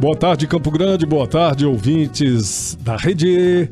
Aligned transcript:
Boa 0.00 0.16
tarde, 0.16 0.46
Campo 0.46 0.70
Grande, 0.70 1.04
boa 1.04 1.26
tarde, 1.26 1.66
ouvintes 1.66 2.78
da 2.82 2.96
Rede 2.96 3.68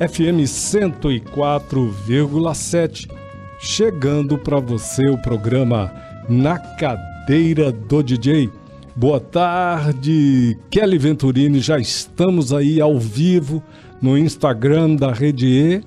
FM 0.00 0.42
104,7. 0.44 3.08
Chegando 3.60 4.36
para 4.36 4.58
você 4.58 5.06
o 5.06 5.16
programa 5.16 5.92
Na 6.28 6.58
Cadeira 6.58 7.70
do 7.70 8.02
DJ. 8.02 8.50
Boa 8.96 9.20
tarde, 9.20 10.58
Kelly 10.68 10.98
Venturini. 10.98 11.60
Já 11.60 11.78
estamos 11.78 12.52
aí 12.52 12.80
ao 12.80 12.98
vivo 12.98 13.62
no 14.02 14.18
Instagram 14.18 14.96
da 14.96 15.12
Rede 15.12 15.46
E. 15.46 15.80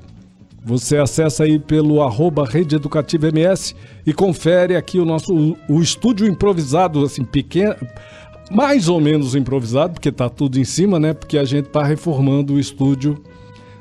Você 0.64 0.96
acessa 0.96 1.44
aí 1.44 1.60
pelo 1.60 2.02
arroba 2.02 2.46
Rede 2.46 2.78
Educativa 2.78 3.28
MS 3.28 3.76
e 4.06 4.14
confere 4.14 4.78
aqui 4.78 5.00
o 5.00 5.06
nosso 5.06 5.58
o 5.68 5.82
estúdio 5.82 6.26
improvisado, 6.28 7.04
assim, 7.04 7.26
pequeno 7.26 7.76
mais 8.54 8.90
ou 8.90 9.00
menos 9.00 9.34
improvisado, 9.34 9.94
porque 9.94 10.12
tá 10.12 10.30
tudo 10.30 10.60
em 10.60 10.66
cima, 10.66 11.00
né? 11.00 11.14
Porque 11.14 11.38
a 11.38 11.46
gente 11.46 11.70
tá 11.70 11.84
reformando 11.84 12.54
o 12.54 12.60
estúdio 12.60 13.18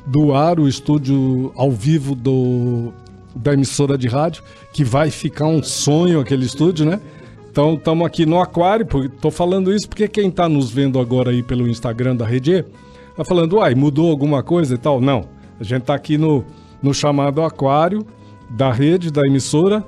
do 0.06 0.32
ar, 0.32 0.60
o 0.60 0.68
estúdio 0.68 1.52
ao 1.56 1.70
vivo 1.70 2.14
do, 2.14 2.92
da 3.34 3.52
emissora 3.52 3.98
de 3.98 4.08
rádio, 4.08 4.42
que 4.72 4.84
vai 4.84 5.10
ficar 5.10 5.46
um 5.46 5.62
sonho 5.62 6.20
aquele 6.20 6.46
estúdio, 6.46 6.86
né? 6.86 7.00
Então 7.50 7.74
estamos 7.74 8.06
aqui 8.06 8.24
no 8.24 8.40
aquário, 8.40 8.86
tô 9.20 9.30
falando 9.30 9.74
isso 9.74 9.88
porque 9.88 10.06
quem 10.06 10.30
tá 10.30 10.48
nos 10.48 10.70
vendo 10.70 11.00
agora 11.00 11.30
aí 11.30 11.42
pelo 11.42 11.68
Instagram 11.68 12.14
da 12.14 12.24
Rede 12.24 12.64
tá 13.16 13.24
falando, 13.24 13.56
uai, 13.56 13.74
mudou 13.74 14.08
alguma 14.08 14.40
coisa 14.40 14.74
e 14.74 14.78
tal? 14.78 15.00
Não, 15.00 15.24
a 15.58 15.64
gente 15.64 15.82
tá 15.82 15.94
aqui 15.94 16.16
no, 16.16 16.44
no 16.80 16.94
chamado 16.94 17.42
aquário 17.42 18.06
da 18.48 18.72
rede, 18.72 19.10
da 19.10 19.26
emissora, 19.26 19.84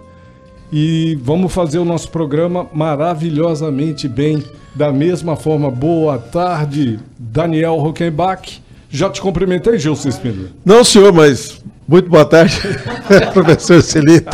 e 0.73 1.19
vamos 1.23 1.53
fazer 1.53 1.79
o 1.79 1.85
nosso 1.85 2.09
programa 2.09 2.67
maravilhosamente 2.73 4.09
bem. 4.09 4.43
Da 4.75 4.91
mesma 4.91 5.37
forma, 5.37 5.71
boa 5.71 6.19
tarde, 6.19 6.99
Daniel 7.19 7.77
Rockenbach. 7.77 8.63
Já 8.89 9.11
te 9.11 9.21
cumprimentei, 9.21 9.79
Gilson 9.79 10.09
Espíndola? 10.09 10.49
Não, 10.65 10.83
senhor, 10.83 11.13
mas 11.13 11.63
muito 11.87 12.09
boa 12.09 12.25
tarde, 12.25 12.59
professor 13.35 13.83
Celito. 13.83 14.31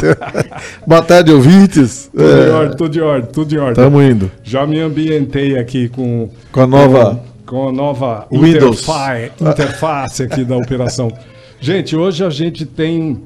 boa 0.87 1.03
tarde, 1.03 1.33
ouvintes. 1.33 2.09
Tudo 2.13 2.23
é... 2.23 2.47
em 2.47 2.51
ordem, 2.51 2.77
tudo 2.77 2.91
de 2.91 3.01
ordem, 3.01 3.31
tudo 3.33 3.49
de 3.49 3.59
ordem. 3.59 3.85
Estamos 3.85 4.05
indo. 4.05 4.31
Já 4.45 4.65
me 4.65 4.79
ambientei 4.79 5.59
aqui 5.59 5.89
com... 5.89 6.29
Com 6.53 6.61
a 6.61 6.67
nova... 6.69 7.21
Com, 7.45 7.57
com 7.57 7.69
a 7.69 7.73
nova 7.73 8.27
Windows. 8.31 8.83
Interface, 8.83 9.33
interface 9.41 10.23
aqui 10.23 10.45
da 10.45 10.57
operação. 10.57 11.13
Gente, 11.61 11.97
hoje 11.97 12.25
a 12.25 12.31
gente 12.31 12.65
tem 12.65 13.21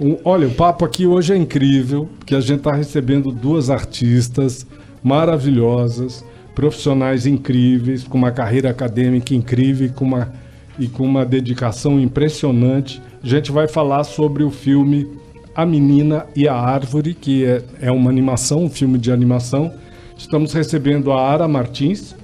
um, 0.00 0.18
olha, 0.24 0.48
o 0.48 0.50
papo 0.50 0.84
aqui 0.84 1.06
hoje 1.06 1.32
é 1.32 1.36
incrível, 1.36 2.08
porque 2.18 2.34
a 2.34 2.40
gente 2.40 2.58
está 2.58 2.72
recebendo 2.72 3.30
duas 3.30 3.70
artistas 3.70 4.66
maravilhosas, 5.02 6.24
profissionais 6.54 7.26
incríveis, 7.26 8.04
com 8.04 8.18
uma 8.18 8.32
carreira 8.32 8.70
acadêmica 8.70 9.34
incrível 9.34 9.90
com 9.94 10.04
uma, 10.04 10.32
e 10.78 10.88
com 10.88 11.04
uma 11.04 11.24
dedicação 11.24 12.00
impressionante. 12.00 13.00
A 13.22 13.26
gente 13.26 13.52
vai 13.52 13.68
falar 13.68 14.04
sobre 14.04 14.42
o 14.42 14.50
filme 14.50 15.08
A 15.54 15.64
Menina 15.64 16.26
e 16.34 16.48
a 16.48 16.54
Árvore, 16.54 17.14
que 17.14 17.44
é, 17.44 17.62
é 17.80 17.92
uma 17.92 18.10
animação, 18.10 18.64
um 18.64 18.70
filme 18.70 18.98
de 18.98 19.12
animação. 19.12 19.72
Estamos 20.16 20.52
recebendo 20.52 21.12
a 21.12 21.20
Ara 21.20 21.46
Martins, 21.46 22.16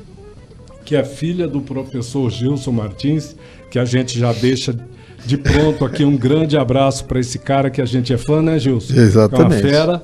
que 0.84 0.96
é 0.96 1.04
filha 1.04 1.46
do 1.46 1.60
professor 1.60 2.30
Gilson 2.30 2.72
Martins, 2.72 3.36
que 3.70 3.78
a 3.78 3.84
gente 3.84 4.18
já 4.18 4.32
deixa 4.32 4.76
de 5.24 5.36
pronto 5.36 5.84
aqui 5.84 6.04
um 6.04 6.16
grande 6.16 6.56
abraço 6.56 7.04
para 7.04 7.20
esse 7.20 7.38
cara 7.38 7.70
que 7.70 7.80
a 7.80 7.84
gente 7.84 8.12
é 8.12 8.18
fã, 8.18 8.42
né, 8.42 8.58
Gilson? 8.58 8.94
Exatamente. 8.94 9.52
É 9.52 9.56
uma 9.56 9.70
fera. 9.70 10.02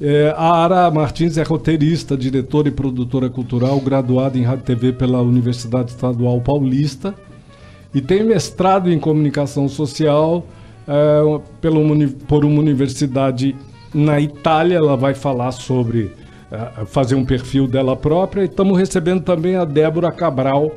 É, 0.00 0.34
a 0.36 0.64
Ara 0.64 0.90
Martins 0.90 1.36
é 1.36 1.42
roteirista, 1.42 2.16
diretora 2.16 2.68
e 2.68 2.70
produtora 2.70 3.28
cultural, 3.28 3.78
graduada 3.80 4.38
em 4.38 4.42
Rádio 4.42 4.64
TV 4.64 4.92
pela 4.92 5.20
Universidade 5.20 5.90
Estadual 5.90 6.40
Paulista 6.40 7.14
e 7.94 8.00
tem 8.00 8.22
mestrado 8.22 8.90
em 8.90 8.98
comunicação 8.98 9.68
social 9.68 10.46
é, 10.88 11.40
pelo, 11.60 11.82
por 12.26 12.44
uma 12.44 12.60
universidade 12.60 13.54
na 13.92 14.20
Itália. 14.20 14.76
Ela 14.76 14.96
vai 14.96 15.12
falar 15.12 15.52
sobre 15.52 16.12
é, 16.50 16.84
fazer 16.86 17.14
um 17.14 17.24
perfil 17.24 17.66
dela 17.66 17.94
própria. 17.94 18.42
E 18.42 18.46
estamos 18.46 18.78
recebendo 18.78 19.22
também 19.22 19.56
a 19.56 19.64
Débora 19.64 20.10
Cabral, 20.10 20.72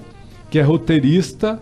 que 0.49 0.59
é 0.59 0.61
roteirista 0.61 1.59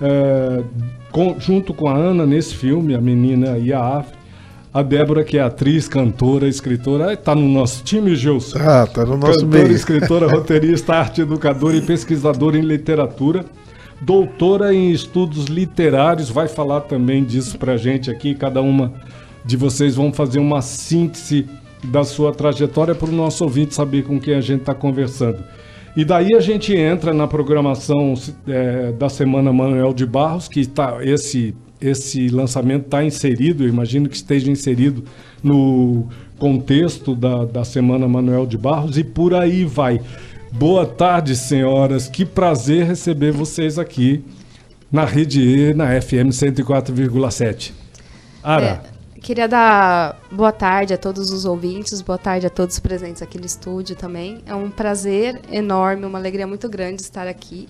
é, 0.00 0.62
com, 1.10 1.36
junto 1.38 1.74
com 1.74 1.88
a 1.88 1.96
Ana 1.96 2.24
nesse 2.24 2.54
filme, 2.54 2.94
A 2.94 3.00
Menina 3.00 3.58
e 3.58 3.72
a 3.72 3.80
Ave. 3.80 4.20
A 4.72 4.82
Débora, 4.82 5.24
que 5.24 5.36
é 5.36 5.40
atriz, 5.40 5.88
cantora, 5.88 6.46
escritora, 6.46 7.12
está 7.12 7.34
no 7.34 7.48
nosso 7.48 7.82
time, 7.82 8.14
Gilson. 8.14 8.56
Ah, 8.60 8.84
está 8.84 9.04
no 9.04 9.16
nosso 9.16 9.40
cantora, 9.40 9.64
meio. 9.64 9.72
escritora, 9.72 10.28
roteirista, 10.30 10.94
arte 10.94 11.22
educadora 11.22 11.76
e 11.76 11.80
pesquisadora 11.80 12.56
em 12.56 12.60
literatura. 12.60 13.44
Doutora 14.00 14.72
em 14.72 14.92
estudos 14.92 15.46
literários, 15.46 16.30
vai 16.30 16.46
falar 16.46 16.82
também 16.82 17.24
disso 17.24 17.58
para 17.58 17.76
gente 17.76 18.12
aqui. 18.12 18.32
Cada 18.32 18.62
uma 18.62 18.92
de 19.44 19.56
vocês 19.56 19.96
vão 19.96 20.12
fazer 20.12 20.38
uma 20.38 20.62
síntese 20.62 21.48
da 21.82 22.04
sua 22.04 22.32
trajetória 22.32 22.94
para 22.94 23.08
o 23.08 23.12
nosso 23.12 23.42
ouvinte 23.42 23.74
saber 23.74 24.04
com 24.04 24.20
quem 24.20 24.34
a 24.34 24.40
gente 24.40 24.60
está 24.60 24.74
conversando. 24.74 25.42
E 25.96 26.04
daí 26.04 26.34
a 26.34 26.40
gente 26.40 26.74
entra 26.74 27.12
na 27.12 27.26
programação 27.26 28.14
é, 28.46 28.92
da 28.92 29.08
Semana 29.08 29.52
Manuel 29.52 29.92
de 29.92 30.06
Barros, 30.06 30.48
que 30.48 30.60
está 30.60 30.98
esse 31.02 31.54
esse 31.80 32.28
lançamento 32.28 32.84
está 32.84 33.02
inserido, 33.02 33.66
imagino 33.66 34.06
que 34.06 34.14
esteja 34.14 34.50
inserido 34.50 35.02
no 35.42 36.06
contexto 36.38 37.14
da, 37.14 37.46
da 37.46 37.64
Semana 37.64 38.06
Manuel 38.06 38.46
de 38.46 38.58
Barros 38.58 38.98
e 38.98 39.04
por 39.04 39.34
aí 39.34 39.64
vai. 39.64 39.98
Boa 40.52 40.84
tarde, 40.84 41.34
senhoras. 41.34 42.06
Que 42.06 42.26
prazer 42.26 42.86
receber 42.86 43.32
vocês 43.32 43.78
aqui 43.78 44.22
na 44.92 45.04
Rede 45.04 45.40
E, 45.40 45.72
na 45.74 46.00
FM 46.00 46.28
104,7. 46.32 47.72
Ara. 48.42 48.82
É. 48.84 48.89
Queria 49.20 49.46
dar 49.46 50.18
boa 50.32 50.50
tarde 50.50 50.94
a 50.94 50.98
todos 50.98 51.30
os 51.30 51.44
ouvintes, 51.44 52.00
boa 52.00 52.16
tarde 52.16 52.46
a 52.46 52.50
todos 52.50 52.76
os 52.76 52.80
presentes 52.80 53.20
aqui 53.20 53.38
no 53.38 53.44
estúdio 53.44 53.94
também. 53.94 54.38
É 54.46 54.54
um 54.54 54.70
prazer 54.70 55.38
enorme, 55.52 56.06
uma 56.06 56.18
alegria 56.18 56.46
muito 56.46 56.68
grande 56.70 57.02
estar 57.02 57.28
aqui. 57.28 57.68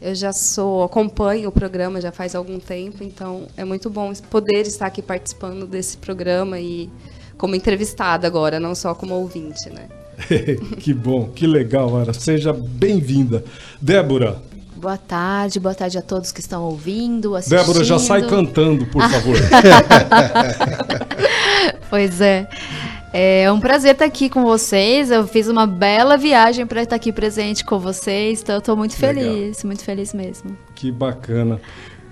Eu 0.00 0.14
já 0.14 0.32
sou, 0.32 0.84
acompanho 0.84 1.48
o 1.48 1.52
programa 1.52 2.00
já 2.00 2.12
faz 2.12 2.34
algum 2.36 2.60
tempo, 2.60 3.02
então 3.02 3.48
é 3.56 3.64
muito 3.64 3.90
bom 3.90 4.12
poder 4.30 4.66
estar 4.66 4.86
aqui 4.86 5.02
participando 5.02 5.66
desse 5.66 5.96
programa 5.96 6.60
e 6.60 6.88
como 7.36 7.56
entrevistada 7.56 8.26
agora, 8.26 8.60
não 8.60 8.74
só 8.74 8.94
como 8.94 9.14
ouvinte, 9.14 9.68
né? 9.70 9.88
que 10.78 10.94
bom, 10.94 11.28
que 11.28 11.46
legal, 11.46 11.96
Ara. 11.96 12.12
Seja 12.12 12.52
bem-vinda. 12.52 13.44
Débora, 13.80 14.40
Boa 14.84 14.98
tarde, 14.98 15.58
boa 15.58 15.74
tarde 15.74 15.96
a 15.96 16.02
todos 16.02 16.30
que 16.30 16.40
estão 16.40 16.62
ouvindo, 16.62 17.34
assistindo. 17.34 17.58
Débora, 17.58 17.82
já 17.82 17.98
sai 17.98 18.20
cantando, 18.28 18.84
por 18.84 19.00
favor. 19.00 19.34
pois 21.88 22.20
é. 22.20 22.46
É 23.10 23.50
um 23.50 23.58
prazer 23.58 23.92
estar 23.92 24.04
aqui 24.04 24.28
com 24.28 24.44
vocês. 24.44 25.10
Eu 25.10 25.26
fiz 25.26 25.48
uma 25.48 25.66
bela 25.66 26.18
viagem 26.18 26.66
para 26.66 26.82
estar 26.82 26.96
aqui 26.96 27.10
presente 27.14 27.64
com 27.64 27.78
vocês, 27.78 28.42
então 28.42 28.56
eu 28.56 28.58
estou 28.58 28.76
muito 28.76 28.94
feliz, 28.94 29.24
Legal. 29.24 29.54
muito 29.64 29.82
feliz 29.82 30.12
mesmo. 30.12 30.54
Que 30.74 30.92
bacana. 30.92 31.58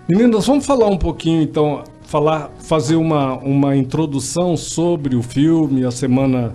Meninas, 0.08 0.46
vamos 0.46 0.64
falar 0.64 0.86
um 0.86 0.96
pouquinho 0.96 1.42
então, 1.42 1.84
falar, 2.04 2.50
fazer 2.58 2.96
uma, 2.96 3.34
uma 3.36 3.76
introdução 3.76 4.56
sobre 4.56 5.14
o 5.14 5.22
filme, 5.22 5.84
a 5.84 5.90
semana 5.90 6.54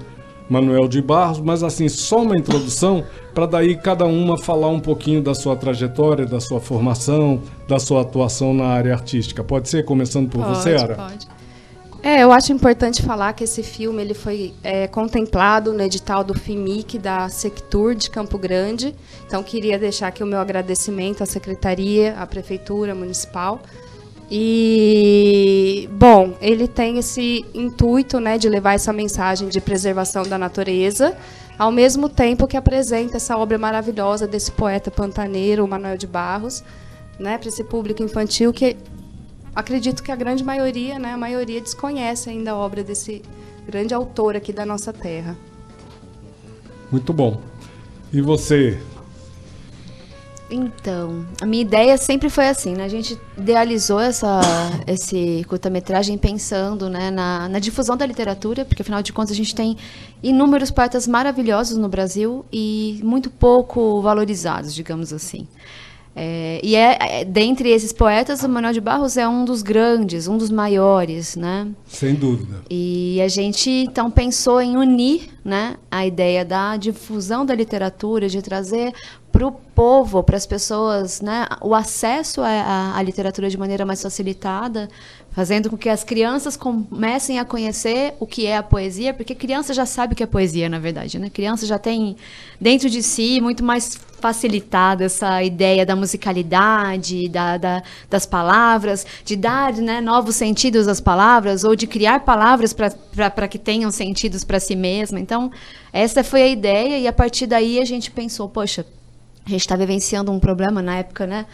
Manuel 0.49 0.87
de 0.87 1.01
Barros, 1.01 1.39
mas 1.39 1.63
assim, 1.63 1.89
só 1.89 2.21
uma 2.21 2.37
introdução 2.37 3.03
para 3.33 3.45
daí 3.45 3.75
cada 3.75 4.05
uma 4.05 4.37
falar 4.37 4.69
um 4.69 4.79
pouquinho 4.79 5.21
da 5.21 5.35
sua 5.35 5.55
trajetória, 5.55 6.25
da 6.25 6.39
sua 6.39 6.59
formação, 6.59 7.41
da 7.67 7.79
sua 7.79 8.01
atuação 8.01 8.53
na 8.53 8.65
área 8.65 8.93
artística. 8.93 9.43
Pode 9.43 9.69
ser, 9.69 9.85
começando 9.85 10.29
por 10.29 10.43
pode, 10.43 10.57
você, 10.57 10.75
Ara? 10.75 10.95
Pode. 10.95 11.27
É, 12.03 12.23
eu 12.23 12.31
acho 12.31 12.53
importante 12.53 13.01
falar 13.01 13.33
que 13.33 13.43
esse 13.43 13.63
filme 13.63 14.01
ele 14.01 14.13
foi 14.13 14.53
é, 14.63 14.87
contemplado 14.87 15.73
no 15.73 15.81
edital 15.81 16.23
do 16.23 16.33
FIMIC 16.33 16.97
da 16.97 17.27
Sectur 17.27 17.95
de 17.95 18.09
Campo 18.09 18.37
Grande. 18.37 18.95
Então, 19.25 19.43
queria 19.43 19.77
deixar 19.77 20.07
aqui 20.07 20.23
o 20.23 20.27
meu 20.27 20.39
agradecimento 20.39 21.21
à 21.21 21.25
Secretaria, 21.25 22.15
à 22.17 22.25
Prefeitura 22.25 22.95
Municipal 22.95 23.61
E 24.29 25.89
bom, 25.93 26.35
ele 26.41 26.67
tem 26.67 26.97
esse 26.97 27.45
intuito, 27.53 28.19
né, 28.19 28.37
de 28.37 28.49
levar 28.49 28.73
essa 28.73 28.91
mensagem 28.91 29.47
de 29.47 29.61
preservação 29.61 30.23
da 30.23 30.37
natureza, 30.37 31.15
ao 31.57 31.71
mesmo 31.71 32.09
tempo 32.09 32.45
que 32.45 32.57
apresenta 32.57 33.17
essa 33.17 33.37
obra 33.37 33.57
maravilhosa 33.57 34.27
desse 34.27 34.51
poeta 34.51 34.91
pantaneiro, 34.91 35.67
Manuel 35.67 35.97
de 35.97 36.05
Barros, 36.05 36.63
né, 37.17 37.37
para 37.37 37.47
esse 37.47 37.63
público 37.63 38.03
infantil 38.03 38.51
que 38.51 38.75
acredito 39.55 40.03
que 40.03 40.11
a 40.11 40.15
grande 40.15 40.43
maioria, 40.43 40.99
né, 40.99 41.13
a 41.13 41.17
maioria 41.17 41.61
desconhece 41.61 42.29
ainda 42.29 42.51
a 42.51 42.55
obra 42.55 42.83
desse 42.83 43.21
grande 43.65 43.93
autor 43.93 44.35
aqui 44.35 44.51
da 44.51 44.65
nossa 44.65 44.91
terra. 44.93 45.37
Muito 46.91 47.11
bom. 47.11 47.41
E 48.13 48.21
você, 48.21 48.77
Então, 50.49 51.25
a 51.41 51.45
minha 51.45 51.61
ideia 51.61 51.97
sempre 51.97 52.29
foi 52.29 52.47
assim, 52.47 52.73
né? 52.73 52.85
A 52.85 52.89
gente 52.89 53.19
idealizou 53.37 53.99
essa, 53.99 54.39
esse 54.87 55.45
curta-metragem 55.47 56.17
pensando 56.17 56.89
né, 56.89 57.11
na, 57.11 57.49
na 57.49 57.59
difusão 57.59 57.97
da 57.97 58.05
literatura, 58.05 58.63
porque 58.63 58.81
afinal 58.81 59.01
de 59.01 59.11
contas 59.11 59.31
a 59.31 59.35
gente 59.35 59.53
tem 59.53 59.77
inúmeros 60.23 60.71
poetas 60.71 61.07
maravilhosos 61.07 61.77
no 61.77 61.89
Brasil 61.89 62.45
e 62.51 62.99
muito 63.03 63.29
pouco 63.29 64.01
valorizados, 64.01 64.73
digamos 64.73 65.11
assim. 65.11 65.47
É, 66.19 66.59
e 66.63 66.75
é, 66.75 66.97
é, 66.99 67.23
dentre 67.23 67.69
esses 67.69 67.93
poetas, 67.93 68.41
o 68.41 68.49
Manuel 68.49 68.73
de 68.73 68.81
Barros 68.81 69.17
é 69.17 69.27
um 69.27 69.45
dos 69.45 69.61
grandes, 69.61 70.27
um 70.27 70.35
dos 70.35 70.49
maiores, 70.49 71.35
né? 71.35 71.67
sem 71.85 72.15
dúvida. 72.15 72.63
E 72.71 73.21
a 73.21 73.27
gente 73.27 73.69
então 73.69 74.09
pensou 74.09 74.59
em 74.59 74.75
unir 74.75 75.29
né, 75.45 75.75
a 75.91 76.07
ideia 76.07 76.43
da 76.43 76.75
difusão 76.75 77.45
da 77.45 77.53
literatura, 77.53 78.27
de 78.27 78.41
trazer 78.41 78.91
para 79.37 79.45
o 79.45 79.51
povo, 79.51 80.23
para 80.23 80.35
as 80.35 80.47
pessoas, 80.47 81.21
né, 81.21 81.45
o 81.61 81.75
acesso 81.75 82.41
à, 82.41 82.99
literatura 83.03 83.47
de 83.47 83.55
maneira 83.55 83.85
mais 83.85 84.01
facilitada, 84.01 84.89
fazendo 85.29 85.69
com 85.69 85.77
que 85.77 85.87
as 85.89 86.03
crianças 86.03 86.57
comecem 86.57 87.37
a 87.37 87.45
conhecer 87.45 88.15
o 88.19 88.25
que 88.25 88.47
é 88.47 88.57
a 88.57 88.63
poesia, 88.63 89.13
porque 89.13 89.35
criança 89.35 89.75
já 89.75 89.85
sabe 89.85 90.13
o 90.13 90.15
que 90.15 90.23
é 90.23 90.25
poesia, 90.25 90.67
na 90.67 90.79
verdade, 90.79 91.19
né? 91.19 91.29
Criança 91.29 91.67
já 91.67 91.77
tem 91.77 92.15
dentro 92.59 92.89
de 92.89 93.03
si 93.03 93.39
muito 93.39 93.63
mais 93.63 93.95
facilitada 94.19 95.05
essa 95.05 95.43
ideia 95.43 95.85
da 95.85 95.95
musicalidade, 95.95 97.29
da, 97.29 97.57
da- 97.57 97.83
das 98.09 98.25
palavras, 98.25 99.05
de 99.23 99.35
dar 99.35 99.71
né, 99.73 100.01
novos 100.01 100.35
sentidos 100.35 100.87
às 100.87 100.99
palavras, 100.99 101.63
ou 101.63 101.75
de 101.75 101.85
criar 101.85 102.21
palavras 102.21 102.73
para 102.73 103.47
que 103.47 103.59
tenham 103.59 103.91
sentidos 103.91 104.43
para 104.43 104.59
si 104.59 104.75
mesma. 104.75 105.19
Então, 105.19 105.51
essa 105.93 106.23
foi 106.23 106.41
a 106.41 106.47
ideia, 106.47 106.97
e 106.97 107.07
a 107.07 107.13
partir 107.13 107.45
daí 107.45 107.79
a 107.79 107.85
gente 107.85 108.09
pensou, 108.09 108.49
poxa, 108.49 108.83
a 109.47 109.49
gente 109.49 109.61
está 109.61 109.77
vivenciando 109.77 110.29
um 110.29 110.39
problema 110.39 110.81
na 110.81 110.97
época, 110.97 111.25
né? 111.25 111.45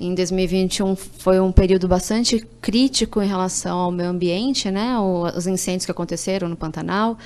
Em 0.00 0.14
2021 0.14 0.96
foi 0.96 1.38
um 1.38 1.52
período 1.52 1.86
bastante 1.86 2.40
crítico 2.62 3.20
em 3.20 3.28
relação 3.28 3.78
ao 3.78 3.90
meio 3.90 4.08
ambiente, 4.08 4.70
né? 4.70 4.98
Os 4.98 5.46
incêndios 5.46 5.84
que 5.84 5.90
aconteceram 5.90 6.48
no 6.48 6.56
Pantanal. 6.56 7.18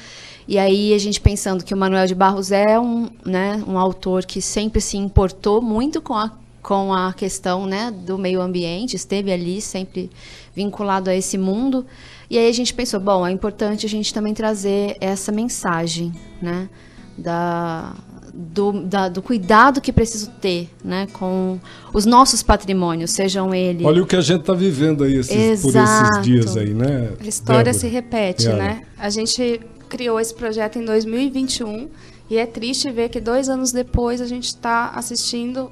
E 0.48 0.58
aí 0.58 0.92
a 0.92 0.98
gente 0.98 1.20
pensando 1.20 1.64
que 1.64 1.72
o 1.72 1.76
Manuel 1.76 2.08
de 2.08 2.14
Barros 2.14 2.50
é 2.50 2.78
um, 2.78 3.08
né, 3.24 3.62
um 3.68 3.78
autor 3.78 4.24
que 4.24 4.42
sempre 4.42 4.80
se 4.80 4.96
importou 4.96 5.62
muito 5.62 6.02
com 6.02 6.14
a 6.14 6.32
com 6.60 6.92
a 6.92 7.12
questão 7.12 7.64
né, 7.64 7.92
do 7.92 8.18
meio 8.18 8.42
ambiente, 8.42 8.96
esteve 8.96 9.30
ali 9.30 9.60
sempre 9.60 10.10
vinculado 10.52 11.08
a 11.08 11.14
esse 11.14 11.38
mundo. 11.38 11.86
E 12.28 12.36
aí 12.36 12.48
a 12.48 12.52
gente 12.52 12.74
pensou, 12.74 12.98
bom, 12.98 13.24
é 13.24 13.30
importante 13.30 13.86
a 13.86 13.88
gente 13.88 14.12
também 14.12 14.34
trazer 14.34 14.96
essa 15.00 15.30
mensagem, 15.30 16.12
né, 16.42 16.68
da, 17.16 17.94
do, 18.38 18.72
da- 18.84 19.08
do 19.08 19.22
cuidado 19.22 19.80
que 19.80 19.90
preciso 19.92 20.30
ter, 20.40 20.68
né, 20.84 21.06
com 21.12 21.58
os 21.94 22.04
nossos 22.04 22.42
patrimônios, 22.42 23.10
sejam 23.12 23.54
eles 23.54 23.86
Olha 23.86 24.02
o 24.02 24.06
que 24.06 24.14
a 24.16 24.20
gente 24.20 24.40
está 24.40 24.52
vivendo 24.52 25.02
aí 25.04 25.16
esses- 25.16 25.62
por 25.62 25.72
esses 25.74 26.22
dias 26.22 26.56
aí, 26.56 26.74
né? 26.74 27.12
A 27.18 27.26
história 27.26 27.64
Débora? 27.64 27.78
se 27.80 27.86
repete, 27.88 28.48
né? 28.48 28.82
A 28.98 29.08
gente 29.08 29.60
criou 29.88 30.20
esse 30.20 30.34
projeto 30.34 30.78
em 30.78 30.84
2021 30.84 31.88
e 32.28 32.36
é 32.36 32.44
triste 32.44 32.90
ver 32.90 33.08
que 33.08 33.20
dois 33.20 33.48
anos 33.48 33.72
depois 33.72 34.20
a 34.20 34.26
gente 34.26 34.48
está 34.48 34.90
assistindo 34.94 35.70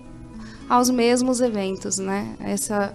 aos 0.69 0.89
mesmos 0.89 1.41
eventos, 1.43 1.99
né? 1.99 2.35
Essa, 2.41 2.95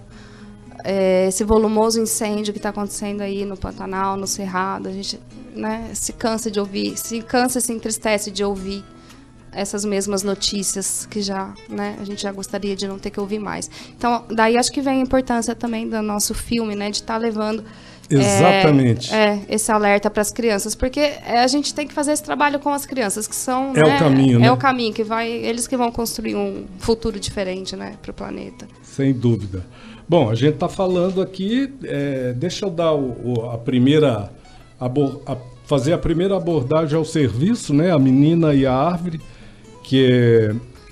é, 0.84 1.28
esse 1.28 1.44
volumoso 1.44 2.00
incêndio 2.02 2.54
que 2.54 2.60
está 2.60 2.70
acontecendo 2.70 3.22
aí 3.22 3.46
no 3.46 3.56
Pantanal, 3.58 4.18
no 4.18 4.26
Cerrado, 4.26 4.88
a 4.90 4.92
gente 4.92 5.20
né, 5.56 5.90
se 5.94 6.14
cansa 6.14 6.50
de 6.50 6.60
ouvir, 6.60 6.98
se 6.98 7.22
cansa 7.22 7.60
e 7.60 7.62
se 7.62 7.74
entristece 7.74 8.32
de 8.32 8.44
ouvir 8.44 8.84
essas 9.52 9.84
mesmas 9.86 10.24
notícias 10.24 11.06
que 11.10 11.22
já, 11.22 11.54
né, 11.70 11.96
a 12.00 12.04
gente 12.04 12.22
já 12.22 12.32
gostaria 12.32 12.76
de 12.76 12.88
não 12.88 12.98
ter 13.00 13.10
que 13.10 13.20
ouvir 13.20 13.40
mais. 13.40 13.70
Então, 13.98 14.24
daí 14.30 14.58
acho 14.58 14.72
que 14.72 14.82
vem 14.82 15.00
a 15.00 15.04
importância 15.04 15.56
também 15.56 15.88
do 15.90 16.02
nosso 16.02 16.34
filme, 16.34 16.76
né, 16.76 16.90
de 16.92 16.98
estar 16.98 17.18
levando 17.18 17.64
é, 18.12 18.16
Exatamente. 18.16 19.14
é, 19.14 19.42
esse 19.48 19.72
alerta 19.72 20.10
para 20.10 20.22
as 20.22 20.32
crianças, 20.32 20.74
porque 20.74 21.00
é, 21.00 21.42
a 21.44 21.48
gente 21.48 21.74
tem 21.76 21.88
que 21.88 21.94
fazer 21.94 22.12
esse 22.14 22.24
trabalho 22.24 22.60
com 22.60 22.70
as 22.70 22.86
crianças, 22.86 23.28
que 23.28 23.36
são 23.36 23.72
É 23.76 23.84
o 23.84 23.88
né, 23.88 24.00
caminho, 24.00 24.38
é 24.40 24.42
né? 24.44 24.52
o 24.52 24.58
caminho 24.58 24.92
que 24.94 25.04
vai, 25.04 25.30
eles 25.30 25.68
que 25.68 25.78
vão 25.78 25.92
construir 25.92 26.36
um 26.36 26.66
futuro 26.80 27.20
diferente, 27.20 27.76
né, 27.76 27.94
para 28.02 28.10
o 28.10 28.14
planeta. 28.14 28.68
Sem 28.82 29.14
dúvida. 29.14 29.64
Bom, 30.08 30.28
a 30.30 30.34
gente 30.34 30.56
está 30.56 30.68
falando 30.68 31.22
aqui, 31.22 31.72
é, 31.84 32.34
deixa 32.34 32.66
eu 32.66 32.72
dar 32.72 32.94
o- 32.94 33.16
o- 33.42 33.52
a 33.52 33.60
primeira, 33.60 34.32
abor- 34.80 35.22
a- 35.28 35.38
fazer 35.66 35.94
a 35.94 36.00
primeira 36.00 36.36
abordagem 36.36 36.98
ao 36.98 37.06
serviço, 37.06 37.76
né? 37.76 37.92
A 37.92 38.00
menina 38.00 38.56
e 38.56 38.66
a 38.66 38.74
árvore, 38.74 39.22
que 39.84 40.52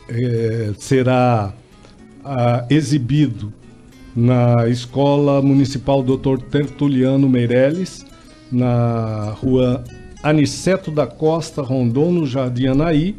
é, 0.10 0.72
será 0.78 1.54
ah, 2.24 2.66
exibido 2.69 3.54
na 4.16 4.68
Escola 4.68 5.42
Municipal 5.42 6.01
Dr. 6.01 6.39
Tertuliano 6.50 7.30
Meirelles, 7.30 8.06
na 8.51 9.36
rua 9.42 9.84
Aniceto 10.24 10.89
da 10.89 11.06
Costa, 11.06 11.62
Rondon, 11.62 12.12
no 12.12 12.25
Jardim 12.25 12.68
Anaí. 12.68 13.16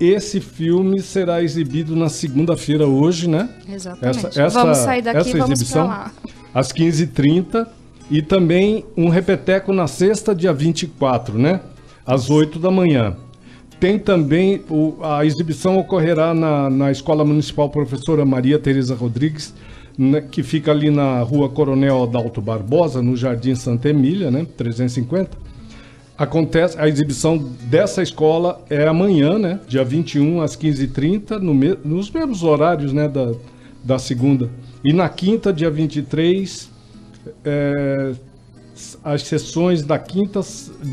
Esse 0.00 0.40
filme 0.40 1.00
será 1.00 1.42
exibido 1.42 1.96
na 1.96 2.08
segunda-feira 2.08 2.86
hoje, 2.86 3.28
né? 3.28 3.48
Exatamente. 3.68 4.26
Essa- 4.26 4.42
essa- 4.42 4.60
vamos 4.62 4.78
sair 4.78 5.02
daqui 5.02 5.18
essa 5.18 5.30
vamos 5.38 5.50
exibição? 5.60 5.86
para 5.88 5.96
lá. 5.96 6.12
Às 6.54 6.70
15h30. 6.72 7.66
E 8.10 8.22
também 8.22 8.84
um 8.96 9.08
repeteco 9.10 9.70
na 9.72 9.86
sexta, 9.86 10.34
dia 10.34 10.52
24, 10.52 11.36
né? 11.38 11.60
Às 12.06 12.30
8 12.30 12.58
da 12.58 12.70
manhã. 12.70 13.16
Tem 13.80 13.98
também, 13.98 14.62
o- 14.68 14.96
a 15.02 15.24
exibição 15.24 15.78
ocorrerá 15.78 16.34
na, 16.34 16.68
na 16.68 16.90
Escola 16.90 17.24
Municipal 17.24 17.70
Professora 17.70 18.24
Maria 18.24 18.58
Tereza 18.58 18.94
Rodrigues, 18.94 19.54
né, 19.96 20.20
que 20.20 20.42
fica 20.42 20.70
ali 20.72 20.90
na 20.90 21.20
rua 21.22 21.48
Coronel 21.48 22.02
Adalto 22.02 22.40
Barbosa, 22.40 23.00
no 23.02 23.16
Jardim 23.16 23.54
Santa 23.54 23.88
Emília, 23.88 24.30
né? 24.30 24.46
350. 24.56 25.36
Acontece, 26.16 26.76
a 26.80 26.88
exibição 26.88 27.38
dessa 27.70 28.02
escola 28.02 28.60
é 28.68 28.86
amanhã, 28.88 29.38
né? 29.38 29.60
Dia 29.68 29.84
21 29.84 30.40
às 30.40 30.56
15h30, 30.56 31.38
no 31.38 31.54
me- 31.54 31.78
nos 31.84 32.10
mesmos 32.10 32.42
horários, 32.42 32.92
né? 32.92 33.06
Da, 33.08 33.32
da 33.84 33.98
segunda. 34.00 34.50
E 34.84 34.92
na 34.92 35.08
quinta, 35.08 35.52
dia 35.52 35.70
23, 35.70 36.68
é, 37.44 38.12
as 39.02 39.22
sessões 39.22 39.82
da 39.82 39.98
quinta, 39.98 40.40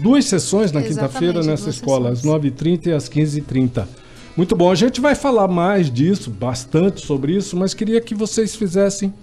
duas 0.02 0.26
sessões 0.26 0.72
na 0.72 0.82
quinta-feira 0.82 1.44
nessa 1.44 1.70
escola, 1.70 2.12
às 2.12 2.20
sessões. 2.20 2.42
9h30 2.42 2.88
e 2.88 2.92
às 2.92 3.10
15h30. 3.10 3.88
Muito 4.36 4.56
bom, 4.56 4.70
a 4.70 4.76
gente 4.76 5.00
vai 5.00 5.16
falar 5.16 5.48
mais 5.48 5.90
disso, 5.92 6.30
bastante 6.30 7.06
sobre 7.06 7.36
isso, 7.36 7.56
mas 7.56 7.74
queria 7.74 8.02
que 8.02 8.14
vocês 8.14 8.56
fizessem 8.56 9.14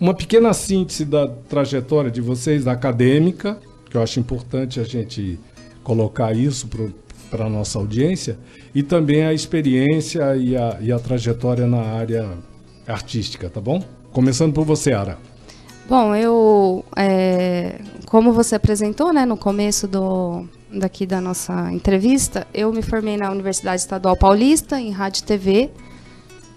uma 0.00 0.14
pequena 0.14 0.52
síntese 0.52 1.04
da 1.04 1.28
trajetória 1.28 2.10
de 2.10 2.20
vocês 2.20 2.66
acadêmica, 2.66 3.58
que 3.88 3.96
eu 3.96 4.02
acho 4.02 4.18
importante 4.18 4.80
a 4.80 4.84
gente 4.84 5.38
colocar 5.82 6.36
isso 6.36 6.68
para 7.30 7.46
a 7.46 7.48
nossa 7.48 7.78
audiência, 7.78 8.38
e 8.74 8.82
também 8.82 9.24
a 9.24 9.32
experiência 9.32 10.36
e 10.36 10.56
a, 10.56 10.78
e 10.80 10.92
a 10.92 10.98
trajetória 10.98 11.66
na 11.66 11.80
área 11.80 12.28
artística, 12.86 13.48
tá 13.48 13.60
bom? 13.60 13.82
Começando 14.12 14.52
por 14.52 14.64
você, 14.64 14.92
Ara. 14.92 15.18
Bom, 15.88 16.14
eu, 16.14 16.84
é, 16.96 17.80
como 18.06 18.32
você 18.32 18.54
apresentou, 18.56 19.12
né, 19.12 19.24
no 19.24 19.36
começo 19.38 19.88
do, 19.88 20.46
daqui 20.70 21.06
da 21.06 21.20
nossa 21.20 21.72
entrevista, 21.72 22.46
eu 22.52 22.70
me 22.72 22.82
formei 22.82 23.16
na 23.16 23.30
Universidade 23.30 23.80
Estadual 23.80 24.16
Paulista, 24.16 24.78
em 24.78 24.90
Rádio 24.90 25.20
e 25.22 25.24
TV. 25.24 25.70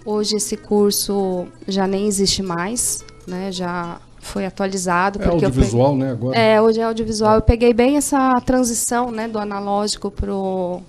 Hoje 0.04 0.36
esse 0.36 0.56
curso 0.56 1.46
já 1.66 1.86
nem 1.86 2.06
existe 2.06 2.42
mais, 2.42 3.02
né, 3.26 3.50
já 3.50 3.98
foi 4.20 4.44
atualizado. 4.44 5.18
É 5.20 5.22
porque 5.22 5.44
audiovisual, 5.46 5.96
né? 5.96 6.10
Agora. 6.10 6.34
peguei- 6.34 6.48
É, 6.52 6.60
hoje 6.60 6.80
é 6.80 6.84
audiovisual. 6.84 7.36
Eu 7.36 7.42
peguei 7.42 7.72
bem 7.72 7.96
essa 7.96 8.38
transição, 8.44 9.10
né, 9.10 9.28
do 9.28 9.38
analógico 9.38 10.10
pro, 10.10 10.80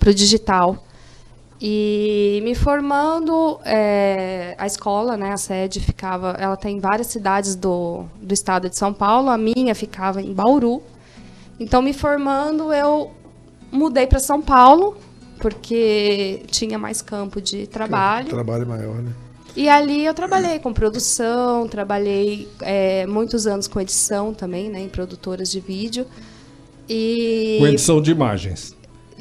pro 0.00 0.12
digital. 0.12 0.82
E 1.64 2.40
me 2.42 2.56
formando, 2.56 3.60
é, 3.64 4.56
a 4.58 4.66
escola, 4.66 5.16
né, 5.16 5.30
a 5.30 5.36
sede 5.36 5.78
ficava, 5.78 6.34
ela 6.36 6.56
tem 6.56 6.80
várias 6.80 7.06
cidades 7.06 7.54
do, 7.54 8.04
do 8.20 8.34
estado 8.34 8.68
de 8.68 8.76
São 8.76 8.92
Paulo, 8.92 9.30
a 9.30 9.38
minha 9.38 9.72
ficava 9.72 10.20
em 10.20 10.32
Bauru. 10.32 10.82
Então, 11.60 11.80
me 11.80 11.92
formando, 11.92 12.72
eu 12.72 13.12
mudei 13.70 14.08
para 14.08 14.18
São 14.18 14.42
Paulo, 14.42 14.96
porque 15.38 16.42
tinha 16.48 16.76
mais 16.80 17.00
campo 17.00 17.40
de 17.40 17.68
trabalho. 17.68 18.30
Trabalho 18.30 18.66
maior, 18.66 18.96
né? 18.96 19.12
E 19.54 19.68
ali 19.68 20.04
eu 20.04 20.14
trabalhei 20.14 20.58
com 20.58 20.72
produção, 20.72 21.68
trabalhei 21.68 22.48
é, 22.60 23.06
muitos 23.06 23.46
anos 23.46 23.68
com 23.68 23.80
edição 23.80 24.34
também, 24.34 24.68
né, 24.68 24.80
em 24.80 24.88
produtoras 24.88 25.48
de 25.48 25.60
vídeo. 25.60 26.06
E 26.88 27.58
Com 27.60 27.68
edição 27.68 28.02
de 28.02 28.10
imagens. 28.10 28.74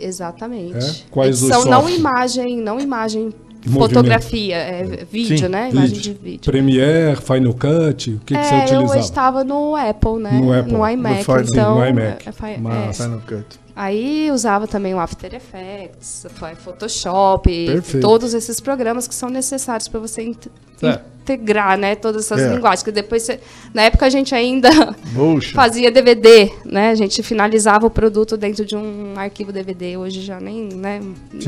Exatamente. 0.04 0.78
É? 0.78 0.92
Quais 1.10 1.42
os 1.42 1.66
não 1.66 1.90
imagem, 1.90 2.58
não 2.58 2.80
imagem 2.80 3.34
Movimento. 3.66 3.80
fotografia, 3.94 4.56
é 4.56 5.06
vídeo, 5.12 5.38
Sim, 5.38 5.48
né? 5.48 5.70
Imagem 5.72 5.96
Vídeo. 5.96 6.14
de 6.16 6.20
vídeo. 6.20 6.52
Premiere, 6.52 7.16
Final 7.22 7.54
Cut, 7.54 8.10
o 8.12 8.20
que, 8.26 8.34
que 8.36 8.44
você 8.44 8.56
é, 8.56 8.58
eu 8.60 8.64
utilizava? 8.64 9.00
estava 9.00 9.44
no 9.44 9.76
Apple, 9.76 10.14
né? 10.20 10.32
No 10.32 10.52
Apple, 10.52 10.74
no 10.74 10.88
iMac, 10.90 11.24
Final- 11.24 11.42
então. 11.42 11.76
no 11.80 11.86
iMac. 11.86 12.28
é, 12.28 12.58
Massa. 12.58 13.04
é. 13.04 13.06
Final 13.06 13.22
Cut. 13.22 13.46
Aí 13.76 14.30
usava 14.32 14.68
também 14.68 14.94
o 14.94 15.00
After 15.00 15.34
Effects, 15.34 16.26
Photoshop, 16.64 17.66
Perfeito. 17.68 18.02
todos 18.06 18.34
esses 18.34 18.60
programas 18.60 19.08
que 19.08 19.16
são 19.16 19.30
necessários 19.30 19.88
para 19.88 20.00
você 20.00 20.24
int- 20.24 20.48
É. 20.84 21.00
integrar, 21.22 21.78
né, 21.78 21.96
todas 21.96 22.26
essas 22.26 22.42
É. 22.42 22.54
linguagens. 22.54 22.84
Que 22.84 22.92
depois, 22.92 23.24
você- 23.24 23.40
na 23.74 23.84
época 23.84 24.06
a 24.06 24.10
gente 24.10 24.36
ainda 24.36 24.70
fazia 25.54 25.90
DVD, 25.92 26.52
né? 26.66 26.90
A 26.90 26.96
gente 26.96 27.22
finalizava 27.24 27.86
o 27.86 27.90
produto 27.90 28.36
dentro 28.36 28.66
de 28.66 28.76
um 28.76 29.14
arquivo 29.16 29.52
DVD. 29.54 29.96
Hoje 29.98 30.22
já 30.22 30.40
nem, 30.40 30.68
né? 30.74 31.00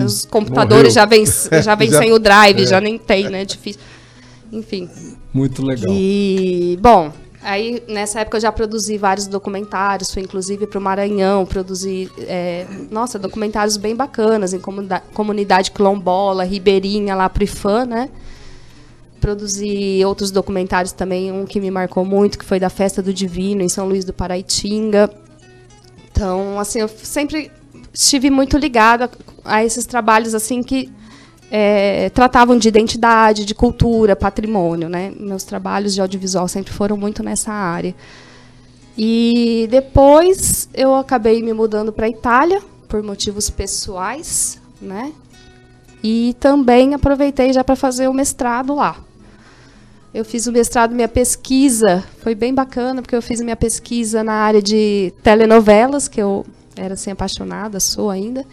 Os 0.05 0.25
computadores 0.25 0.93
já 0.93 1.05
vêm 1.05 1.25
já 1.63 1.75
sem 1.99 2.13
o 2.13 2.19
drive, 2.19 2.61
é. 2.63 2.65
já 2.65 2.79
nem 2.79 2.97
tem, 2.97 3.29
né? 3.29 3.43
Difícil. 3.43 3.81
Enfim. 4.51 4.87
Muito 5.33 5.65
legal. 5.65 5.87
E, 5.89 6.77
bom, 6.79 7.11
aí 7.43 7.83
nessa 7.87 8.21
época 8.21 8.37
eu 8.37 8.41
já 8.41 8.51
produzi 8.51 8.97
vários 8.97 9.27
documentários, 9.27 10.11
fui 10.11 10.21
inclusive 10.21 10.65
para 10.65 10.79
o 10.79 10.81
Maranhão, 10.81 11.45
produzi, 11.45 12.09
é, 12.19 12.65
nossa, 12.89 13.19
documentários 13.19 13.77
bem 13.77 13.95
bacanas 13.95 14.53
em 14.53 14.59
comunidade, 14.59 15.03
comunidade 15.13 15.71
quilombola, 15.71 16.43
ribeirinha, 16.43 17.15
lá 17.15 17.29
pro 17.29 17.43
IFAM, 17.43 17.85
né? 17.85 18.09
Produzi 19.19 20.03
outros 20.05 20.31
documentários 20.31 20.91
também, 20.91 21.31
um 21.31 21.45
que 21.45 21.59
me 21.59 21.71
marcou 21.71 22.03
muito, 22.03 22.37
que 22.37 22.45
foi 22.45 22.59
da 22.59 22.69
Festa 22.69 23.01
do 23.01 23.13
Divino, 23.13 23.61
em 23.61 23.69
São 23.69 23.87
Luís 23.87 24.03
do 24.03 24.11
Paraitinga. 24.11 25.09
Então, 26.11 26.59
assim, 26.59 26.79
eu 26.79 26.87
sempre 26.87 27.51
estive 27.93 28.29
muito 28.29 28.57
ligada 28.57 29.09
a 29.45 29.63
esses 29.63 29.85
trabalhos, 29.85 30.33
assim, 30.33 30.61
que 30.61 30.91
é, 31.55 32.09
tratavam 32.09 32.57
de 32.57 32.67
identidade, 32.67 33.45
de 33.45 33.53
cultura, 33.53 34.15
patrimônio, 34.15 34.89
né? 34.89 35.13
Meus 35.19 35.43
trabalhos 35.43 35.93
de 35.93 36.01
audiovisual 36.01 36.47
sempre 36.47 36.73
foram 36.73 36.97
muito 36.97 37.21
nessa 37.21 37.51
área. 37.53 37.93
E 38.97 39.67
depois 39.69 40.67
eu 40.73 40.95
acabei 40.95 41.43
me 41.43 41.53
mudando 41.53 41.93
para 41.93 42.07
a 42.07 42.09
Itália 42.09 42.59
por 42.89 43.03
motivos 43.03 43.51
pessoais, 43.51 44.59
né? 44.81 45.13
E 46.03 46.35
também 46.39 46.95
aproveitei 46.95 47.53
já 47.53 47.63
para 47.63 47.75
fazer 47.75 48.07
o 48.07 48.13
mestrado 48.15 48.73
lá. 48.73 48.97
Eu 50.11 50.25
fiz 50.25 50.47
o 50.47 50.51
mestrado, 50.51 50.95
minha 50.95 51.07
pesquisa 51.07 52.03
foi 52.23 52.33
bem 52.33 52.51
bacana, 52.51 53.03
porque 53.03 53.15
eu 53.15 53.21
fiz 53.21 53.39
minha 53.41 53.55
pesquisa 53.55 54.23
na 54.23 54.33
área 54.33 54.61
de 54.61 55.13
telenovelas, 55.21 56.07
que 56.07 56.19
eu 56.19 56.47
era 56.75 56.95
assim 56.95 57.11
apaixonada, 57.11 57.79
sou 57.79 58.09
ainda. 58.09 58.43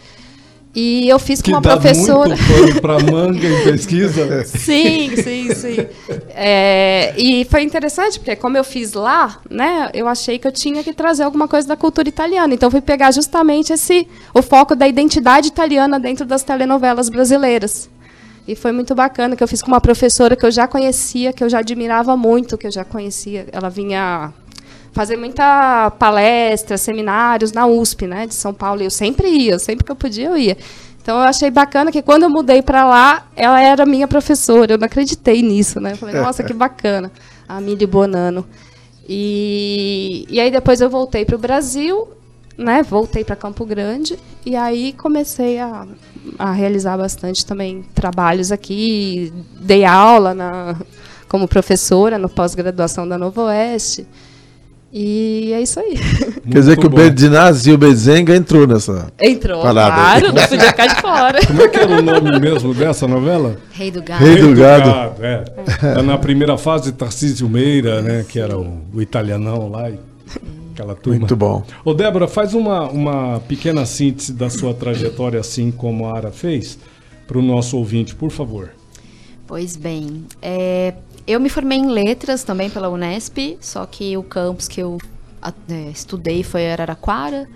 E 0.73 1.09
eu 1.09 1.19
fiz 1.19 1.41
com 1.41 1.45
Que 1.45 1.51
uma 1.51 1.59
dá 1.61 1.71
professora. 1.77 2.35
pra 2.81 2.97
manga 3.11 3.45
em 3.45 3.63
pesquisa. 3.63 4.45
Sim, 4.45 5.11
sim, 5.17 5.53
sim. 5.53 5.85
É, 6.29 7.13
e 7.17 7.43
foi 7.45 7.61
interessante, 7.63 8.17
porque 8.17 8.35
como 8.37 8.55
eu 8.55 8.63
fiz 8.63 8.93
lá, 8.93 9.39
né, 9.49 9.89
eu 9.93 10.07
achei 10.07 10.39
que 10.39 10.47
eu 10.47 10.51
tinha 10.51 10.81
que 10.81 10.93
trazer 10.93 11.23
alguma 11.23 11.45
coisa 11.47 11.67
da 11.67 11.75
cultura 11.75 12.07
italiana. 12.07 12.53
Então 12.53 12.71
fui 12.71 12.79
pegar 12.79 13.11
justamente 13.11 13.73
esse 13.73 14.07
o 14.33 14.41
foco 14.41 14.73
da 14.73 14.87
identidade 14.87 15.49
italiana 15.49 15.99
dentro 15.99 16.25
das 16.25 16.41
telenovelas 16.43 17.09
brasileiras. 17.09 17.89
E 18.47 18.55
foi 18.55 18.71
muito 18.71 18.95
bacana 18.95 19.35
que 19.35 19.43
eu 19.43 19.47
fiz 19.47 19.61
com 19.61 19.67
uma 19.67 19.79
professora 19.81 20.35
que 20.35 20.45
eu 20.45 20.51
já 20.51 20.67
conhecia, 20.67 21.31
que 21.31 21.43
eu 21.43 21.49
já 21.49 21.59
admirava 21.59 22.17
muito, 22.17 22.57
que 22.57 22.65
eu 22.65 22.71
já 22.71 22.83
conhecia. 22.83 23.45
Ela 23.51 23.69
vinha 23.69 24.33
fazer 24.91 25.17
muita 25.17 25.91
palestra, 25.91 26.77
seminários 26.77 27.51
na 27.51 27.65
USP, 27.65 28.07
né, 28.07 28.27
de 28.27 28.33
São 28.33 28.53
Paulo. 28.53 28.81
E 28.81 28.85
eu 28.85 28.91
sempre 28.91 29.29
ia, 29.29 29.57
sempre 29.59 29.85
que 29.85 29.91
eu 29.91 29.95
podia 29.95 30.29
eu 30.29 30.37
ia. 30.37 30.57
Então 31.01 31.17
eu 31.17 31.23
achei 31.23 31.49
bacana 31.49 31.91
que 31.91 32.01
quando 32.01 32.23
eu 32.23 32.29
mudei 32.29 32.61
para 32.61 32.85
lá, 32.85 33.25
ela 33.35 33.59
era 33.59 33.85
minha 33.85 34.07
professora. 34.07 34.73
Eu 34.73 34.77
não 34.77 34.85
acreditei 34.85 35.41
nisso, 35.41 35.79
né? 35.79 35.93
Eu 35.93 35.97
falei, 35.97 36.15
nossa, 36.15 36.43
que 36.43 36.53
bacana. 36.53 37.11
A 37.49 37.59
Mili 37.59 37.87
Bonano. 37.87 38.45
E, 39.09 40.27
e 40.29 40.39
aí 40.39 40.51
depois 40.51 40.79
eu 40.79 40.89
voltei 40.89 41.25
para 41.25 41.35
o 41.35 41.39
Brasil, 41.39 42.07
né? 42.55 42.83
Voltei 42.83 43.23
para 43.23 43.35
Campo 43.35 43.65
Grande 43.65 44.17
e 44.45 44.55
aí 44.55 44.93
comecei 44.93 45.59
a, 45.59 45.87
a 46.37 46.51
realizar 46.51 46.97
bastante 46.97 47.45
também 47.45 47.83
trabalhos 47.95 48.51
aqui. 48.51 49.33
Dei 49.59 49.83
aula 49.83 50.35
na, 50.35 50.75
como 51.27 51.47
professora 51.47 52.19
no 52.19 52.29
pós-graduação 52.29 53.07
da 53.07 53.17
Novo 53.17 53.41
Oeste. 53.41 54.05
E 54.93 55.53
é 55.53 55.61
isso 55.61 55.79
aí. 55.79 55.95
Quer 55.97 56.59
dizer 56.59 56.77
que 56.77 56.85
o 56.85 56.89
bom. 56.89 56.97
Berdinazzi 56.97 57.69
e 57.69 57.73
o 57.73 57.77
Bezenga 57.77 58.35
entrou 58.35 58.67
nessa. 58.67 59.11
Entrou, 59.19 59.61
Parada. 59.61 59.95
claro, 59.95 60.27
não 60.27 60.33
podia 60.33 60.67
ficar 60.69 60.87
de 60.87 61.01
fora. 61.01 61.39
Como 61.47 61.61
é 61.61 61.67
que 61.69 61.77
era 61.79 61.91
o 61.91 62.01
nome 62.01 62.39
mesmo 62.39 62.73
dessa 62.73 63.07
novela? 63.07 63.55
Rei 63.71 63.89
do 63.89 64.03
Gado. 64.03 64.25
Rei 64.25 64.35
do 64.37 64.53
Gado. 64.53 65.23
é. 65.23 65.37
Tá 65.93 66.03
Na 66.03 66.17
primeira 66.17 66.57
fase, 66.57 66.91
Tarcísio 66.91 67.47
Meira, 67.47 68.01
né? 68.01 68.25
Que 68.27 68.39
era 68.39 68.57
o, 68.57 68.81
o 68.93 69.01
italianão 69.01 69.69
lá. 69.69 69.89
E 69.89 69.97
aquela 70.73 70.95
turma. 70.95 71.19
Muito 71.19 71.35
bom. 71.35 71.63
Ô, 71.85 71.93
Débora, 71.93 72.27
faz 72.27 72.53
uma, 72.53 72.89
uma 72.89 73.39
pequena 73.47 73.85
síntese 73.85 74.33
da 74.33 74.49
sua 74.49 74.73
trajetória, 74.73 75.39
assim 75.39 75.71
como 75.71 76.07
a 76.07 76.17
Ara 76.17 76.31
fez, 76.31 76.77
para 77.27 77.37
o 77.37 77.41
nosso 77.41 77.77
ouvinte, 77.77 78.13
por 78.15 78.31
favor. 78.31 78.71
Pois 79.47 79.75
bem, 79.75 80.25
é, 80.41 80.93
eu 81.31 81.39
me 81.39 81.49
formei 81.49 81.77
em 81.77 81.87
letras 81.89 82.43
também 82.43 82.69
pela 82.69 82.89
Unesp, 82.89 83.57
só 83.61 83.85
que 83.85 84.15
o 84.17 84.23
campus 84.23 84.67
que 84.67 84.81
eu 84.81 84.97
é, 85.69 85.89
estudei 85.89 86.43
foi 86.43 86.71
Araraquara. 86.71 87.47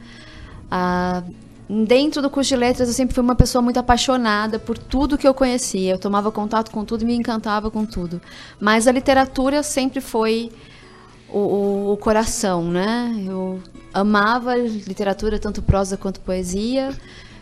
Ah, 0.70 1.24
dentro 1.70 2.22
do 2.22 2.30
curso 2.30 2.50
de 2.50 2.56
letras, 2.56 2.88
eu 2.88 2.94
sempre 2.94 3.14
fui 3.16 3.24
uma 3.24 3.36
pessoa 3.36 3.62
muito 3.62 3.78
apaixonada 3.80 4.60
por 4.60 4.78
tudo 4.78 5.18
que 5.18 5.28
eu 5.28 5.34
conhecia. 5.34 5.92
Eu 5.94 6.00
tomava 6.00 6.32
contato 6.32 6.72
com 6.72 6.84
tudo 6.86 7.04
e 7.04 7.06
me 7.06 7.16
encantava 7.16 7.70
com 7.72 7.86
tudo. 7.86 8.22
Mas 8.60 8.88
a 8.88 8.92
literatura 8.92 9.64
sempre 9.64 10.02
foi 10.02 10.52
o, 11.30 11.40
o- 11.40 11.94
o 11.94 11.98
coração, 11.98 12.64
né? 12.64 13.14
Eu 13.26 13.60
amava 13.94 14.56
literatura, 14.56 15.40
tanto 15.40 15.62
prosa 15.62 15.98
quanto 15.98 16.20
poesia, 16.20 16.92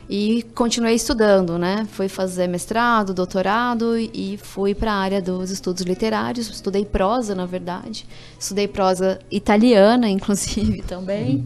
e 0.09 0.43
continuei 0.53 0.95
estudando, 0.95 1.57
né? 1.57 1.87
Fui 1.91 2.07
fazer 2.07 2.47
mestrado, 2.47 3.13
doutorado 3.13 3.97
e 3.97 4.37
fui 4.41 4.75
para 4.75 4.91
a 4.91 4.95
área 4.95 5.21
dos 5.21 5.49
estudos 5.49 5.83
literários. 5.83 6.49
Estudei 6.49 6.83
prosa, 6.85 7.33
na 7.33 7.45
verdade. 7.45 8.05
Estudei 8.39 8.67
prosa 8.67 9.19
italiana, 9.31 10.07
inclusive, 10.09 10.81
também. 10.81 11.45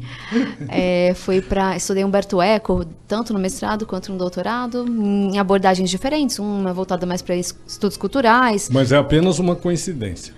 É, 0.70 1.14
fui 1.16 1.42
para 1.42 1.76
estudei 1.76 2.04
Umberto 2.04 2.42
Eco, 2.42 2.86
tanto 3.08 3.34
no 3.34 3.40
mestrado 3.40 3.86
quanto 3.86 4.12
no 4.12 4.18
doutorado, 4.18 4.86
em 4.88 5.38
abordagens 5.38 5.90
diferentes. 5.90 6.40
Uma 6.40 6.74
voltada 6.74 7.06
mais 7.06 7.22
para 7.22 7.36
estudos 7.36 7.98
culturais, 7.98 8.70
Mas 8.72 8.92
é 8.92 8.98
apenas 8.98 9.40
uma 9.40 9.56
coincidência. 9.56 10.34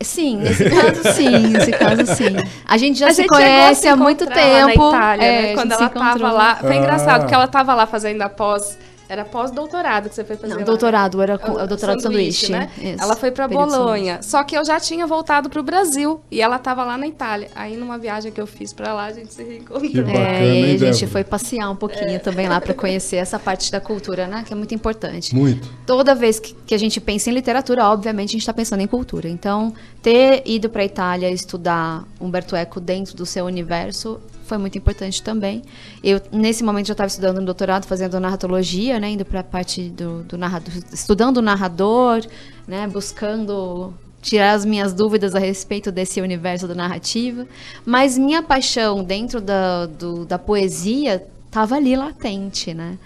Sim, 0.00 0.36
nesse 0.38 0.68
caso 0.68 1.12
sim, 1.14 1.38
nesse 1.48 1.70
caso 1.70 2.06
sim. 2.14 2.36
A 2.66 2.76
gente 2.76 2.98
já 2.98 3.06
a 3.08 3.10
se 3.10 3.22
gente 3.22 3.28
conhece 3.28 3.82
se 3.82 3.88
há 3.88 3.96
muito 3.96 4.26
tempo. 4.26 4.90
Na 4.90 4.96
Itália, 4.98 5.24
é, 5.24 5.30
né? 5.30 5.38
a 5.38 5.42
gente 5.46 5.54
Quando 5.54 5.72
ela 5.72 5.86
estava 5.86 6.32
lá. 6.32 6.56
Foi 6.56 6.72
Ah. 6.72 6.76
engraçado, 6.76 7.20
porque 7.20 7.34
ela 7.34 7.44
estava 7.44 7.74
lá 7.74 7.86
fazendo 7.86 8.20
a 8.22 8.28
pós. 8.28 8.76
Era 9.14 9.24
pós-doutorado 9.24 10.08
que 10.08 10.14
você 10.14 10.24
foi 10.24 10.36
fazer. 10.36 10.52
Não, 10.54 10.60
lá, 10.60 10.64
doutorado, 10.66 11.18
né? 11.18 11.22
era 11.24 11.38
com- 11.38 11.58
é 11.58 11.64
o 11.64 11.66
doutorado 11.66 11.96
de 11.98 12.02
sanduíche, 12.02 12.50
né? 12.50 12.68
isso, 12.76 13.02
Ela 13.02 13.14
foi 13.16 13.30
para 13.30 13.46
Bolonha. 13.48 14.18
Só 14.22 14.42
que 14.42 14.56
eu 14.58 14.64
já 14.64 14.78
tinha 14.80 15.06
voltado 15.06 15.48
para 15.48 15.60
o 15.60 15.62
Brasil 15.62 16.20
e 16.30 16.40
ela 16.42 16.56
estava 16.56 16.84
lá 16.84 16.98
na 16.98 17.06
Itália. 17.06 17.48
Aí 17.54 17.76
numa 17.76 17.96
viagem 17.96 18.32
que 18.32 18.40
eu 18.40 18.46
fiz 18.46 18.72
para 18.72 18.92
lá, 18.92 19.04
a 19.06 19.12
gente 19.12 19.32
se 19.32 19.42
reencontrou. 19.42 19.80
Que 19.88 20.02
bacana, 20.02 20.18
É, 20.26 20.44
e 20.46 20.64
a 20.64 20.68
gente 20.78 20.80
Débora? 20.80 21.06
foi 21.08 21.24
passear 21.24 21.70
um 21.70 21.76
pouquinho 21.76 22.18
também 22.20 22.48
lá 22.48 22.60
para 22.60 22.74
conhecer 22.74 23.16
essa 23.16 23.38
parte 23.38 23.70
da 23.70 23.80
cultura, 23.80 24.26
né? 24.26 24.42
Que 24.46 24.52
é 24.52 24.56
muito 24.56 24.74
importante. 24.74 25.34
Muito. 25.34 25.68
Toda 25.86 26.14
vez 26.14 26.40
que, 26.40 26.54
que 26.66 26.74
a 26.74 26.78
gente 26.78 27.00
pensa 27.00 27.30
em 27.30 27.32
literatura, 27.32 27.84
obviamente 27.88 28.30
a 28.30 28.32
gente 28.32 28.40
está 28.42 28.52
pensando 28.52 28.80
em 28.80 28.86
cultura. 28.86 29.28
Então, 29.28 29.72
ter 30.04 30.42
ido 30.44 30.68
para 30.68 30.82
a 30.82 30.84
Itália 30.84 31.30
estudar 31.30 32.04
Umberto 32.20 32.54
Eco 32.54 32.78
dentro 32.78 33.16
do 33.16 33.24
seu 33.24 33.46
universo 33.46 34.20
foi 34.44 34.58
muito 34.58 34.76
importante 34.76 35.22
também. 35.22 35.62
Eu, 36.02 36.20
nesse 36.30 36.62
momento, 36.62 36.88
já 36.88 36.92
estava 36.92 37.08
estudando 37.08 37.38
no 37.40 37.46
doutorado, 37.46 37.86
fazendo 37.86 38.20
narratologia, 38.20 39.00
né? 39.00 39.08
Indo 39.12 39.24
para 39.24 39.40
a 39.40 39.42
parte 39.42 39.88
do, 39.88 40.22
do 40.24 40.36
narrador, 40.36 40.74
estudando 40.92 41.38
o 41.38 41.42
narrador, 41.42 42.22
né? 42.68 42.86
Buscando 42.86 43.94
tirar 44.20 44.52
as 44.52 44.66
minhas 44.66 44.92
dúvidas 44.92 45.34
a 45.34 45.38
respeito 45.38 45.90
desse 45.90 46.20
universo 46.20 46.68
da 46.68 46.74
narrativa. 46.74 47.46
Mas 47.86 48.18
minha 48.18 48.42
paixão 48.42 49.02
dentro 49.02 49.40
da, 49.40 49.86
do- 49.86 50.26
da 50.26 50.38
poesia 50.38 51.26
estava 51.46 51.76
ali 51.76 51.96
latente, 51.96 52.74
né? 52.74 52.98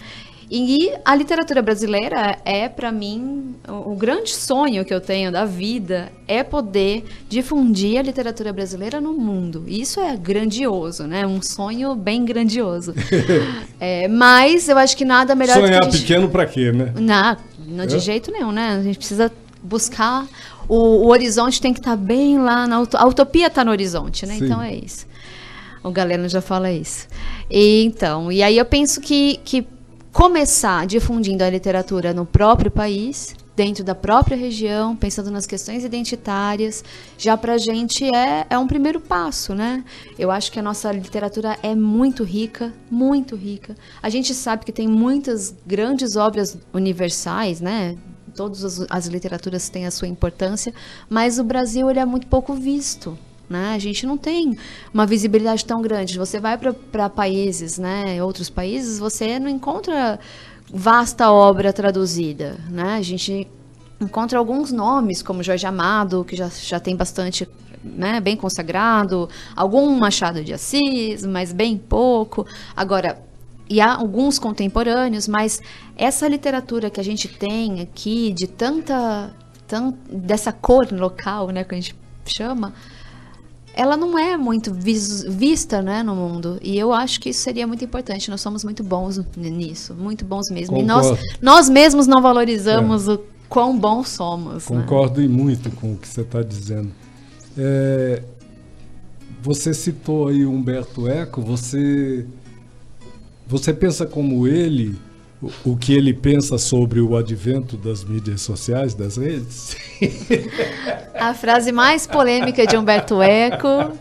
E 0.50 0.93
a 1.05 1.14
literatura 1.14 1.61
brasileira 1.61 2.38
é, 2.45 2.69
para 2.69 2.90
mim, 2.90 3.55
o, 3.69 3.95
grande 3.95 4.35
sonho 4.35 4.85
que 4.85 4.95
eu 4.95 5.00
tenho 5.00 5.31
da 5.31 5.45
vida 5.45 6.11
é 6.26 6.43
poder 6.43 7.05
difundir 7.28 7.99
a 7.99 8.02
literatura 8.02 8.50
brasileira 8.52 8.99
no 9.00 9.12
mundo. 9.12 9.64
Isso 9.67 10.00
é 10.00 10.17
grandioso, 10.17 11.05
né? 11.05 11.26
Um 11.26 11.43
sonho 11.43 11.95
bem 11.95 12.25
grandioso. 12.25 12.95
É, 13.81 14.09
mas 14.09 14.69
eu 14.69 14.76
acho 14.76 14.97
que 14.97 15.05
nada 15.05 15.37
melhor 15.37 15.55
do 15.55 15.61
Sonhar 15.61 15.83
que 15.83 15.87
a 15.87 15.90
gente... 15.90 16.00
pequeno 16.00 16.28
pra 16.28 16.45
quê, 16.47 16.73
né? 16.73 16.93
Não, 16.97 17.37
não 17.69 17.87
de 17.87 17.95
É? 17.95 17.99
jeito 18.00 18.33
nenhum, 18.33 18.50
né? 18.50 18.71
A 18.71 18.83
gente 18.83 18.99
precisa 18.99 19.31
buscar 19.62 20.26
o, 20.69 20.76
o 20.76 21.09
horizonte 21.09 21.61
tem 21.61 21.73
que 21.73 21.81
estar 21.81 21.97
bem 21.97 22.38
lá 22.38 22.67
na 22.67 22.76
a 22.76 23.07
utopia 23.07 23.47
está 23.47 23.64
no 23.64 23.71
horizonte, 23.71 24.26
né? 24.26 24.35
Sim. 24.37 24.45
Então 24.45 24.61
é 24.61 24.75
isso. 24.75 25.07
O 25.83 25.90
Galeno 25.90 26.28
já 26.28 26.40
fala 26.40 26.71
isso. 26.71 27.07
E, 27.50 27.85
então, 27.85 28.31
e 28.31 28.43
aí 28.43 28.59
eu 28.59 28.64
penso 28.64 29.00
que, 29.00 29.38
que 29.45 29.67
começar 30.19 30.85
difundindo 30.85 31.45
a 31.45 31.49
literatura 31.49 32.13
no 32.13 32.27
próprio 32.27 32.73
país, 32.73 33.37
dentro 33.55 33.85
da 33.85 33.95
própria 33.95 34.37
região, 34.37 34.97
pensando 34.97 35.31
nas 35.31 35.47
questões 35.47 35.85
identitárias, 35.85 36.83
já 37.17 37.37
para 37.37 37.53
a 37.53 37.57
gente 37.57 38.05
é, 38.05 38.45
é 38.51 38.59
um 38.59 38.67
primeiro 38.67 39.01
passo, 39.01 39.55
né? 39.55 39.85
Eu 40.19 40.33
acho 40.33 40.51
que 40.51 40.59
a 40.59 40.63
nossa 40.63 40.91
literatura 40.91 41.57
é 41.63 41.73
muito 41.73 42.25
rica, 42.25 42.75
muito 42.91 43.37
rica. 43.37 43.77
A 44.03 44.11
gente 44.11 44.35
sabe 44.35 44.65
que 44.65 44.73
tem 44.73 44.89
muitas 44.89 45.55
grandes 45.65 46.17
obras 46.17 46.59
universais, 46.75 47.61
né? 47.61 47.97
Todas 48.35 48.65
as, 48.65 48.87
as 48.91 49.07
literaturas 49.07 49.69
têm 49.69 49.87
a 49.87 49.91
sua 49.93 50.09
importância, 50.09 50.75
mas 51.09 51.39
o 51.39 51.45
Brasil 51.45 51.89
ele 51.89 52.01
é 52.01 52.05
muito 52.05 52.27
pouco 52.27 52.55
visto. 52.55 53.17
Né? 53.49 53.75
A 53.75 53.78
gente 53.78 54.07
não 54.07 54.19
tem 54.19 54.57
uma 54.93 55.07
visibilidade 55.07 55.64
tão 55.64 55.81
grande. 55.81 56.19
Você 56.19 56.38
vai 56.38 56.59
para 56.59 57.09
países, 57.09 57.78
né, 57.78 58.23
outros 58.23 58.50
países, 58.50 58.99
você 58.99 59.38
não 59.38 59.49
encontra 59.49 60.19
vasta 60.73 61.31
obra 61.31 61.73
traduzida. 61.73 62.57
Né? 62.69 62.97
A 62.97 63.02
gente 63.02 63.49
encontra 64.00 64.38
alguns 64.38 64.71
nomes, 64.71 65.23
como 65.23 65.43
Jorge 65.43 65.67
Amado, 65.67 66.25
que 66.25 66.37
já, 66.37 66.49
já 66.49 66.78
tem 66.78 66.95
bastante 66.95 67.49
né, 67.83 68.21
bem 68.21 68.37
consagrado, 68.37 69.28
algum 69.57 69.97
Machado 69.99 70.43
de 70.43 70.52
Assis, 70.52 71.25
mas 71.25 71.52
bem 71.52 71.76
pouco. 71.76 72.47
Agora, 72.76 73.21
e 73.69 73.81
há 73.81 73.95
alguns 73.95 74.38
contemporâneos, 74.38 75.28
mas 75.28 75.61
essa 75.97 76.26
literatura 76.26 76.90
que 76.90 77.00
a 77.00 77.05
gente 77.05 77.28
tem 77.28 77.81
aqui, 77.81 78.33
de 78.33 78.47
tanta, 78.47 79.35
dessa 80.11 80.52
cor 80.52 80.90
local, 80.90 81.49
né, 81.50 81.64
que 81.64 81.75
a 81.75 81.81
gente 81.81 81.95
chama, 82.26 82.73
ela 83.78 83.97
não 83.97 84.18
é 84.18 84.37
muito 84.37 84.75
vis, 84.75 85.23
vista 85.23 85.80
né, 85.80 86.02
no 86.02 86.12
mundo. 86.12 86.58
E 86.61 86.76
eu 86.76 86.92
acho 86.92 87.20
que 87.20 87.28
isso 87.28 87.42
seria 87.42 87.64
muito 87.64 87.85
importante. 87.85 88.28
Nós 88.28 88.40
somos 88.40 88.64
muito 88.64 88.82
bons 88.82 89.20
nisso, 89.37 89.94
muito 89.94 90.25
bons 90.25 90.50
mesmo. 90.50 90.75
Concordo. 90.75 90.82
E 90.82 91.12
nós, 91.12 91.20
nós 91.40 91.68
mesmos 91.68 92.08
não 92.08 92.20
valorizamos 92.20 93.06
é. 93.06 93.12
o 93.12 93.20
quão 93.49 93.78
bons 93.78 94.08
somos. 94.08 94.68
Né? 94.68 94.80
Concordo 94.80 95.20
né? 95.20 95.28
muito 95.28 95.70
com 95.70 95.92
o 95.92 95.97
que 95.97 96.08
você 96.08 96.23
está 96.23 96.42
dizendo. 96.42 96.90
É, 97.56 98.20
você 99.40 99.73
citou 99.73 100.26
aí 100.26 100.44
Humberto 100.44 101.06
Eco, 101.06 101.40
você, 101.40 102.26
você 103.47 103.73
pensa 103.73 104.04
como 104.04 104.49
ele 104.49 104.99
o 105.64 105.76
que 105.76 105.95
ele 105.95 106.12
pensa 106.12 106.59
sobre 106.59 107.00
o 107.00 107.16
advento 107.16 107.76
das 107.76 108.02
mídias 108.02 108.40
sociais, 108.40 108.92
das 108.92 109.16
redes? 109.16 109.76
A 111.14 111.33
frase 111.33 111.71
mais 111.71 112.07
polêmica 112.07 112.66
de 112.66 112.76
Humberto 112.76 113.23
Eco, 113.23 113.92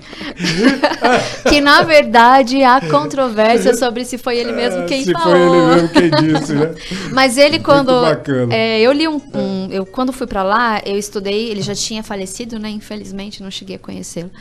que 1.48 1.62
na 1.62 1.84
verdade 1.84 2.64
há 2.64 2.82
controvérsia 2.82 3.74
sobre 3.78 4.06
se 4.06 4.18
foi 4.18 4.38
ele 4.38 4.52
mesmo 4.52 4.86
quem 4.86 5.04
se 5.04 5.12
falou. 5.12 5.28
Se 5.28 5.40
foi 5.40 5.42
ele 5.42 5.72
mesmo 5.74 5.90
quem 5.90 6.40
disse, 6.40 6.54
né? 6.54 6.76
Mas 7.12 7.38
ele 7.38 7.60
quando 7.60 7.92
é, 8.52 8.80
eu 8.82 8.92
li 8.92 9.08
um, 9.08 9.22
um, 9.34 9.68
eu 9.72 9.86
quando 9.86 10.12
fui 10.12 10.28
para 10.28 10.44
lá 10.44 10.82
eu 10.86 10.98
estudei, 10.98 11.50
ele 11.50 11.62
já 11.62 11.74
tinha 11.74 12.04
falecido, 12.04 12.60
né? 12.60 12.70
Infelizmente 12.70 13.42
não 13.42 13.50
cheguei 13.50 13.76
a 13.76 13.80
conhecê-lo, 13.80 14.32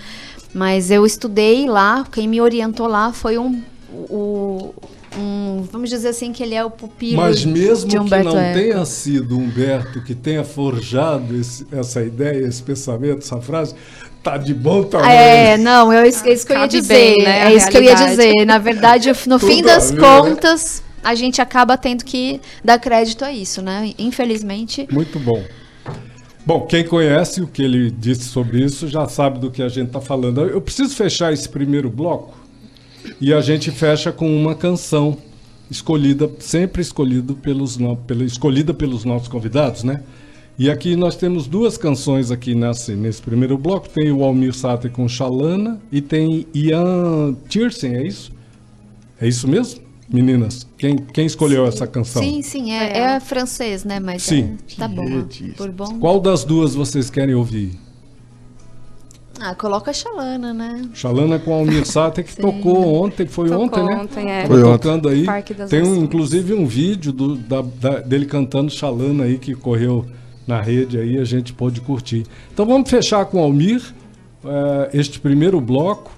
mas 0.55 0.91
eu 0.91 1.05
estudei 1.05 1.67
lá. 1.67 2.07
Quem 2.13 2.29
me 2.29 2.41
orientou 2.41 2.87
lá 2.87 3.13
foi 3.13 3.39
um 3.39 3.63
o, 3.91 4.75
um, 5.19 5.63
vamos 5.71 5.91
dizer 5.91 6.09
assim, 6.09 6.33
que 6.33 6.43
ele 6.43 6.55
é 6.55 6.65
o 6.65 6.71
pupilo 6.71 7.21
Mas 7.21 7.45
mesmo 7.45 7.89
de 7.89 7.99
Humberto 7.99 8.29
que 8.29 8.35
não 8.35 8.41
Eco. 8.41 8.59
tenha 8.59 8.85
sido 8.85 9.39
Humberto 9.39 10.03
que 10.03 10.15
tenha 10.15 10.45
forjado 10.45 11.37
esse, 11.37 11.67
essa 11.73 12.03
ideia, 12.03 12.47
esse 12.47 12.63
pensamento, 12.63 13.19
essa 13.19 13.41
frase, 13.41 13.75
tá 14.23 14.37
de 14.37 14.53
bom 14.53 14.83
tamanho. 14.83 15.11
É, 15.11 15.57
não, 15.57 15.93
eu, 15.93 16.01
é 16.01 16.09
isso 16.09 16.23
que 16.23 16.29
eu 16.29 16.35
ia 16.35 16.45
Cabe 16.45 16.81
dizer. 16.81 16.95
bem, 16.95 17.25
né, 17.25 17.53
é 17.53 17.55
isso 17.55 17.69
que 17.69 17.77
eu 17.77 17.83
ia 17.83 17.95
dizer. 17.95 18.33
Na 18.47 18.59
verdade, 18.59 19.13
no 19.27 19.39
fim 19.41 19.57
Tudo 19.57 19.67
das 19.67 19.91
ver, 19.91 20.01
né? 20.01 20.07
contas, 20.07 20.83
a 21.03 21.15
gente 21.15 21.41
acaba 21.41 21.77
tendo 21.77 22.05
que 22.05 22.41
dar 22.65 22.79
crédito 22.79 23.25
a 23.25 23.33
isso, 23.33 23.63
né? 23.63 23.93
Infelizmente. 23.99 24.89
Muito 24.91 25.19
bom. 25.19 25.43
Bom, 26.45 26.61
quem 26.61 26.85
conhece 26.85 27.41
o 27.41 27.47
que 27.47 27.63
ele 27.63 27.91
disse 27.91 28.25
sobre 28.25 28.65
isso 28.65 28.87
já 28.87 29.09
sabe 29.09 29.41
do 29.41 29.51
que 29.51 29.63
a 29.63 29.69
gente 29.69 29.89
está 29.89 30.01
falando. 30.01 30.43
Eu 30.43 30.61
preciso 30.61 30.95
fechar 30.95 31.33
esse 31.33 31.49
primeiro 31.49 31.91
bloco 31.91 32.46
e 33.21 33.33
a 33.33 33.41
gente 33.41 33.71
fecha 33.71 34.13
com 34.13 34.29
uma 34.35 34.55
canção 34.55 35.17
escolhida, 35.71 36.31
sempre 36.39 36.81
escolhido 36.83 37.35
pelos, 37.35 37.77
no- 37.77 37.97
pela, 37.97 38.25
escolhida 38.25 38.73
pelos 38.73 39.05
nossos 39.05 39.29
convidados, 39.29 39.83
né? 39.85 40.03
E 40.59 40.71
aqui 40.71 40.97
nós 40.97 41.17
temos 41.17 41.47
duas 41.47 41.77
canções 41.77 42.31
aqui 42.31 42.55
nesse, 42.55 42.95
nesse 42.95 43.21
primeiro 43.21 43.59
bloco. 43.59 43.89
Tem 43.91 44.11
o 44.11 44.25
Almir 44.25 44.55
Sater 44.55 44.91
com 44.91 45.07
Xalana 45.07 45.79
e 45.93 46.01
tem 46.01 46.47
Ian 46.55 47.37
Tiersen, 47.49 47.95
é 47.95 48.07
isso? 48.07 48.33
É 49.21 49.29
isso 49.29 49.47
mesmo? 49.49 49.81
Meninas, 50.09 50.67
quem, 50.79 50.97
quem 50.97 51.27
escolheu 51.27 51.67
essa 51.67 51.85
canção? 51.87 52.23
Sim, 52.23 52.41
sim, 52.41 52.71
é, 52.71 52.97
é 53.17 53.21
francês, 53.21 53.85
né? 53.85 53.99
Mas 53.99 54.23
Sim. 54.23 54.57
é- 54.73 54.77
tá 54.79 54.87
bom. 54.87 55.05
Por 55.57 55.71
bom. 55.73 55.99
Qual 55.99 56.21
das 56.21 56.45
duas 56.45 56.75
vocês 56.77 57.11
querem 57.11 57.35
ouvir? 57.35 57.73
Ah, 59.41 59.55
coloca 59.55 59.91
a 59.91 59.95
Xalana, 59.95 60.55
né? 60.55 60.83
Xalana 60.95 61.39
com 61.39 61.53
Almir 61.53 61.85
Sater, 61.87 62.25
que 62.25 62.33
Sim. 62.33 62.43
tocou 62.43 62.95
ontem, 63.05 63.27
foi 63.27 63.49
Tocou 63.49 63.65
ontem, 63.67 63.85
né? 63.85 63.97
ontem, 64.03 64.31
é. 64.31 64.47
Foi 64.47 64.63
ontem. 64.63 64.73
tocando 64.79 65.09
aí. 65.09 65.27
Tem 65.69 65.83
um, 65.83 65.97
inclusive 65.97 66.55
um 66.55 66.67
vídeo 66.67 67.13
do- 67.13 67.37
da- 67.37 67.61
da- 67.63 68.01
dele 68.01 68.25
cantando 68.27 68.71
Xalana 68.71 69.25
aí, 69.25 69.37
que 69.39 69.55
correu 69.55 70.07
na 70.47 70.61
rede 70.63 70.99
aí, 70.99 71.19
a 71.19 71.25
gente 71.25 71.53
pôde 71.53 71.81
curtir. 71.81 72.25
Então 72.53 72.65
vamos 72.65 72.89
fechar 72.89 73.25
com 73.27 73.39
Almir, 73.41 73.83
eh, 74.45 74.91
este 74.95 75.21
primeiro 75.21 75.61
bloco. 75.61 76.13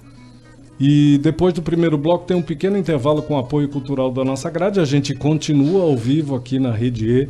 E 0.79 1.17
depois 1.21 1.53
do 1.53 1.61
primeiro 1.61 1.97
bloco 1.97 2.25
tem 2.25 2.37
um 2.37 2.41
pequeno 2.41 2.77
intervalo 2.77 3.21
com 3.21 3.37
apoio 3.37 3.67
cultural 3.67 4.11
da 4.11 4.23
nossa 4.23 4.49
grade. 4.49 4.79
A 4.79 4.85
gente 4.85 5.13
continua 5.13 5.81
ao 5.83 5.97
vivo 5.97 6.35
aqui 6.35 6.57
na 6.57 6.71
Rede 6.71 7.05
E, 7.09 7.27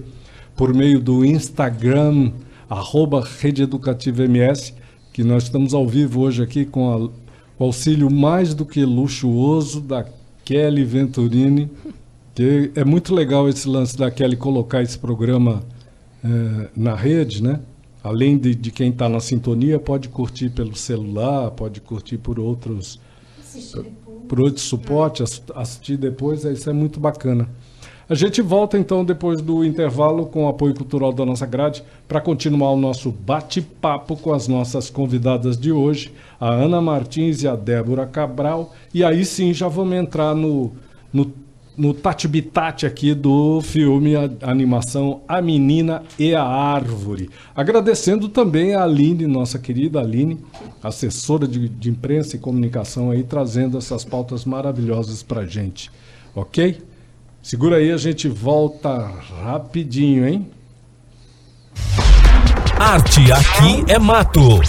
por 0.55 0.71
meio 0.71 0.99
do 0.99 1.25
Instagram, 1.25 2.31
arroba 2.69 3.27
Rede 3.39 3.63
Educativa 3.63 4.23
MS, 4.23 4.73
que 5.13 5.23
nós 5.23 5.43
estamos 5.43 5.73
ao 5.73 5.87
vivo 5.87 6.21
hoje 6.21 6.41
aqui 6.43 6.65
com 6.65 6.91
a- 6.91 6.97
o 7.57 7.63
auxílio 7.63 8.09
mais 8.09 8.53
do 8.53 8.65
que 8.65 8.83
luxuoso 8.85 9.81
da 9.81 10.05
Kelly 10.45 10.83
Venturini. 10.83 11.69
Que 12.35 12.71
é 12.75 12.85
muito 12.85 13.13
legal 13.13 13.49
esse 13.49 13.67
lance 13.67 13.97
da 13.97 14.09
Kelly 14.09 14.37
colocar 14.37 14.81
esse 14.81 14.97
programa 14.97 15.61
eh, 16.23 16.69
na 16.75 16.95
rede, 16.95 17.41
né? 17.43 17.59
Além 18.03 18.37
de, 18.37 18.55
de 18.55 18.71
quem 18.71 18.89
está 18.91 19.09
na 19.09 19.19
sintonia, 19.19 19.77
pode 19.79 20.07
curtir 20.09 20.49
pelo 20.49 20.75
celular, 20.75 21.51
pode 21.51 21.81
curtir 21.81 22.17
por 22.17 22.39
outros 22.39 22.99
por 24.27 24.39
outro 24.39 24.61
suporte, 24.61 25.23
ass- 25.23 25.41
assistir 25.55 25.97
depois, 25.97 26.45
é- 26.45 26.53
isso 26.53 26.69
é 26.69 26.73
muito 26.73 26.99
bacana. 26.99 27.49
A 28.09 28.15
gente 28.15 28.41
volta 28.41 28.75
então 28.75 29.05
depois 29.05 29.39
do 29.39 29.63
intervalo 29.63 30.25
com 30.25 30.45
o 30.45 30.47
apoio 30.47 30.73
cultural 30.73 31.13
da 31.13 31.23
nossa 31.23 31.45
grade 31.45 31.83
para 32.07 32.19
continuar 32.19 32.71
o 32.71 32.75
nosso 32.75 33.11
bate-papo 33.11 34.17
com 34.17 34.33
as 34.33 34.47
nossas 34.47 34.89
convidadas 34.89 35.55
de 35.55 35.71
hoje, 35.71 36.11
a 36.39 36.49
Ana 36.49 36.81
Martins 36.81 37.43
e 37.43 37.47
a 37.47 37.55
Débora 37.55 38.07
Cabral. 38.07 38.73
E 38.91 39.03
aí 39.03 39.23
sim 39.23 39.53
já 39.53 39.67
vamos 39.67 39.93
entrar 39.95 40.33
no, 40.33 40.71
no, 41.13 41.31
no 41.77 41.93
tati-bitate 41.93 42.87
aqui 42.87 43.13
do 43.13 43.61
filme, 43.61 44.15
a, 44.15 44.27
a 44.41 44.49
animação 44.49 45.21
A 45.27 45.39
Menina 45.39 46.01
e 46.17 46.33
a 46.33 46.43
Árvore. 46.43 47.29
Agradecendo 47.55 48.27
também 48.27 48.73
a 48.73 48.85
Aline, 48.85 49.27
nossa 49.27 49.59
querida 49.59 49.99
Aline, 49.99 50.39
assessora 50.81 51.47
de, 51.47 51.69
de 51.69 51.91
imprensa 51.91 52.35
e 52.35 52.39
comunicação 52.39 53.11
aí, 53.11 53.21
trazendo 53.21 53.77
essas 53.77 54.03
pautas 54.03 54.45
maravilhosas 54.45 55.21
para 55.21 55.45
gente. 55.45 55.91
Ok? 56.35 56.88
Segura 57.41 57.77
aí, 57.77 57.91
a 57.91 57.97
gente 57.97 58.27
volta 58.27 59.11
rapidinho, 59.43 60.27
hein? 60.27 60.51
Arte 62.77 63.31
aqui 63.31 63.83
é 63.87 63.97
mato. 63.97 64.61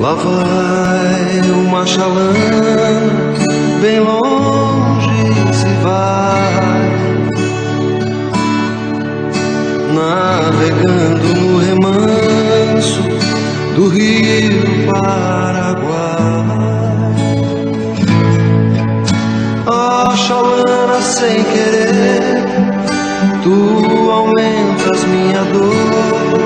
Lá 0.00 0.14
vai 0.14 1.50
uma 1.50 1.86
chalana, 1.86 2.34
bem 3.80 4.00
longe 4.00 5.52
se 5.52 5.68
vai, 5.82 6.90
navegando 9.94 11.11
do 13.74 13.88
rio 13.88 14.62
Paraguai. 14.90 15.92
Ó 19.66 20.16
chalana, 20.16 21.00
sem 21.00 21.44
querer, 21.44 22.44
tu 23.42 24.10
aumentas 24.10 25.04
minha 25.04 25.44
dor. 25.52 26.42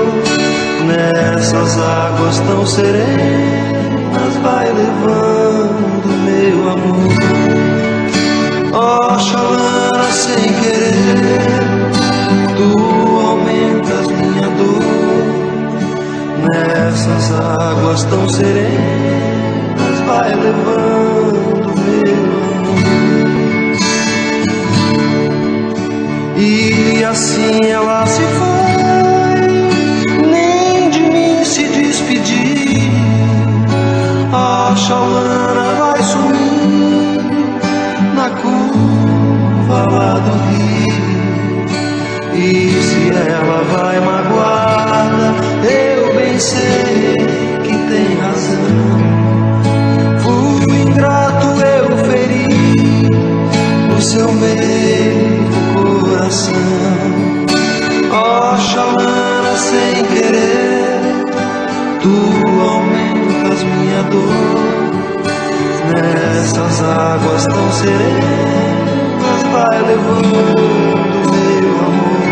Nessas 0.87 1.77
águas 1.77 2.39
tão 2.39 2.65
serenas 2.65 4.37
vai 4.41 4.67
levando 4.71 6.07
meu 6.25 6.69
amor. 6.69 7.17
Oxalá 8.77 10.03
sem 10.11 10.53
querer, 10.61 11.56
Nessas 16.53 17.31
águas 17.31 18.03
tão 18.05 18.29
serenas, 18.29 19.99
vai 20.05 20.33
levando 20.33 21.75
meu 21.75 22.03
amor. 22.53 22.87
E 26.37 27.03
assim 27.03 27.65
ela 27.69 28.05
se 28.05 28.21
foi, 28.21 28.77
nem 30.31 30.89
de 30.89 31.01
mim 31.01 31.43
se 31.43 31.67
despedir. 31.67 32.91
A 34.31 34.73
Xalana 34.75 35.75
vai 35.79 36.01
sumindo 36.03 37.23
na 38.15 38.29
curva 38.29 39.85
lá 39.91 40.13
do 40.19 40.31
rio. 40.31 40.46
Bem 46.37 46.39
sei 46.39 47.15
que 47.63 47.73
tem 47.89 48.15
razão. 48.21 48.97
Fui 50.19 50.81
ingrato, 50.81 51.47
eu 51.47 51.97
feri 52.05 52.45
o 53.97 54.01
seu 54.01 54.31
meio 54.33 55.47
coração. 55.73 56.53
Oxalana 58.11 59.55
sem 59.57 60.03
querer, 60.05 60.99
tu 62.01 62.15
aumentas 62.61 63.63
minha 63.63 64.03
dor. 64.03 64.67
Nessas 65.95 66.83
águas 66.83 67.45
tão 67.47 67.71
serenas, 67.71 69.41
vai 69.51 69.81
levando 69.81 71.19
meu 71.31 71.69
amor. 71.87 72.27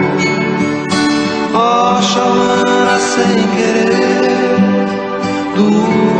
Oxalana 1.53 2.65
sem 2.99 3.47
querer, 3.55 3.94
tu 5.55 5.67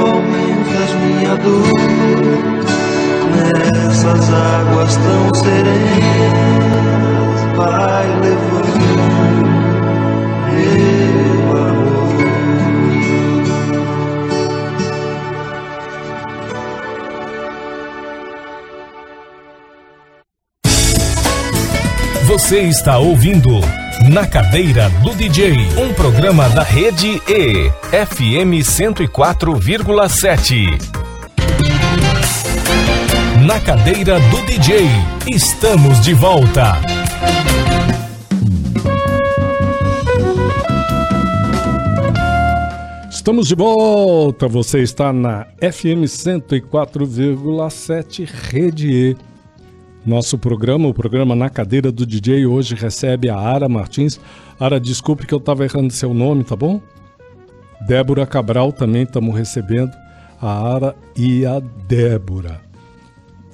aumentas 0.08 0.92
minha 0.96 1.36
dor. 1.36 1.68
Nessas 3.36 4.34
águas 4.34 4.96
tão 4.96 5.34
serenas, 5.36 6.76
vai 7.56 8.08
levando 8.22 8.80
meu 10.52 11.58
amor. 11.58 11.96
Você 22.28 22.62
está 22.62 22.98
ouvindo 22.98 23.62
Na 24.04 24.28
Cadeira 24.28 24.90
do 25.02 25.16
DJ, 25.16 25.54
um 25.78 25.94
programa 25.94 26.50
da 26.50 26.64
rede 26.64 27.22
E, 27.28 27.72
FM 27.92 28.60
104,7. 28.62 30.68
Na 33.46 33.60
Cadeira 33.60 34.20
do 34.20 34.42
DJ, 34.46 34.88
estamos 35.32 36.02
de 36.02 36.14
volta. 36.14 36.78
Estamos 43.10 43.48
de 43.48 43.56
volta. 43.56 44.48
Você 44.48 44.84
está 44.84 45.12
na 45.12 45.48
FM 45.60 46.04
104,7 46.06 48.30
Rede 48.52 48.92
E. 48.92 49.18
Nosso 50.06 50.38
programa, 50.38 50.88
o 50.88 50.94
programa 50.94 51.36
Na 51.36 51.50
Cadeira 51.50 51.92
do 51.92 52.06
DJ, 52.06 52.46
hoje 52.46 52.76
recebe 52.76 53.28
a 53.28 53.36
Ara 53.36 53.68
Martins. 53.68 54.20
Ara, 54.60 54.80
desculpe 54.80 55.26
que 55.26 55.34
eu 55.34 55.40
estava 55.40 55.64
errando 55.64 55.92
seu 55.92 56.14
nome, 56.14 56.44
tá 56.44 56.56
bom? 56.56 56.80
Débora 57.88 58.24
Cabral 58.28 58.72
também 58.72 59.02
estamos 59.02 59.36
recebendo. 59.36 59.92
A 60.40 60.76
Ara 60.76 60.96
e 61.18 61.44
a 61.44 61.60
Débora. 61.60 62.62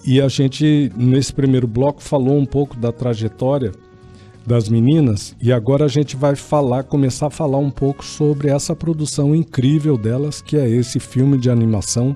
E 0.05 0.19
a 0.19 0.27
gente, 0.27 0.91
nesse 0.97 1.31
primeiro 1.31 1.67
bloco, 1.67 2.03
falou 2.03 2.37
um 2.37 2.45
pouco 2.45 2.75
da 2.75 2.91
trajetória 2.91 3.71
das 4.45 4.67
meninas 4.67 5.33
e 5.41 5.53
agora 5.53 5.85
a 5.85 5.87
gente 5.87 6.17
vai 6.17 6.35
falar, 6.35 6.83
começar 6.83 7.27
a 7.27 7.29
falar 7.29 7.59
um 7.59 7.69
pouco 7.69 8.03
sobre 8.03 8.49
essa 8.49 8.75
produção 8.75 9.33
incrível 9.33 9.97
delas, 9.97 10.41
que 10.41 10.57
é 10.57 10.67
esse 10.67 10.99
filme 10.99 11.37
de 11.37 11.49
animação 11.49 12.13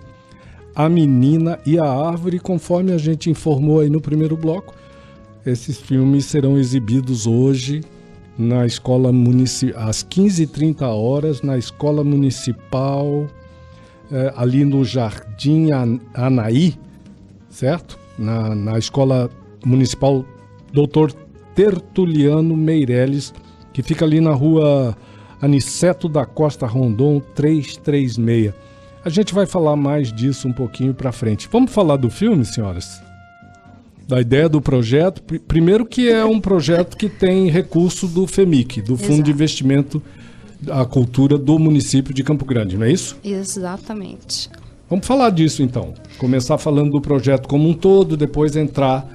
A 0.76 0.90
Menina 0.90 1.58
e 1.66 1.80
a 1.80 1.86
Árvore, 1.86 2.40
conforme 2.40 2.92
a 2.92 2.98
gente 2.98 3.30
informou 3.30 3.80
aí 3.80 3.90
no 3.90 4.02
primeiro 4.02 4.36
bloco. 4.36 4.74
Esses 5.46 5.78
filmes 5.80 6.26
serão 6.26 6.58
exibidos 6.58 7.26
hoje 7.26 7.82
na 8.38 8.66
escola 8.66 9.12
municipal, 9.12 9.88
às 9.88 10.04
15h30 10.04 10.82
horas, 10.88 11.42
na 11.42 11.58
escola 11.58 12.04
municipal, 12.04 13.26
eh, 14.12 14.34
ali 14.36 14.66
no 14.66 14.84
Jardim 14.84 15.72
An- 15.72 16.00
Anaí, 16.14 16.76
certo? 17.50 17.98
Na, 18.20 18.54
na 18.54 18.78
escola 18.78 19.30
municipal 19.66 20.26
Doutor 20.74 21.14
Tertuliano 21.54 22.58
Meirelles, 22.58 23.34
que 23.72 23.82
fica 23.82 24.04
ali 24.04 24.20
na 24.20 24.34
rua 24.34 24.98
Aniceto 25.42 26.10
da 26.10 26.26
Costa 26.26 26.66
Rondon 26.66 27.22
336. 27.34 28.54
A 29.06 29.10
gente 29.10 29.34
vai 29.34 29.46
falar 29.46 29.76
mais 29.76 30.12
disso 30.12 30.48
um 30.48 30.52
pouquinho 30.54 30.94
para 30.94 31.12
frente. 31.12 31.48
Vamos 31.52 31.72
falar 31.72 31.96
do 31.96 32.10
filme, 32.10 32.44
senhoras? 32.44 33.00
Da 34.08 34.20
ideia 34.20 34.50
do 34.50 34.60
projeto. 34.60 35.22
Pri- 35.22 35.38
Primeiro 35.39 35.86
que 35.86 36.10
é 36.10 36.26
um 36.26 36.39
projeto 36.41 36.98
que 36.98 37.08
tem 37.08 37.50
recurso 37.50 38.08
do 38.08 38.26
FEMIC, 38.26 38.82
do 38.82 38.98
Fundo 38.98 39.24
de. 39.24 39.32
Investimento 39.32 40.02
à 40.70 40.84
Cultura 40.86 41.38
do 41.38 41.60
município 41.60 42.13
de 42.13 42.24
Campo 42.24 42.46
Grande, 42.46 42.78
não 42.78 42.86
é 42.86 42.91
isso? 42.91 43.15
Exatamente. 43.24 44.50
Vamos 44.89 45.06
falar 45.06 45.30
disso 45.30 45.62
então. 45.62 45.94
Começar 46.18 46.58
falando 46.58 46.91
do 46.91 47.02
projeto 47.02 47.48
como 47.48 47.68
um 47.70 47.74
todo, 47.74 48.18
depois 48.18 48.56
entrar 48.56 49.08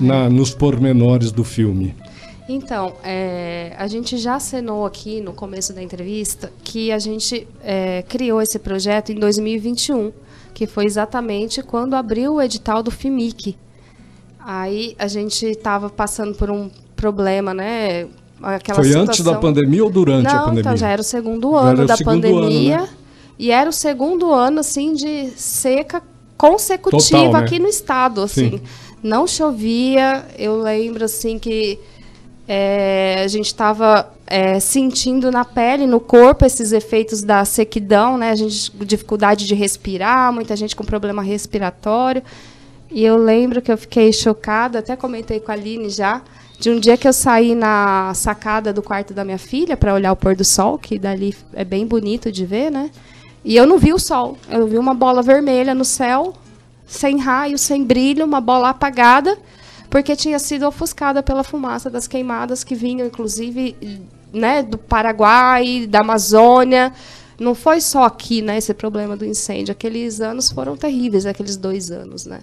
na- 0.00 0.28
nos 0.28 0.54
pormenores 0.54 1.32
do 1.32 1.44
filme. 1.44 1.94
Então, 2.48 2.94
é, 3.04 3.74
a 3.78 3.86
gente 3.86 4.16
já 4.16 4.36
acenou 4.36 4.86
aqui 4.86 5.20
no 5.20 5.32
começo 5.34 5.72
da 5.74 5.82
entrevista 5.82 6.50
que 6.64 6.90
a 6.90 6.98
gente 6.98 7.46
é, 7.62 8.02
criou 8.08 8.40
esse 8.40 8.58
projeto 8.58 9.12
em 9.12 9.16
2021, 9.16 10.12
que 10.54 10.66
foi 10.66 10.86
exatamente 10.86 11.62
quando 11.62 11.94
abriu 11.94 12.34
o 12.34 12.42
edital 12.42 12.82
do 12.82 12.90
FIMIC. 12.90 13.54
Aí 14.40 14.96
a 14.98 15.06
gente 15.08 15.44
estava 15.44 15.90
passando 15.90 16.34
por 16.34 16.50
um 16.50 16.70
problema, 16.96 17.52
né? 17.52 18.06
Aquela 18.42 18.76
Foi 18.82 18.88
antes 18.94 19.06
da 19.08 19.12
situação- 19.14 19.40
pandemia 19.40 19.84
ou 19.84 19.90
durante 19.90 20.24
Não, 20.24 20.30
a 20.32 20.38
pandemia? 20.44 20.60
então 20.60 20.76
já 20.76 20.88
era 20.88 21.02
o 21.02 21.04
segundo 21.04 21.54
ano 21.54 21.82
o 21.82 21.86
da 21.86 21.96
segundo 21.96 22.22
pandemia. 22.22 22.76
ano, 22.78 22.82
né? 22.86 22.88
E 23.38 23.50
era 23.50 23.68
o 23.68 23.72
segundo 23.72 24.32
ano, 24.32 24.60
assim, 24.60 24.94
de 24.94 25.30
seca 25.36 26.02
consecutiva 26.36 27.18
Total, 27.24 27.32
né? 27.32 27.38
aqui 27.40 27.58
no 27.58 27.68
estado, 27.68 28.22
assim. 28.22 28.50
Sim. 28.52 28.60
Não 29.02 29.26
chovia, 29.26 30.24
eu 30.38 30.60
lembro, 30.60 31.04
assim, 31.04 31.38
que 31.38 31.78
é, 32.48 33.20
a 33.22 33.28
gente 33.28 33.46
estava 33.46 34.10
sentindo 34.60 35.30
na 35.30 35.44
pele, 35.44 35.86
no 35.86 36.00
corpo, 36.00 36.44
esses 36.44 36.72
efeitos 36.72 37.22
da 37.22 37.44
sequidão, 37.44 38.18
né? 38.18 38.30
A 38.30 38.34
gente 38.34 38.72
dificuldade 38.84 39.46
de 39.46 39.54
respirar, 39.54 40.32
muita 40.32 40.56
gente 40.56 40.74
com 40.74 40.84
problema 40.84 41.22
respiratório. 41.22 42.22
E 42.90 43.04
eu 43.04 43.16
lembro 43.16 43.60
que 43.60 43.70
eu 43.70 43.76
fiquei 43.76 44.12
chocada, 44.12 44.78
até 44.78 44.96
comentei 44.96 45.40
com 45.40 45.50
a 45.50 45.54
Aline 45.54 45.90
já, 45.90 46.22
de 46.58 46.70
um 46.70 46.80
dia 46.80 46.96
que 46.96 47.06
eu 47.06 47.12
saí 47.12 47.54
na 47.54 48.12
sacada 48.14 48.72
do 48.72 48.82
quarto 48.82 49.14
da 49.14 49.24
minha 49.24 49.38
filha 49.38 49.76
para 49.76 49.94
olhar 49.94 50.12
o 50.12 50.16
pôr 50.16 50.34
do 50.34 50.44
sol, 50.44 50.78
que 50.78 50.98
dali 50.98 51.34
é 51.52 51.64
bem 51.64 51.86
bonito 51.86 52.32
de 52.32 52.44
ver, 52.44 52.70
né? 52.70 52.90
E 53.44 53.56
eu 53.56 53.66
não 53.66 53.78
vi 53.78 53.92
o 53.92 53.98
sol. 53.98 54.36
Eu 54.50 54.66
vi 54.66 54.78
uma 54.78 54.94
bola 54.94 55.22
vermelha 55.22 55.74
no 55.74 55.84
céu, 55.84 56.34
sem 56.86 57.18
raio, 57.18 57.56
sem 57.58 57.84
brilho, 57.84 58.24
uma 58.24 58.40
bola 58.40 58.70
apagada, 58.70 59.38
porque 59.90 60.14
tinha 60.14 60.38
sido 60.38 60.66
ofuscada 60.66 61.22
pela 61.22 61.42
fumaça 61.42 61.88
das 61.88 62.06
queimadas 62.06 62.62
que 62.62 62.74
vinham, 62.74 63.06
inclusive, 63.06 63.76
né, 64.32 64.62
do 64.62 64.76
Paraguai, 64.76 65.86
da 65.88 66.00
Amazônia. 66.00 66.92
Não 67.38 67.54
foi 67.54 67.80
só 67.80 68.04
aqui, 68.04 68.42
né, 68.42 68.58
esse 68.58 68.74
problema 68.74 69.16
do 69.16 69.24
incêndio. 69.24 69.72
Aqueles 69.72 70.20
anos 70.20 70.50
foram 70.50 70.76
terríveis, 70.76 71.24
aqueles 71.24 71.56
dois 71.56 71.90
anos, 71.90 72.26
né? 72.26 72.40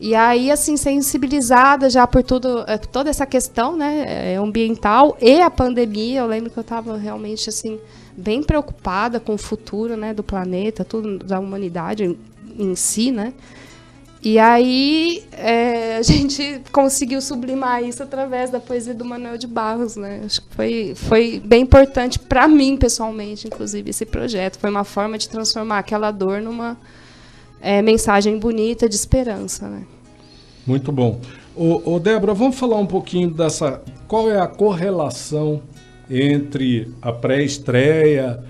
E 0.00 0.14
aí, 0.14 0.50
assim, 0.50 0.78
sensibilizada 0.78 1.90
já 1.90 2.06
por 2.06 2.22
tudo, 2.22 2.64
eh, 2.66 2.78
toda 2.78 3.10
essa 3.10 3.26
questão, 3.26 3.76
né, 3.76 4.32
eh, 4.32 4.36
ambiental 4.36 5.14
e 5.20 5.42
a 5.42 5.50
pandemia, 5.50 6.20
eu 6.20 6.26
lembro 6.26 6.48
que 6.48 6.58
eu 6.58 6.62
estava 6.62 6.96
realmente, 6.96 7.50
assim, 7.50 7.78
bem 8.16 8.42
preocupada 8.42 9.20
com 9.20 9.34
o 9.34 9.38
futuro, 9.38 9.98
né, 9.98 10.14
do 10.14 10.22
planeta, 10.22 10.86
tudo 10.86 11.18
da 11.18 11.38
humanidade 11.38 12.16
em, 12.58 12.74
si, 12.74 13.10
né? 13.12 13.34
E 14.22 14.38
aí 14.38 15.24
eh, 15.32 15.96
a 15.98 16.02
gente 16.04 16.60
conseguiu 16.70 17.20
sublimar 17.22 17.82
isso 17.82 18.02
através 18.02 18.50
da 18.50 18.60
poesia 18.60 18.94
do 18.94 19.04
Manuel 19.04 19.38
de 19.38 19.46
Barros, 19.46 19.96
né? 19.96 20.22
Acho 20.24 20.42
que 20.42 20.48
foi, 20.54 20.92
foi 20.94 21.42
bem 21.44 21.62
importante 21.62 22.18
para 22.18 22.46
mim 22.46 22.76
pessoalmente, 22.76 23.46
inclusive 23.46 23.90
esse 23.90 24.04
projeto. 24.04 24.58
Foi 24.58 24.70
uma 24.70 24.84
forma 24.84 25.16
de 25.16 25.28
transformar 25.28 25.78
aquela 25.78 26.10
dor 26.10 26.42
numa 26.42 26.76
é, 27.60 27.80
mensagem 27.80 28.38
bonita 28.38 28.88
de 28.88 28.94
esperança, 28.94 29.68
né? 29.68 29.82
Muito 30.66 30.92
bom. 30.92 31.20
Ô, 31.56 31.94
ô, 31.94 31.98
Débora, 31.98 32.34
vamos 32.34 32.58
falar 32.58 32.78
um 32.78 32.86
pouquinho 32.86 33.30
dessa. 33.30 33.82
Qual 34.06 34.30
é 34.30 34.38
a 34.38 34.46
correlação 34.46 35.62
entre 36.10 36.92
a 37.00 37.12
pré-estreia, 37.12 38.42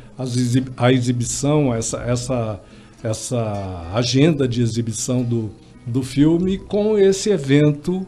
a 0.76 0.92
exibição, 0.92 1.74
essa, 1.74 1.98
essa, 2.02 2.60
essa 3.02 3.90
agenda 3.94 4.46
de 4.46 4.62
exibição 4.62 5.22
do, 5.22 5.50
do 5.86 6.02
filme 6.02 6.58
com 6.58 6.98
esse 6.98 7.30
evento 7.30 8.06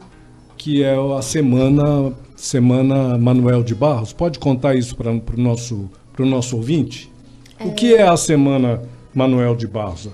que 0.57 0.83
é 0.83 0.95
a 0.95 1.21
semana, 1.21 2.13
semana 2.35 3.17
Manuel 3.17 3.63
de 3.63 3.75
Barros? 3.75 4.13
Pode 4.13 4.39
contar 4.39 4.75
isso 4.75 4.95
para 4.95 5.11
o 5.11 5.21
nosso, 5.35 5.89
pro 6.13 6.25
nosso 6.25 6.55
ouvinte? 6.55 7.11
O 7.59 7.71
que 7.73 7.95
é 7.95 8.07
a 8.07 8.17
semana 8.17 8.81
Manuel 9.13 9.55
de 9.55 9.67
Barros? 9.67 10.09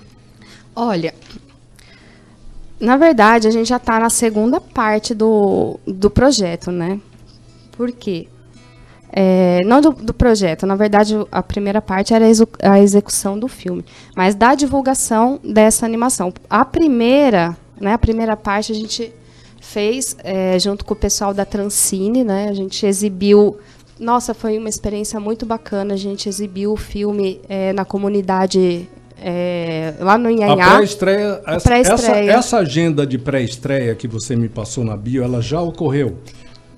Olha, 0.74 1.14
na 2.78 2.96
verdade, 2.96 3.46
a 3.46 3.50
gente 3.50 3.68
já 3.68 3.76
está 3.76 4.00
na 4.00 4.08
segunda 4.08 4.60
parte 4.60 5.14
do, 5.14 5.78
do 5.86 6.10
projeto, 6.10 6.70
né? 6.70 7.00
Por 7.72 7.92
quê? 7.92 8.26
É, 9.12 9.58
não 9.64 9.80
do, 9.80 9.90
do 9.90 10.14
projeto, 10.14 10.66
na 10.66 10.76
verdade, 10.76 11.16
a 11.32 11.42
primeira 11.42 11.82
parte 11.82 12.14
era 12.14 12.24
a 12.26 12.70
a 12.70 12.80
execução 12.80 13.38
do 13.38 13.48
filme, 13.48 13.84
mas 14.14 14.34
da 14.34 14.54
divulgação 14.54 15.40
dessa 15.42 15.84
animação. 15.84 16.32
A 16.48 16.64
primeira, 16.64 17.56
né, 17.80 17.92
a 17.92 17.98
primeira 17.98 18.36
parte 18.36 18.70
a 18.70 18.74
gente 18.74 19.12
fez 19.60 20.16
é, 20.24 20.58
junto 20.58 20.84
com 20.84 20.94
o 20.94 20.96
pessoal 20.96 21.34
da 21.34 21.44
Transcine, 21.44 22.24
né? 22.24 22.48
A 22.48 22.54
gente 22.54 22.86
exibiu. 22.86 23.58
Nossa, 23.98 24.32
foi 24.32 24.56
uma 24.58 24.68
experiência 24.68 25.20
muito 25.20 25.44
bacana. 25.44 25.94
A 25.94 25.96
gente 25.96 26.28
exibiu 26.28 26.72
o 26.72 26.76
filme 26.76 27.40
é, 27.48 27.72
na 27.72 27.84
comunidade 27.84 28.88
é, 29.20 29.94
lá 30.00 30.16
no 30.16 30.28
A 30.28 30.32
Inhanhá. 30.32 30.76
pré-estreia, 30.76 31.42
essa, 31.46 31.68
pré-estreia. 31.68 32.30
essa, 32.30 32.38
essa 32.38 32.58
agenda 32.58 33.06
de 33.06 33.18
pré-estreia 33.18 33.94
que 33.94 34.08
você 34.08 34.34
me 34.34 34.48
passou 34.48 34.82
na 34.82 34.96
bio, 34.96 35.22
ela 35.22 35.42
já 35.42 35.60
ocorreu? 35.60 36.16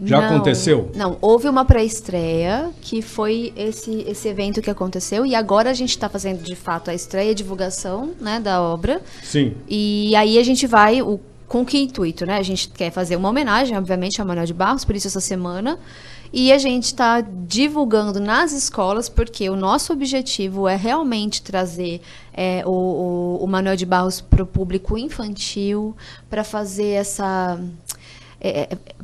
Já 0.04 0.20
Não, 0.20 0.26
aconteceu? 0.26 0.90
Não, 0.94 1.16
houve 1.20 1.48
uma 1.48 1.64
pré-estreia, 1.64 2.70
que 2.80 3.00
foi 3.02 3.52
esse, 3.56 4.04
esse 4.08 4.28
evento 4.28 4.60
que 4.60 4.70
aconteceu, 4.70 5.24
e 5.24 5.34
agora 5.34 5.70
a 5.70 5.74
gente 5.74 5.90
está 5.90 6.08
fazendo 6.08 6.42
de 6.42 6.56
fato 6.56 6.90
a 6.90 6.94
estreia 6.94 7.30
e 7.30 7.34
divulgação 7.34 8.12
né, 8.20 8.40
da 8.40 8.60
obra. 8.60 9.00
Sim. 9.22 9.54
E 9.68 10.14
aí 10.16 10.38
a 10.38 10.42
gente 10.42 10.66
vai. 10.66 11.02
O, 11.02 11.20
com 11.46 11.66
que 11.66 11.78
intuito, 11.78 12.24
né? 12.24 12.38
A 12.38 12.42
gente 12.42 12.70
quer 12.70 12.90
fazer 12.90 13.14
uma 13.14 13.28
homenagem, 13.28 13.76
obviamente, 13.76 14.22
a 14.22 14.24
Manuel 14.24 14.46
de 14.46 14.54
Barros, 14.54 14.86
por 14.86 14.96
isso 14.96 15.06
essa 15.06 15.20
semana. 15.20 15.78
E 16.32 16.50
a 16.50 16.56
gente 16.56 16.84
está 16.84 17.20
divulgando 17.20 18.18
nas 18.18 18.52
escolas, 18.52 19.06
porque 19.06 19.50
o 19.50 19.56
nosso 19.56 19.92
objetivo 19.92 20.66
é 20.66 20.76
realmente 20.76 21.42
trazer 21.42 22.00
é, 22.32 22.62
o, 22.64 22.70
o, 22.70 23.44
o 23.44 23.46
Manuel 23.46 23.76
de 23.76 23.84
Barros 23.84 24.22
para 24.22 24.42
o 24.42 24.46
público 24.46 24.96
infantil, 24.96 25.94
para 26.30 26.42
fazer 26.42 26.92
essa. 26.92 27.60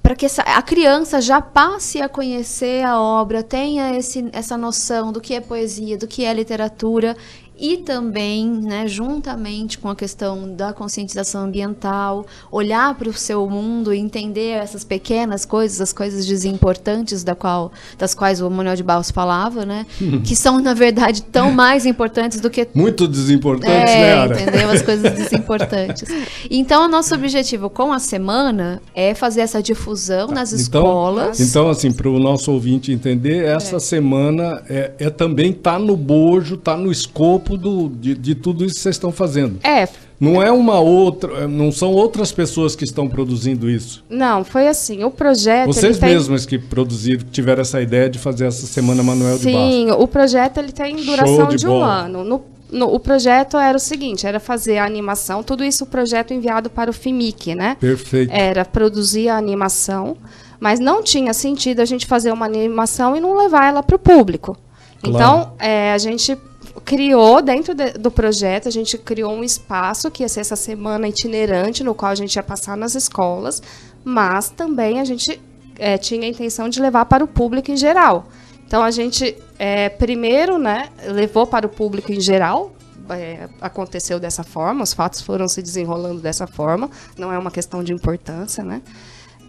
Para 0.02 0.16
que 0.16 0.26
essa, 0.26 0.42
a 0.42 0.60
criança 0.62 1.20
já 1.20 1.40
passe 1.40 2.02
a 2.02 2.08
conhecer 2.08 2.84
a 2.84 3.00
obra, 3.00 3.42
tenha 3.42 3.96
esse, 3.96 4.28
essa 4.32 4.56
noção 4.56 5.12
do 5.12 5.20
que 5.20 5.34
é 5.34 5.40
poesia, 5.40 5.96
do 5.96 6.08
que 6.08 6.24
é 6.24 6.34
literatura 6.34 7.16
e 7.58 7.78
também, 7.78 8.46
né, 8.48 8.86
juntamente 8.86 9.78
com 9.78 9.88
a 9.88 9.96
questão 9.96 10.54
da 10.54 10.72
conscientização 10.72 11.44
ambiental, 11.44 12.24
olhar 12.52 12.94
para 12.94 13.08
o 13.08 13.12
seu 13.12 13.48
mundo 13.48 13.92
e 13.92 13.98
entender 13.98 14.50
essas 14.50 14.84
pequenas 14.84 15.44
coisas, 15.44 15.80
as 15.80 15.92
coisas 15.92 16.24
desimportantes 16.24 17.24
da 17.24 17.34
qual, 17.34 17.72
das 17.98 18.14
quais 18.14 18.40
o 18.40 18.48
Manuel 18.48 18.76
de 18.76 18.82
Barros 18.82 19.10
falava, 19.10 19.66
né, 19.66 19.86
que 20.24 20.36
são 20.36 20.60
na 20.60 20.72
verdade 20.74 21.22
tão 21.22 21.50
mais 21.50 21.84
importantes 21.84 22.40
do 22.40 22.48
que 22.48 22.68
Muito 22.74 23.08
desimportante, 23.08 23.72
é, 23.72 23.84
né, 23.84 24.12
Ara? 24.14 24.40
entendeu? 24.40 24.70
As 24.70 24.82
coisas 24.82 25.12
desimportantes. 25.18 26.08
Então, 26.50 26.84
o 26.84 26.88
nosso 26.88 27.14
objetivo 27.14 27.68
com 27.68 27.92
a 27.92 27.98
semana 27.98 28.80
é 28.94 29.14
fazer 29.14 29.40
essa 29.40 29.62
difusão 29.62 30.28
nas 30.28 30.52
Então, 30.52 30.60
escolas. 30.60 31.40
então 31.40 31.68
assim, 31.68 31.90
para 31.90 32.08
o 32.08 32.18
nosso 32.18 32.52
ouvinte 32.52 32.92
entender, 32.92 33.44
essa 33.44 33.80
semana 33.80 34.62
é, 34.68 34.92
é 34.98 35.10
também 35.10 35.52
tá 35.52 35.78
no 35.78 35.96
bojo, 35.96 36.56
tá 36.56 36.76
no 36.76 36.92
escopo 36.92 37.47
do, 37.56 37.88
de, 37.88 38.14
de 38.14 38.34
tudo 38.34 38.64
isso 38.64 38.74
que 38.76 38.80
vocês 38.80 38.96
estão 38.96 39.10
fazendo. 39.12 39.58
É, 39.64 39.88
Não 40.20 40.42
é 40.42 40.50
uma 40.50 40.78
outra, 40.80 41.46
não 41.48 41.70
são 41.72 41.92
outras 41.92 42.32
pessoas 42.32 42.74
que 42.76 42.84
estão 42.84 43.08
produzindo 43.08 43.70
isso. 43.70 44.04
não, 44.10 44.44
foi 44.44 44.66
assim, 44.68 45.04
o 45.04 45.10
projeto... 45.10 45.66
Vocês 45.68 46.02
ele 46.02 46.26
tem- 46.26 46.46
que 46.46 46.58
produziram, 46.58 47.18
que 47.24 47.30
tiveram 47.30 47.62
essa 47.62 47.80
ideia 47.80 48.10
de 48.10 48.18
fazer 48.18 48.46
essa 48.46 48.66
semana 48.66 49.02
Manuel 49.02 49.38
de 49.38 49.50
Barros. 49.50 49.72
Sim, 49.72 49.90
o 49.92 50.06
projeto 50.08 50.58
ele 50.58 50.72
tem 50.72 50.96
duração 50.96 51.48
de 51.48 51.56
de, 51.56 51.68
um 51.68 51.82
ano. 51.82 52.24
No, 52.24 52.42
no- 52.70 52.92
o 52.94 52.98
projeto 53.00 53.56
era 53.56 53.76
o 53.76 53.80
seguinte, 53.80 54.26
era 54.26 54.38
fazer 54.40 54.78
a 54.78 54.84
animação, 54.84 55.42
tudo 55.42 55.64
isso 55.64 55.84
o 55.84 55.86
projeto 55.86 56.34
enviado 56.34 56.68
para 56.68 56.90
o 56.90 56.92
FIMIC, 56.92 57.54
né? 57.54 57.76
Perfeito. 57.80 58.30
Era 58.32 58.64
produzir 58.64 59.28
a 59.28 59.36
animação, 59.38 60.16
mas 60.60 60.80
não 60.80 61.02
tinha 61.02 61.32
sentido 61.32 61.80
a 61.80 61.84
gente 61.84 62.04
fazer 62.06 62.32
uma 62.32 62.44
animação 62.46 63.16
e 63.16 63.20
não 63.20 63.36
levar 63.38 63.68
ela 63.68 63.82
para 63.82 63.94
o 63.96 63.98
público. 63.98 64.56
Claro. 65.00 65.16
Então, 65.16 65.52
é, 65.60 65.92
a 65.92 65.98
gente 65.98 66.36
criou, 66.84 67.40
dentro 67.42 67.74
de- 67.74 67.92
do 67.92 68.10
projeto, 68.10 68.68
a 68.68 68.70
gente 68.70 68.96
criou 68.98 69.32
um 69.32 69.44
espaço 69.44 70.10
que 70.10 70.22
ia 70.22 70.28
ser 70.28 70.40
essa 70.40 70.56
semana 70.56 71.08
itinerante, 71.08 71.82
no 71.84 71.94
qual 71.94 72.12
a 72.12 72.14
gente 72.14 72.36
ia 72.36 72.42
passar 72.42 72.76
nas 72.76 72.94
escolas, 72.94 73.62
mas 74.04 74.48
também 74.50 75.00
a 75.00 75.04
gente 75.04 75.40
é, 75.78 75.96
tinha 75.96 76.22
a 76.22 76.28
intenção 76.28 76.68
de 76.68 76.80
levar 76.80 77.04
para 77.04 77.22
o 77.22 77.28
público 77.28 77.70
em 77.70 77.76
geral. 77.76 78.26
Então, 78.66 78.82
a 78.82 78.90
gente, 78.90 79.36
é, 79.58 79.88
primeiro, 79.88 80.58
né, 80.58 80.88
levou 81.06 81.46
para 81.46 81.66
o 81.66 81.68
público 81.68 82.12
em 82.12 82.20
geral, 82.20 82.72
é, 83.10 83.48
aconteceu 83.60 84.18
dessa 84.20 84.42
forma, 84.42 84.82
os 84.82 84.92
fatos 84.92 85.22
foram 85.22 85.48
se 85.48 85.62
desenrolando 85.62 86.20
dessa 86.20 86.46
forma, 86.46 86.90
não 87.16 87.32
é 87.32 87.38
uma 87.38 87.50
questão 87.50 87.82
de 87.82 87.92
importância, 87.92 88.62
né? 88.62 88.82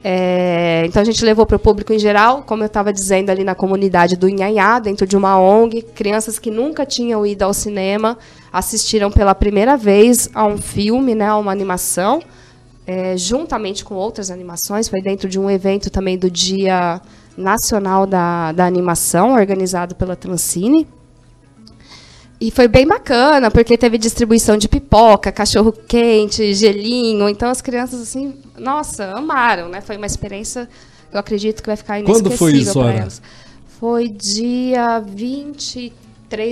É, 0.01 0.83
então 0.85 1.01
a 1.01 1.05
gente 1.05 1.23
levou 1.25 1.45
para 1.45 1.57
o 1.57 1.59
público 1.59 1.91
em 1.91 1.99
geral, 1.99 2.43
como 2.43 2.63
eu 2.63 2.67
estava 2.67 2.93
dizendo 2.93 3.29
ali 3.29 3.43
na 3.43 3.53
comunidade 3.53 4.15
do 4.15 4.29
Inhanhá, 4.29 4.79
dentro 4.79 5.05
de 5.05 5.17
uma 5.17 5.38
ONG, 5.38 5.81
crianças 5.81 6.39
que 6.39 6.49
nunca 6.49 6.85
tinham 6.85 7.25
ido 7.25 7.43
ao 7.43 7.53
cinema 7.53 8.17
assistiram 8.51 9.12
pela 9.12 9.35
primeira 9.35 9.75
vez 9.75 10.29
a 10.33 10.45
um 10.45 10.57
filme, 10.57 11.13
né, 11.13 11.27
a 11.27 11.38
uma 11.38 11.51
animação, 11.51 12.21
é, 12.88 13.15
juntamente 13.17 13.83
com 13.83 13.93
outras 13.93 14.31
animações. 14.31 14.88
Foi 14.88 15.01
dentro 15.01 15.27
de 15.27 15.38
um 15.38 15.49
evento 15.49 15.89
também 15.89 16.17
do 16.17 16.31
Dia 16.31 17.01
Nacional 17.38 18.07
da, 18.07 18.51
da 18.51 18.65
Animação, 18.65 19.33
organizado 19.33 19.95
pela 19.95 20.15
Transcine. 20.15 20.88
E 22.41 22.52
foi 22.52 22.67
bem 22.67 22.88
bacana, 22.88 23.52
porque 23.52 23.78
teve 23.78 23.97
distribuição 23.97 24.56
de 24.58 24.69
pipoca, 24.69 25.32
cachorro 25.32 25.73
quente, 25.73 26.54
gelinho. 26.54 27.28
Então 27.28 27.49
as 27.49 27.62
crianças, 27.62 28.02
assim, 28.02 28.36
nossa, 28.58 29.12
amaram, 29.12 29.67
né? 29.67 29.82
Foi 29.82 29.97
uma 29.97 30.06
experiência 30.06 30.69
eu 31.12 31.19
acredito 31.19 31.62
que 31.62 31.67
vai 31.67 31.75
ficar 31.75 32.02
Quando 32.04 32.28
inesquecível 32.28 32.73
foi 32.73 32.99
isso. 33.08 33.21
Foi 33.80 34.10
dia 34.10 34.99
23 34.99 35.91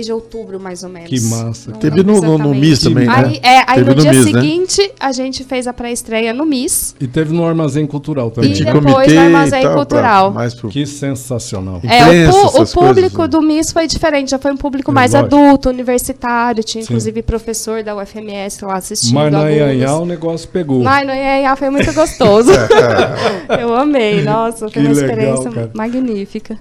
de 0.06 0.12
outubro, 0.12 0.58
mais 0.58 0.82
ou 0.82 0.88
menos. 0.88 1.08
Que 1.08 1.20
massa. 1.20 1.70
Não 1.70 1.78
Teve 1.78 2.02
no, 2.02 2.20
no, 2.20 2.38
no. 2.38 2.54
MIS 2.54 2.80
também, 2.80 3.06
né? 3.06 3.14
Aí, 3.14 3.40
é, 3.42 3.58
aí 3.66 3.76
Teve 3.76 3.94
no, 3.94 4.00
dia 4.00 4.12
MIS, 4.12 4.24
né? 4.32 4.40
seguinte, 4.40 4.92
a 4.98 5.12
gente 5.12 5.44
fez 5.44 5.66
a 5.66 5.72
pré-estreia 5.72 6.32
no 6.32 6.44
MIS. 6.44 6.94
E 7.00 7.06
teve 7.06 7.32
no 7.32 7.44
Armazém 7.46 7.86
Cultural 7.86 8.30
também. 8.30 8.52
E 8.52 8.60
né? 8.64 8.72
depois 8.72 8.94
comitê 8.94 9.14
no 9.14 9.20
Armazém 9.20 9.62
tal, 9.62 9.70
pra- 9.72 9.74
Cultural. 9.86 10.30
mais 10.32 10.54
pro- 10.54 10.68
Que 10.68 10.86
sensacional. 10.86 11.80
É, 11.84 12.28
o, 12.30 12.62
o 12.62 12.66
público 12.66 13.16
coisas, 13.16 13.18
né? 13.18 13.28
do 13.28 13.42
MIS 13.42 13.72
foi 13.72 13.86
diferente, 13.86 14.30
já 14.30 14.38
foi 14.38 14.52
um 14.52 14.56
público 14.56 14.90
mais 14.92 15.12
lógico. 15.12 15.34
adulto, 15.36 15.68
universitário, 15.68 16.62
tinha 16.64 16.82
Sim. 16.82 16.88
inclusive 16.88 17.22
professor 17.22 17.82
da 17.82 17.96
UFMS 17.96 18.64
lá 18.64 18.76
assistindo. 18.76 19.14
Mas 19.14 19.32
na. 19.32 19.48
Ianhá 19.50 19.96
o 19.98 20.06
negócio 20.06 20.48
pegou. 20.48 20.86
Ai, 20.86 21.04
no 21.04 21.12
Ianhá 21.12 21.56
foi 21.56 21.70
muito 21.70 21.92
gostoso. 21.92 22.50
Eu 23.60 23.74
amei, 23.74 24.22
nossa, 24.22 24.68
foi 24.68 24.70
Que 24.70 24.78
uma 24.80 24.88
legal, 24.90 25.04
experiência 25.08 25.50
cara. 25.50 25.70
magnífica. 25.74 26.58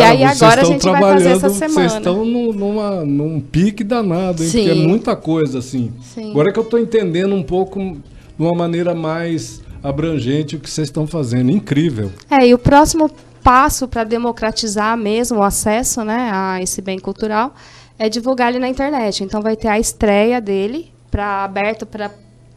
Cara, 0.00 0.14
e 0.14 0.18
aí 0.18 0.24
agora 0.24 0.60
a 0.62 0.64
gente 0.64 0.82
vai 0.82 1.00
fazer 1.00 1.28
essa 1.30 1.40
trabalhando, 1.40 1.40
Vocês 1.40 1.72
semana. 1.72 1.98
estão 1.98 2.24
num- 2.24 2.52
numa, 2.52 3.04
num 3.04 3.40
pique 3.40 3.82
danado, 3.84 4.42
hein? 4.42 4.50
Porque 4.50 4.68
é 4.70 4.74
Sim. 4.74 4.86
muita 4.86 5.14
coisa, 5.16 5.58
assim. 5.58 5.92
Sim. 6.14 6.30
Agora 6.30 6.52
que 6.52 6.58
eu 6.58 6.62
estou 6.64 6.78
entendendo 6.78 7.34
um 7.34 7.42
pouco, 7.42 7.78
de 7.80 7.96
uma 8.38 8.52
maneira 8.56 8.94
mais 8.94 9.62
abrangente, 9.82 10.56
o 10.56 10.60
que 10.60 10.68
vocês 10.68 10.88
estão 10.88 11.06
fazendo. 11.06 11.50
Incrível. 11.50 12.10
É, 12.30 12.46
e 12.46 12.54
o 12.54 12.58
próximo 12.58 13.10
passo 13.42 13.86
para 13.86 14.04
democratizar 14.04 14.96
mesmo 14.96 15.38
o 15.38 15.42
acesso 15.42 16.02
né, 16.02 16.30
a 16.32 16.60
esse 16.62 16.80
bem 16.80 16.98
cultural 16.98 17.54
é 17.98 18.08
divulgar 18.08 18.48
ele 18.50 18.58
na 18.58 18.68
internet. 18.68 19.22
Então 19.22 19.40
vai 19.42 19.54
ter 19.54 19.68
a 19.68 19.78
estreia 19.78 20.40
dele 20.40 20.90
para 21.10 21.44
aberto 21.44 21.84
para 21.86 22.10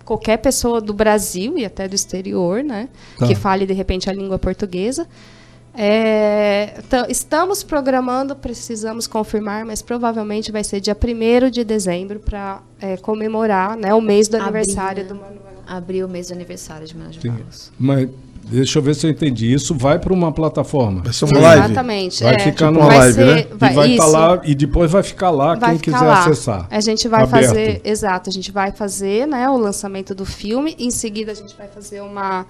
qualquer 0.06 0.38
pessoa 0.38 0.80
do 0.80 0.94
Brasil 0.94 1.58
e 1.58 1.66
até 1.66 1.88
do 1.88 1.94
exterior, 1.94 2.64
né, 2.64 2.88
Tá. 3.20 3.28
que 3.28 3.36
fale 3.36 3.66
de 3.66 3.74
repente 3.74 4.10
a 4.10 4.14
língua 4.14 4.40
portuguesa. 4.40 5.06
É, 5.80 6.74
então, 6.80 7.06
estamos 7.08 7.62
programando, 7.62 8.36
precisamos 8.36 9.06
confirmar, 9.06 9.64
mas 9.64 9.80
provavelmente 9.84 10.52
vai 10.52 10.64
ser 10.64 10.82
dia 10.82 10.98
1 10.98 11.52
de 11.52 11.64
dezembro 11.64 12.20
para 12.20 12.62
comemorar 13.04 13.78
né, 13.78 13.94
o 13.94 14.02
mês 14.02 14.28
do 14.28 14.38
Abril, 14.38 14.48
aniversário 14.48 15.04
né? 15.04 15.10
do 15.10 15.16
Manuel. 15.16 15.42
Abriu 15.68 16.08
o 16.08 16.10
mês 16.10 16.30
do 16.30 16.34
aniversário 16.34 16.88
de 16.88 16.98
Manuel 16.98 17.20
de. 17.20 17.30
Barros. 17.30 17.72
Mas 17.78 18.10
deixa 18.46 18.80
eu 18.80 18.84
ver 18.84 18.96
se 18.96 19.06
eu 19.06 19.12
entendi. 19.12 19.54
Isso 19.54 19.76
vai 19.76 20.00
para 20.00 20.12
uma 20.12 20.32
plataforma. 20.32 21.04
Vai 21.04 21.14
ser 21.14 21.26
uma 21.26 21.40
live. 21.40 21.66
Exatamente. 21.66 22.24
Vai 22.24 22.36
é. 22.36 22.40
ficar 22.40 22.68
Tipo 22.68 22.72
numa 22.72 22.80
uma 22.80 22.88
vai 22.88 22.98
live, 22.98 23.14
ser, 23.14 23.26
né? 23.26 23.48
vai, 23.54 23.72
e 23.72 23.76
vai 23.76 23.92
estar 23.92 24.04
isso. 24.06 24.14
lá 24.14 24.42
e 24.46 24.56
depois 24.56 24.92
vai 24.92 25.04
ficar 25.04 25.30
lá 25.30 25.56
vai 25.56 25.70
quem 25.72 25.80
ficar 25.80 25.92
quiser 25.92 26.06
lá. 26.06 26.20
acessar. 26.22 26.68
A 26.72 26.80
gente 26.80 27.08
vai 27.08 27.24
Aberto. 27.24 27.46
fazer, 27.46 27.82
exato, 27.84 28.30
a 28.30 28.34
gente 28.34 28.52
vai 28.52 28.72
fazer, 28.72 29.28
né, 29.28 29.48
o 29.48 29.58
lançamento 29.58 30.16
do 30.16 30.26
filme. 30.26 30.76
Em 30.80 30.90
seguida 30.90 31.34
a 31.34 31.36
gente 31.36 31.56
vai 31.56 31.68
fazer 31.68 32.02
uma 32.02 32.48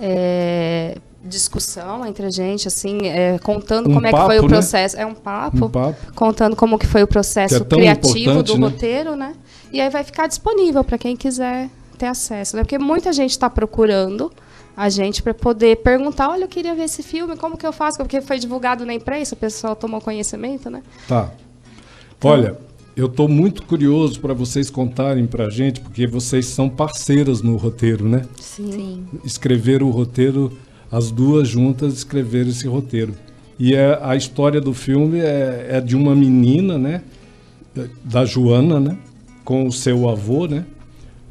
é, 0.00 0.98
discussão 1.24 2.06
entre 2.06 2.26
a 2.26 2.30
gente, 2.30 2.68
assim, 2.68 3.06
é, 3.06 3.38
contando 3.38 3.90
Um 3.90 3.94
como 3.94 4.06
é 4.06 4.12
que 4.12 4.16
foi 4.18 4.36
papo, 4.36 4.46
o 4.46 4.48
né? 4.48 4.48
processo. 4.48 4.96
É 4.96 5.04
um 5.04 5.14
papo, 5.14 5.66
Um 5.66 5.70
papo. 5.70 6.12
contando 6.14 6.54
como 6.56 6.78
que 6.78 6.86
foi 6.86 7.02
o 7.02 7.06
processo 7.06 7.56
é 7.56 7.60
criativo 7.60 8.42
do 8.42 8.56
né? 8.56 8.66
roteiro, 8.66 9.16
né? 9.16 9.34
E 9.72 9.80
aí 9.80 9.90
vai 9.90 10.04
ficar 10.04 10.26
disponível 10.26 10.82
para 10.84 10.96
quem 10.96 11.16
quiser 11.16 11.68
ter 11.98 12.06
acesso, 12.06 12.56
né? 12.56 12.62
Porque 12.62 12.78
muita 12.78 13.12
gente 13.12 13.32
está 13.32 13.50
procurando 13.50 14.30
a 14.76 14.88
gente 14.88 15.22
para 15.22 15.34
poder 15.34 15.78
perguntar, 15.78 16.30
olha, 16.30 16.44
eu 16.44 16.48
queria 16.48 16.72
ver 16.74 16.84
esse 16.84 17.02
filme, 17.02 17.36
como 17.36 17.56
que 17.56 17.66
eu 17.66 17.72
faço? 17.72 17.98
Porque 17.98 18.20
foi 18.20 18.38
divulgado 18.38 18.86
na 18.86 18.94
imprensa, 18.94 19.34
o 19.34 19.38
pessoal 19.38 19.74
tomou 19.74 20.00
conhecimento, 20.00 20.70
né? 20.70 20.82
Tá. 21.08 21.32
Olha, 22.22 22.56
eu 22.96 23.06
estou 23.06 23.28
muito 23.28 23.62
curioso 23.64 24.20
para 24.20 24.32
vocês 24.32 24.70
contarem 24.70 25.26
para 25.26 25.46
a 25.46 25.50
gente, 25.50 25.80
porque 25.80 26.06
vocês 26.06 26.46
são 26.46 26.68
parceiras 26.68 27.42
no 27.42 27.56
roteiro, 27.56 28.08
né? 28.08 28.22
Sim. 28.40 29.04
Escreveram 29.24 29.88
o 29.88 29.90
roteiro, 29.90 30.56
as 30.90 31.10
duas 31.10 31.48
juntas 31.48 31.94
escreveram 31.94 32.50
esse 32.50 32.66
roteiro. 32.66 33.14
E 33.58 33.74
é, 33.74 33.98
a 34.02 34.14
história 34.16 34.60
do 34.60 34.72
filme 34.72 35.18
é, 35.18 35.66
é 35.70 35.80
de 35.80 35.96
uma 35.96 36.14
menina, 36.14 36.78
né? 36.78 37.02
Da 38.04 38.24
Joana, 38.24 38.78
né? 38.80 38.98
Com 39.44 39.66
o 39.66 39.72
seu 39.72 40.08
avô, 40.08 40.46
né? 40.46 40.64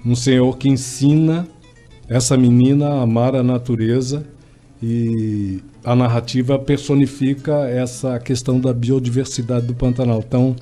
Um 0.06 0.16
senhor 0.16 0.58
que 0.58 0.70
ensina 0.70 1.48
essa 2.08 2.38
menina 2.38 2.88
a 2.88 3.02
amar 3.02 3.36
a 3.36 3.44
natureza 3.44 4.26
e 4.82 5.60
a 5.84 5.96
narrativa 5.96 6.60
personifica 6.60 7.68
essa 7.68 8.20
questão 8.20 8.60
da 8.60 8.74
biodiversidade 8.74 9.66
do 9.66 9.74
Pantanal, 9.74 10.22
tão, 10.22 10.56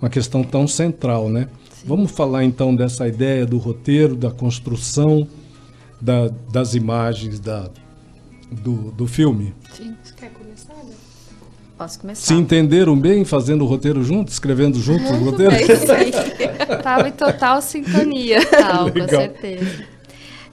uma 0.00 0.10
questão 0.10 0.42
tão 0.42 0.66
central, 0.66 1.28
né? 1.28 1.48
Vamos 1.84 2.10
falar 2.10 2.44
então 2.44 2.74
dessa 2.74 3.06
ideia 3.06 3.46
do 3.46 3.56
roteiro, 3.58 4.14
da 4.16 4.30
construção 4.30 5.26
da- 6.00 6.30
das 6.52 6.74
imagens 6.74 7.38
da, 7.38 7.70
do, 8.50 8.90
do 8.92 9.06
filme. 9.06 9.54
Sim. 9.72 9.96
Você 10.02 10.14
quer 10.14 10.30
começar? 10.30 10.74
né? 10.74 10.94
Posso 11.78 12.00
começar? 12.00 12.26
Se 12.26 12.34
entenderam 12.34 12.98
bem 12.98 13.24
fazendo 13.24 13.64
o 13.64 13.66
roteiro 13.66 14.02
junto, 14.04 14.30
escrevendo 14.30 14.78
junto 14.78 15.04
o 15.04 15.24
roteiro? 15.24 15.54
Tava 16.82 17.08
em 17.08 17.12
total 17.12 17.62
sintonia. 17.62 18.44
Com 18.44 18.84
Legal. 18.84 19.08
certeza. 19.08 20.00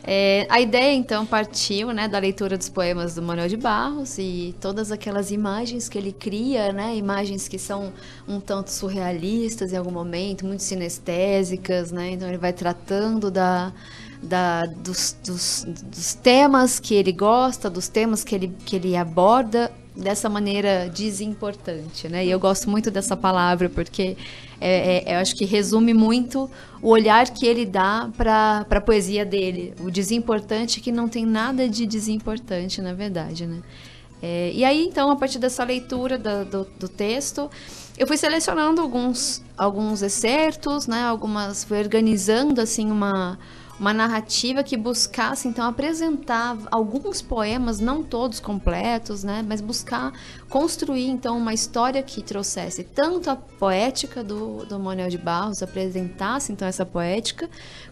É, 0.10 0.48
a 0.48 0.62
ideia, 0.62 0.94
então, 0.94 1.26
partiu 1.26 1.92
né, 1.92 2.08
da 2.08 2.18
leitura 2.18 2.58
dos 2.58 2.70
poemas 2.70 3.16
do 3.16 3.22
Manuel 3.22 3.50
de 3.50 3.58
Barros 3.58 4.18
e 4.18 4.56
todas 4.62 4.90
aquelas 4.90 5.32
imagens 5.32 5.90
que 5.90 5.98
ele 5.98 6.14
cria, 6.14 6.72
né, 6.72 6.96
imagens 6.96 7.50
que 7.50 7.60
são 7.60 7.92
um 8.26 8.40
tanto 8.40 8.72
surrealistas 8.72 9.74
em 9.74 9.76
algum 9.76 9.92
momento, 9.92 10.46
muito 10.46 10.64
sinestésicas, 10.64 11.92
né, 11.92 12.12
então 12.12 12.26
ele 12.30 12.38
vai 12.38 12.54
tratando 12.54 13.30
da, 13.30 13.74
da, 14.22 14.66
dos, 14.66 15.16
dos, 15.26 15.66
dos 15.84 16.14
temas 16.16 16.80
que 16.80 16.96
ele 16.96 17.12
gosta, 17.12 17.70
dos 17.70 17.88
temas 17.88 18.24
que 18.24 18.36
ele, 18.36 18.54
que 18.66 18.76
ele 18.76 18.96
aborda 18.96 19.72
dessa 19.96 20.30
maneira 20.30 20.90
desimportante, 20.94 22.08
né? 22.08 22.26
E 22.26 22.30
eu 22.30 22.40
gosto 22.40 22.70
muito 22.70 22.92
dessa 22.92 23.18
palavra 23.18 23.68
porque 23.70 24.16
é, 24.62 25.04
é- 25.10 25.16
eu 25.16 25.20
acho 25.20 25.36
que 25.36 25.46
resume 25.46 25.94
muito 25.94 26.50
o 26.82 26.90
olhar 26.90 27.28
que 27.32 27.46
ele 27.48 27.66
dá 27.66 28.10
para 28.16 28.66
a 28.70 28.82
poesia 28.82 29.26
dele, 29.26 29.74
o 29.80 29.90
desimportante 29.90 30.80
que 30.82 30.92
não 30.92 31.08
tem 31.08 31.26
nada 31.26 31.68
de 31.68 31.86
desimportante, 31.86 32.82
na 32.82 32.94
verdade, 32.94 33.46
né? 33.48 33.62
É, 34.22 34.52
e 34.54 34.64
aí, 34.66 34.84
então, 34.86 35.12
a 35.12 35.16
partir 35.16 35.38
dessa 35.38 35.64
leitura 35.64 36.18
da- 36.18 36.44
do, 36.44 36.66
do 36.80 36.90
texto, 36.90 37.50
eu 37.98 38.08
fui 38.08 38.18
selecionando 38.18 38.82
alguns, 38.82 39.44
alguns 39.58 40.02
excertos, 40.02 40.88
né? 40.88 41.04
Algumas, 41.04 41.64
fui 41.64 41.78
organizando, 41.80 42.60
assim, 42.60 42.90
uma, 42.90 43.38
uma 43.80 43.94
narrativa 43.94 44.64
que 44.64 44.76
buscasse, 44.76 45.48
então, 45.48 45.66
apresentar 45.68 46.58
alguns 46.72 47.22
poemas, 47.22 47.80
não 47.80 48.04
todos 48.04 48.40
completos, 48.40 49.24
né? 49.24 49.46
Mas 49.48 49.62
buscar 49.62 50.12
construir, 50.50 51.08
então, 51.08 51.38
uma 51.38 51.54
história 51.54 52.02
que 52.02 52.24
trouxesse 52.24 52.84
tanto 52.84 53.30
a 53.30 53.36
poética 53.36 54.24
do, 54.24 54.66
do 54.66 54.80
Manuel 54.80 55.10
de 55.10 55.18
Barros, 55.20 55.62
apresentasse, 55.62 56.52
então, 56.52 56.68
essa 56.68 56.86
poética, 56.86 57.48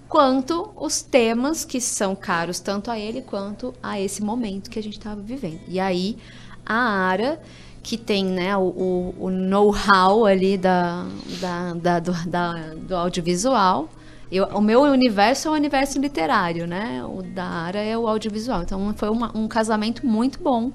quanto 0.07 0.71
os 0.75 1.01
temas 1.03 1.63
que 1.63 1.79
são 1.79 2.15
caros 2.15 2.59
tanto 2.59 2.89
a 2.89 2.97
ele 2.97 3.21
quanto 3.21 3.73
a 3.81 3.99
esse 3.99 4.23
momento 4.23 4.69
que 4.71 4.79
a 4.79 4.83
gente 4.83 4.97
estava 4.97 5.21
vivendo. 5.21 5.59
E 5.67 5.79
aí, 5.79 6.17
a 6.65 6.75
Ara, 6.75 7.39
que 7.83 7.95
tem 7.95 8.25
né, 8.25 8.57
o, 8.57 8.61
o- 8.61 9.15
o 9.25 9.29
know-how 9.29 10.25
ali 10.25 10.57
da, 10.57 11.05
da, 11.39 11.73
da- 11.75 11.99
do, 11.99 12.11
da- 12.27 12.73
do 12.75 12.95
audiovisual, 12.95 13.87
eu- 14.31 14.45
o 14.47 14.61
meu 14.61 14.81
universo 14.81 15.47
é 15.47 15.51
o 15.51 15.53
universo 15.53 15.99
literário, 15.99 16.65
né? 16.67 17.03
O 17.05 17.21
da 17.21 17.45
Ara 17.45 17.79
é 17.79 17.97
o 17.97 18.07
audiovisual. 18.07 18.63
Então, 18.63 18.93
foi 18.95 19.09
uma- 19.09 19.31
um 19.35 19.47
casamento 19.47 20.05
muito 20.05 20.41
bom. 20.41 20.71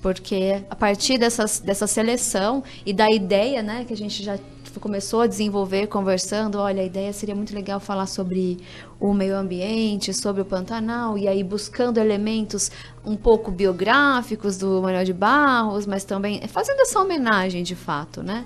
Porque 0.00 0.62
a 0.68 0.74
partir 0.74 1.16
dessas, 1.16 1.60
dessa 1.60 1.86
seleção 1.86 2.64
e 2.84 2.92
da 2.92 3.08
ideia, 3.08 3.62
né, 3.62 3.84
que 3.84 3.92
a 3.92 3.96
gente 3.96 4.20
já 4.22 4.36
começou 4.80 5.20
a 5.20 5.26
desenvolver 5.28 5.86
conversando, 5.86 6.58
olha, 6.58 6.82
a 6.82 6.84
ideia 6.84 7.12
seria 7.12 7.36
muito 7.36 7.54
legal 7.54 7.78
falar 7.78 8.06
sobre 8.06 8.58
o 8.98 9.12
meio 9.14 9.36
ambiente, 9.36 10.12
sobre 10.12 10.42
o 10.42 10.44
Pantanal, 10.44 11.16
e 11.16 11.28
aí 11.28 11.44
buscando 11.44 11.98
elementos 11.98 12.70
um 13.04 13.14
pouco 13.14 13.50
biográficos 13.50 14.56
do 14.56 14.82
Manuel 14.82 15.04
de 15.04 15.12
Barros, 15.12 15.86
mas 15.86 16.04
também 16.04 16.40
fazendo 16.48 16.80
essa 16.80 17.00
homenagem 17.00 17.62
de 17.62 17.76
fato, 17.76 18.22
né? 18.24 18.44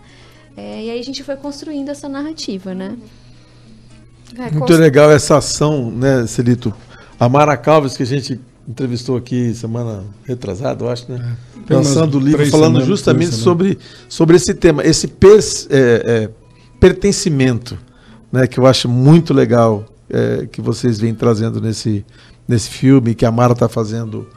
É, 0.57 0.85
e 0.85 0.91
aí 0.91 0.99
a 0.99 1.03
gente 1.03 1.23
foi 1.23 1.37
construindo 1.37 1.89
essa 1.89 2.09
narrativa, 2.09 2.75
né? 2.75 2.97
É, 4.39 4.51
Muito 4.51 4.73
legal 4.75 5.11
essa 5.11 5.37
ação, 5.39 5.91
né, 5.91 6.27
Celito? 6.27 6.73
A 7.19 7.29
Mara 7.29 7.57
Calves, 7.57 7.97
que 7.97 8.03
a 8.03 8.07
gente 8.07 8.41
entrevistou 8.69 9.17
aqui 9.17 9.55
semana 9.55 10.03
retrasada, 10.25 10.85
eu 10.85 10.89
acho, 10.91 11.11
né? 11.11 11.37
Umas 11.71 11.87
Lançando 11.89 12.17
o 12.17 12.21
livro, 12.21 12.47
falando 12.51 12.67
semanas, 12.75 12.87
justamente 12.87 13.35
sobre, 13.35 13.79
sobre 14.09 14.37
esse 14.37 14.55
tema, 14.55 14.85
esse 14.85 15.09
pers- 15.09 15.67
é, 15.71 16.03
é, 16.05 16.31
pertencimento, 16.79 17.79
né? 18.31 18.47
Que 18.47 18.59
eu 18.59 18.67
acho 18.67 18.89
muito 18.89 19.33
legal 19.33 19.85
é, 20.11 20.47
que 20.51 20.61
vocês 20.61 20.99
vêm 21.01 21.15
trazendo 21.15 21.61
nesse, 21.61 22.05
nesse 22.47 22.69
filme, 22.71 23.15
que 23.15 23.25
a 23.25 23.33
Mara 23.33 23.53
está 23.53 23.69
fazendo, 23.69 24.29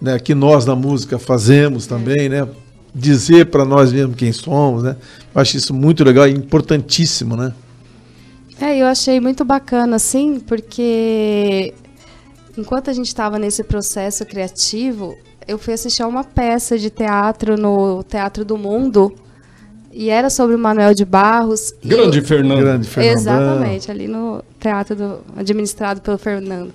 né? 0.00 0.18
Que 0.18 0.34
nós 0.34 0.66
na 0.66 0.74
música 0.74 1.18
fazemos 1.18 1.86
também, 1.86 2.28
né? 2.28 2.46
Dizer 2.94 3.46
para 3.46 3.64
nós 3.64 3.92
mesmos 3.92 4.16
quem 4.16 4.32
somos, 4.32 4.82
né? 4.82 4.96
Eu 5.34 5.40
acho 5.40 5.56
isso 5.56 5.72
muito 5.72 6.02
legal 6.02 6.26
e 6.26 6.32
importantíssimo, 6.32 7.36
né? 7.36 7.52
É, 8.60 8.76
eu 8.78 8.86
achei 8.86 9.20
muito 9.20 9.44
bacana, 9.44 9.96
assim, 9.96 10.40
porque 10.40 11.74
enquanto 12.56 12.88
a 12.88 12.92
gente 12.92 13.06
estava 13.06 13.38
nesse 13.38 13.62
processo 13.62 14.24
criativo, 14.24 15.14
eu 15.46 15.58
fui 15.58 15.74
assistir 15.74 16.02
a 16.02 16.06
uma 16.06 16.24
peça 16.24 16.78
de 16.78 16.88
teatro 16.90 17.56
no 17.56 18.02
Teatro 18.02 18.44
do 18.44 18.56
Mundo 18.56 19.14
e 19.92 20.08
era 20.08 20.30
sobre 20.30 20.56
o 20.56 20.58
Manuel 20.58 20.94
de 20.94 21.04
Barros. 21.04 21.74
Grande 21.84 22.18
eu- 22.18 22.24
Fernando. 22.24 22.58
Grande 22.60 22.88
Fernandão. 22.88 23.20
Exatamente, 23.20 23.90
ali 23.90 24.08
no 24.08 24.42
teatro 24.58 24.96
do- 24.96 25.20
administrado 25.36 26.00
pelo 26.00 26.16
Fernando. 26.18 26.72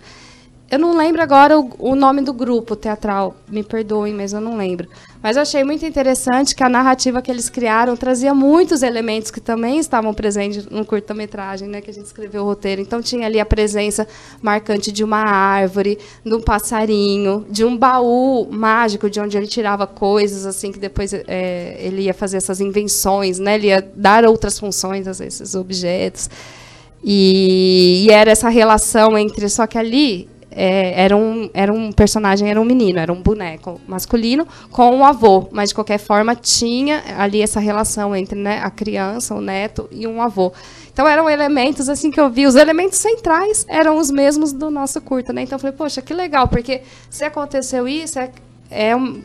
Eu 0.71 0.79
não 0.79 0.95
lembro 0.95 1.21
agora 1.21 1.59
o, 1.59 1.69
o 1.77 1.95
nome 1.95 2.21
do 2.21 2.31
grupo 2.31 2.77
teatral, 2.77 3.35
me 3.49 3.61
perdoem, 3.61 4.13
mas 4.13 4.31
eu 4.31 4.39
não 4.39 4.55
lembro. 4.55 4.87
Mas 5.21 5.35
eu 5.35 5.41
achei 5.41 5.65
muito 5.65 5.85
interessante 5.85 6.55
que 6.55 6.63
a 6.63 6.69
narrativa 6.69 7.21
que 7.21 7.29
eles 7.29 7.49
criaram 7.49 7.97
trazia 7.97 8.33
muitos 8.33 8.81
elementos 8.81 9.29
que 9.29 9.41
também 9.41 9.79
estavam 9.79 10.13
presentes 10.13 10.65
no 10.67 10.85
curta-metragem, 10.85 11.67
né, 11.67 11.81
que 11.81 11.91
a 11.91 11.93
gente 11.93 12.05
escreveu 12.05 12.43
o 12.43 12.45
roteiro. 12.45 12.81
Então 12.81 13.01
tinha 13.01 13.25
ali 13.25 13.37
a 13.37 13.45
presença 13.45 14.07
marcante 14.41 14.93
de 14.93 15.03
uma 15.03 15.19
árvore, 15.19 15.99
de 16.25 16.33
um 16.33 16.39
passarinho, 16.39 17.45
de 17.49 17.65
um 17.65 17.75
baú 17.75 18.47
mágico 18.49 19.09
de 19.09 19.19
onde 19.19 19.35
ele 19.35 19.47
tirava 19.47 19.85
coisas 19.85 20.45
assim 20.45 20.71
que 20.71 20.79
depois 20.79 21.13
é, 21.13 21.75
ele 21.81 22.03
ia 22.03 22.13
fazer 22.13 22.37
essas 22.37 22.61
invenções, 22.61 23.39
né? 23.39 23.55
Ele 23.55 23.67
ia 23.67 23.85
dar 23.93 24.23
outras 24.23 24.57
funções 24.57 25.05
a 25.05 25.25
esses 25.25 25.53
objetos. 25.53 26.29
E, 27.03 28.05
e 28.07 28.09
era 28.09 28.31
essa 28.31 28.47
relação 28.47 29.17
entre. 29.17 29.49
Só 29.49 29.67
que 29.67 29.77
ali 29.77 30.29
é, 30.51 31.01
era, 31.03 31.15
um, 31.15 31.49
era 31.53 31.71
um 31.71 31.91
personagem, 31.91 32.49
era 32.49 32.59
um 32.59 32.65
menino, 32.65 32.99
era 32.99 33.11
um 33.11 33.21
boneco 33.21 33.79
masculino 33.87 34.45
com 34.69 34.95
um 34.95 35.05
avô. 35.05 35.47
Mas, 35.51 35.69
de 35.69 35.75
qualquer 35.75 35.97
forma, 35.97 36.35
tinha 36.35 37.01
ali 37.17 37.41
essa 37.41 37.59
relação 37.59 38.15
entre 38.15 38.37
né, 38.37 38.59
a 38.61 38.69
criança, 38.69 39.33
o 39.33 39.41
neto 39.41 39.87
e 39.91 40.05
um 40.05 40.21
avô. 40.21 40.51
Então, 40.91 41.07
eram 41.07 41.29
elementos 41.29 41.87
assim 41.87 42.11
que 42.11 42.19
eu 42.19 42.29
vi. 42.29 42.45
Os 42.45 42.55
elementos 42.55 42.97
centrais 42.97 43.65
eram 43.69 43.97
os 43.97 44.11
mesmos 44.11 44.51
do 44.51 44.69
nosso 44.69 44.99
curta. 45.01 45.31
Né? 45.31 45.43
Então, 45.43 45.55
eu 45.55 45.59
falei, 45.59 45.75
poxa, 45.75 46.01
que 46.01 46.13
legal, 46.13 46.47
porque 46.47 46.81
se 47.09 47.23
aconteceu 47.23 47.87
isso, 47.87 48.19
é, 48.19 48.29
é 48.69 48.95
um- 48.95 49.21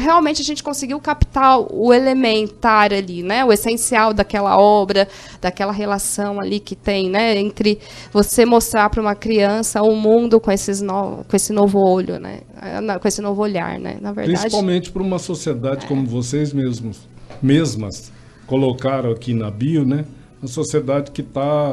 realmente 0.00 0.40
a 0.40 0.44
gente 0.44 0.62
conseguiu 0.62 1.00
captar 1.00 1.58
o 1.58 1.92
elementar 1.92 2.92
ali, 2.92 3.22
né? 3.22 3.44
O 3.44 3.52
essencial 3.52 4.12
daquela 4.12 4.58
obra, 4.58 5.08
daquela 5.40 5.72
relação 5.72 6.40
ali 6.40 6.60
que 6.60 6.74
tem, 6.74 7.10
né? 7.10 7.36
Entre 7.38 7.78
você 8.12 8.44
mostrar 8.44 8.88
para 8.90 9.00
uma 9.00 9.14
criança 9.14 9.82
o 9.82 9.94
mundo 9.94 10.40
com, 10.40 10.50
esses 10.50 10.80
no, 10.80 11.24
com 11.24 11.36
esse 11.36 11.52
novo 11.52 11.78
olho, 11.78 12.18
né? 12.18 12.40
Ah, 12.56 12.98
Com 12.98 13.08
esse 13.08 13.20
novo 13.20 13.42
olhar, 13.42 13.78
né? 13.78 13.98
Na 14.00 14.12
verdade. 14.12 14.38
Principalmente 14.38 14.90
para 14.90 15.02
uma 15.02 15.18
sociedade 15.18 15.86
como 15.86 16.06
vocês 16.06 16.52
mesmos, 16.52 17.08
mesmas 17.42 18.12
colocaram 18.46 19.10
aqui 19.10 19.34
na 19.34 19.50
bio, 19.50 19.84
né? 19.84 20.04
Uma 20.40 20.48
sociedade 20.48 21.10
que 21.10 21.22
está 21.22 21.72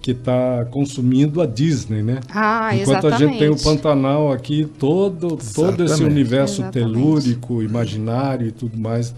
que 0.00 0.14
tá 0.14 0.66
consumindo 0.70 1.42
a 1.42 1.46
Disney, 1.46 2.02
né? 2.02 2.20
Ah, 2.30 2.74
Enquanto 2.74 3.06
a 3.06 3.10
gente 3.18 3.38
tem 3.38 3.48
o 3.48 3.54
exatamente. 3.54 3.82
Pantanal 3.82 4.32
aqui, 4.32 4.68
todo, 4.78 5.36
todo 5.54 5.84
esse 5.84 5.92
Exatamente. 5.92 6.02
universo 6.04 6.62
Exatamente. 6.62 6.92
telúrico, 6.92 7.62
imaginário 7.62 8.46
e 8.46 8.52
tudo 8.52 8.78
mais 8.78 9.14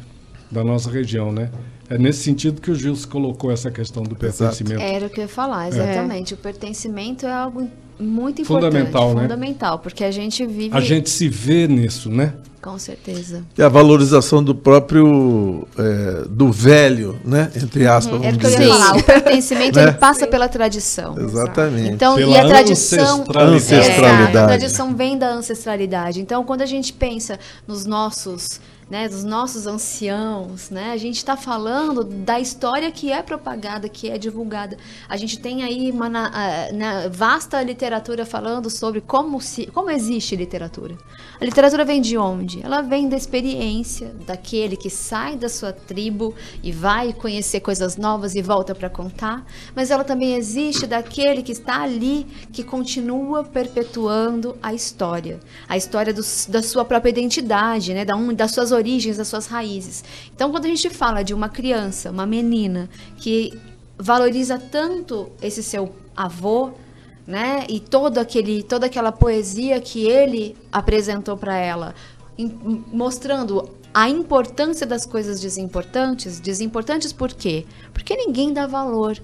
da 0.51 0.65
nossa 0.65 0.91
região, 0.91 1.33
né? 1.33 1.51
É 1.89 1.99
nesse 1.99 2.23
sentido 2.23 2.61
que 2.61 2.71
o 2.71 2.75
Gilson 2.75 3.09
colocou 3.09 3.53
essa 3.53 3.71
questão 3.71 4.03
do 4.03 4.17
pertencimento. 4.17 4.81
Era 4.81 5.07
o 5.07 5.11
que 5.11 5.21
eu 5.21 5.23
ia 5.23 5.29
falar, 5.29 5.69
exatamente. 5.69 6.35
O 6.35 6.37
pertencimento 6.37 7.27
é 7.27 7.33
algo 7.33 7.69
muito 8.01 8.43
importante. 8.43 8.73
Fundamental, 8.73 9.15
né? 9.15 9.23
Fundamental, 9.23 9.79
porque 9.79 10.03
a 10.03 10.11
gente 10.11 10.45
vive. 10.47 10.77
A 10.77 10.81
gente 10.81 11.11
se 11.11 11.29
vê 11.29 11.69
nisso, 11.69 12.11
né? 12.11 12.35
Com 12.63 12.79
certeza. 12.79 13.43
E 13.59 13.63
a 13.63 13.69
valorização 13.69 14.43
do 14.43 14.55
próprio, 14.55 15.67
é, 15.77 16.25
do 16.29 16.53
velho, 16.53 17.19
né? 17.25 17.51
Entre 17.57 17.89
aspas, 17.89 18.15
Era 18.23 18.37
o 18.37 18.39
vamos 18.39 18.39
que 18.39 18.47
eu 18.47 18.51
ia 18.63 18.69
falar. 18.73 18.97
O 18.97 19.03
pertencimento 19.03 19.75
Né? 19.83 19.83
ele 19.83 19.93
passa 19.95 20.29
pela 20.29 20.49
tradição. 20.49 21.19
Exatamente. 21.19 21.91
Então, 21.91 22.15
Pela 22.15 22.31
e 22.31 22.39
a 22.39 22.47
tradição. 22.47 23.23
ancestralidade. 23.23 23.55
Ancestralidade. 23.57 24.31
Exato, 24.31 24.39
a 24.39 24.47
tradição 24.47 24.95
vem 24.95 25.19
da 25.19 25.29
ancestralidade. 25.33 26.21
Então, 26.21 26.45
quando 26.45 26.63
a 26.63 26.67
gente 26.67 26.93
pensa 26.93 27.37
nos 27.67 27.85
nossos. 27.85 28.61
Né, 28.93 29.09
dos 29.09 29.25
nossos 29.25 29.67
anciãos, 29.67 30.69
né? 30.69 30.93
A 30.93 30.99
gente 30.99 31.17
está 31.17 31.35
falando 31.35 32.05
da 32.05 32.39
história 32.39 32.93
que 32.93 33.11
é 33.11 33.23
propagada, 33.23 33.89
que 33.89 34.11
é 34.11 34.19
divulgada. 34.19 34.77
A 35.09 35.17
gente 35.17 35.39
tem 35.39 35.63
aí 35.63 35.91
uma 35.91 36.11
na- 36.11 37.09
vasta 37.11 37.63
literatura 37.63 38.27
falando 38.27 38.69
sobre 38.69 39.01
como 39.01 39.41
se, 39.41 39.65
como 39.69 39.89
existe 39.89 40.37
literatura. 40.37 40.95
A 41.41 41.45
literatura 41.47 41.87
vem 41.87 42.03
de 42.03 42.19
onde? 42.19 42.63
Ela 42.63 42.83
vem 42.83 43.09
da 43.09 43.17
experiência 43.17 44.15
daquele 44.27 44.77
que 44.77 44.91
sai 44.91 45.37
da 45.37 45.49
sua 45.49 45.73
tribo 45.73 46.35
e 46.63 46.71
vai 46.71 47.15
conhecer 47.15 47.61
coisas 47.61 47.97
novas 47.97 48.35
e 48.35 48.43
volta 48.43 48.75
para 48.75 48.91
contar, 48.91 49.43
mas 49.75 49.91
ela 49.91 50.05
também 50.05 50.35
existe 50.35 50.87
daquele 50.87 51.43
que 51.43 51.53
está 51.53 51.83
ali, 51.83 52.27
que 52.53 52.63
continua 52.63 53.43
perpetuando 53.43 54.55
a 54.63 54.75
história, 54.75 55.41
a 55.67 55.79
história 55.79 56.13
dos- 56.13 56.47
da 56.47 56.63
sua 56.63 56.85
própria 56.85 57.09
identidade, 57.09 57.95
né, 57.95 58.05
da 58.05 58.15
um, 58.15 58.35
das 58.35 58.51
suas 58.53 58.71
origens, 58.71 58.82
das 59.17 59.29
suas 59.29 59.47
raízes. 59.47 60.05
Então, 60.35 60.51
quando 60.51 60.65
a 60.65 60.69
gente 60.69 60.91
fala 60.91 61.23
de 61.23 61.33
uma 61.35 61.49
criança, 61.49 62.11
uma 62.11 62.27
menina 62.27 62.89
que 63.17 63.53
valoriza 63.99 64.59
tanto 64.59 65.31
esse 65.41 65.63
seu 65.63 65.95
avô, 66.17 66.73
né? 67.27 67.65
E 67.69 67.79
todo 67.79 68.19
aquele, 68.19 68.63
toda 68.63 68.87
aquela 68.87 69.13
poesia 69.13 69.81
que 69.81 70.07
ele 70.07 70.57
apresentou 70.73 71.37
para 71.37 71.57
ela, 71.57 71.95
em- 72.37 72.85
mostrando 72.93 73.69
a 73.95 74.09
importância 74.09 74.87
das 74.87 75.07
coisas 75.07 75.41
desimportantes. 75.41 76.41
Desimportantes 76.41 77.13
por 77.13 77.33
quê? 77.33 77.65
Porque 77.93 78.17
ninguém 78.17 78.53
dá 78.53 78.67
valor. 78.67 79.19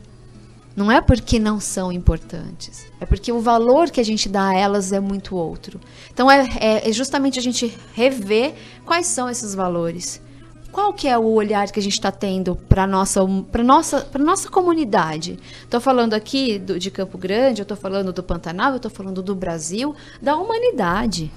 Não 0.78 0.92
é 0.92 1.00
porque 1.00 1.40
não 1.40 1.58
são 1.58 1.90
importantes, 1.90 2.86
é 3.00 3.04
porque 3.04 3.32
o 3.32 3.40
valor 3.40 3.90
que 3.90 4.00
a 4.00 4.04
gente 4.04 4.28
dá 4.28 4.50
a 4.50 4.54
elas 4.54 4.92
é 4.92 5.00
muito 5.00 5.34
outro. 5.34 5.80
Então 6.12 6.30
é, 6.30 6.46
é- 6.60 6.88
é 6.88 6.92
justamente 6.92 7.36
a 7.36 7.42
gente 7.42 7.76
rever 7.94 8.54
quais 8.86 9.06
são 9.08 9.28
esses 9.28 9.56
valores. 9.56 10.20
Qual 10.70 10.92
que 10.92 11.08
é 11.08 11.18
o 11.18 11.24
olhar 11.32 11.68
que 11.72 11.80
a 11.80 11.82
gente 11.82 11.94
está 11.94 12.12
tendo 12.12 12.54
para 12.54 12.86
nossa 12.86 13.20
para 13.50 13.64
nossa 13.64 14.02
para 14.02 14.22
nossa 14.22 14.48
comunidade? 14.48 15.36
Estou 15.64 15.80
falando 15.80 16.14
aqui 16.14 16.60
do- 16.60 16.78
de 16.78 16.90
Campo 16.92 17.18
Grande, 17.18 17.60
eu 17.60 17.64
estou 17.64 17.76
falando 17.76 18.12
do 18.12 18.22
Pantanal, 18.22 18.70
eu 18.70 18.76
estou 18.76 18.90
falando 18.90 19.20
do 19.20 19.34
Brasil, 19.34 19.96
da 20.22 20.36
humanidade. 20.36 21.28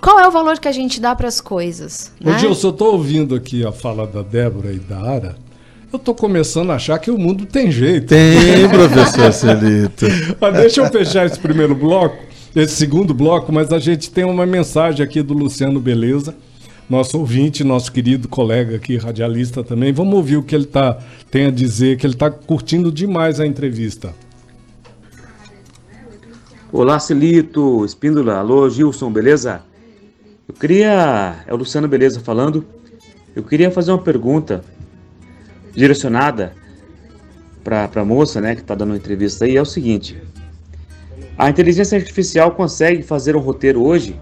Qual 0.00 0.18
é 0.18 0.26
o 0.26 0.30
valor 0.30 0.58
que 0.58 0.68
a 0.68 0.72
gente 0.72 0.98
dá 1.00 1.14
para 1.14 1.28
as 1.28 1.40
coisas? 1.40 2.12
Né? 2.18 2.38
Gilson, 2.38 2.68
eu 2.68 2.72
tô 2.72 2.92
ouvindo 2.92 3.34
aqui 3.34 3.66
a 3.66 3.72
fala 3.72 4.06
da 4.06 4.22
Débora 4.22 4.72
e 4.72 4.78
da 4.78 4.98
Ara. 5.00 5.36
Eu 5.94 5.98
tô 6.00 6.12
começando 6.12 6.72
a 6.72 6.74
achar 6.74 6.98
que 6.98 7.08
o 7.08 7.16
mundo 7.16 7.46
tem 7.46 7.70
jeito. 7.70 8.08
Tem, 8.08 8.68
professor 8.68 9.32
Celito. 9.32 10.06
Mas 10.40 10.54
deixa 10.56 10.80
eu 10.80 10.90
fechar 10.90 11.24
esse 11.24 11.38
primeiro 11.38 11.72
bloco, 11.72 12.16
esse 12.52 12.74
segundo 12.74 13.14
bloco, 13.14 13.52
mas 13.52 13.72
a 13.72 13.78
gente 13.78 14.10
tem 14.10 14.24
uma 14.24 14.44
mensagem 14.44 15.06
aqui 15.06 15.22
do 15.22 15.32
Luciano 15.32 15.78
Beleza, 15.78 16.34
nosso 16.90 17.16
ouvinte, 17.16 17.62
nosso 17.62 17.92
querido 17.92 18.26
colega 18.26 18.74
aqui, 18.74 18.96
radialista 18.96 19.62
também. 19.62 19.92
Vamos 19.92 20.14
ouvir 20.14 20.36
o 20.36 20.42
que 20.42 20.56
ele 20.56 20.64
tá, 20.64 20.98
tem 21.30 21.46
a 21.46 21.50
dizer, 21.52 21.96
que 21.96 22.04
ele 22.04 22.14
está 22.14 22.28
curtindo 22.28 22.90
demais 22.90 23.38
a 23.38 23.46
entrevista. 23.46 24.12
Olá, 26.72 26.98
Celito, 26.98 27.84
Espíndola, 27.84 28.38
alô, 28.38 28.68
Gilson, 28.68 29.12
beleza? 29.12 29.62
Eu 30.48 30.54
queria. 30.54 31.44
É 31.46 31.54
o 31.54 31.56
Luciano 31.56 31.86
Beleza 31.86 32.18
falando. 32.18 32.66
Eu 33.36 33.44
queria 33.44 33.70
fazer 33.70 33.92
uma 33.92 34.02
pergunta 34.02 34.64
direcionada 35.74 36.52
para 37.62 37.88
a 37.94 38.04
moça, 38.04 38.40
né, 38.40 38.54
que 38.54 38.60
está 38.60 38.74
dando 38.74 38.90
uma 38.90 38.96
entrevista 38.96 39.44
aí. 39.44 39.56
É 39.56 39.62
o 39.62 39.66
seguinte: 39.66 40.22
a 41.36 41.48
inteligência 41.48 41.98
artificial 41.98 42.52
consegue 42.52 43.02
fazer 43.02 43.34
um 43.34 43.40
roteiro 43.40 43.82
hoje, 43.82 44.20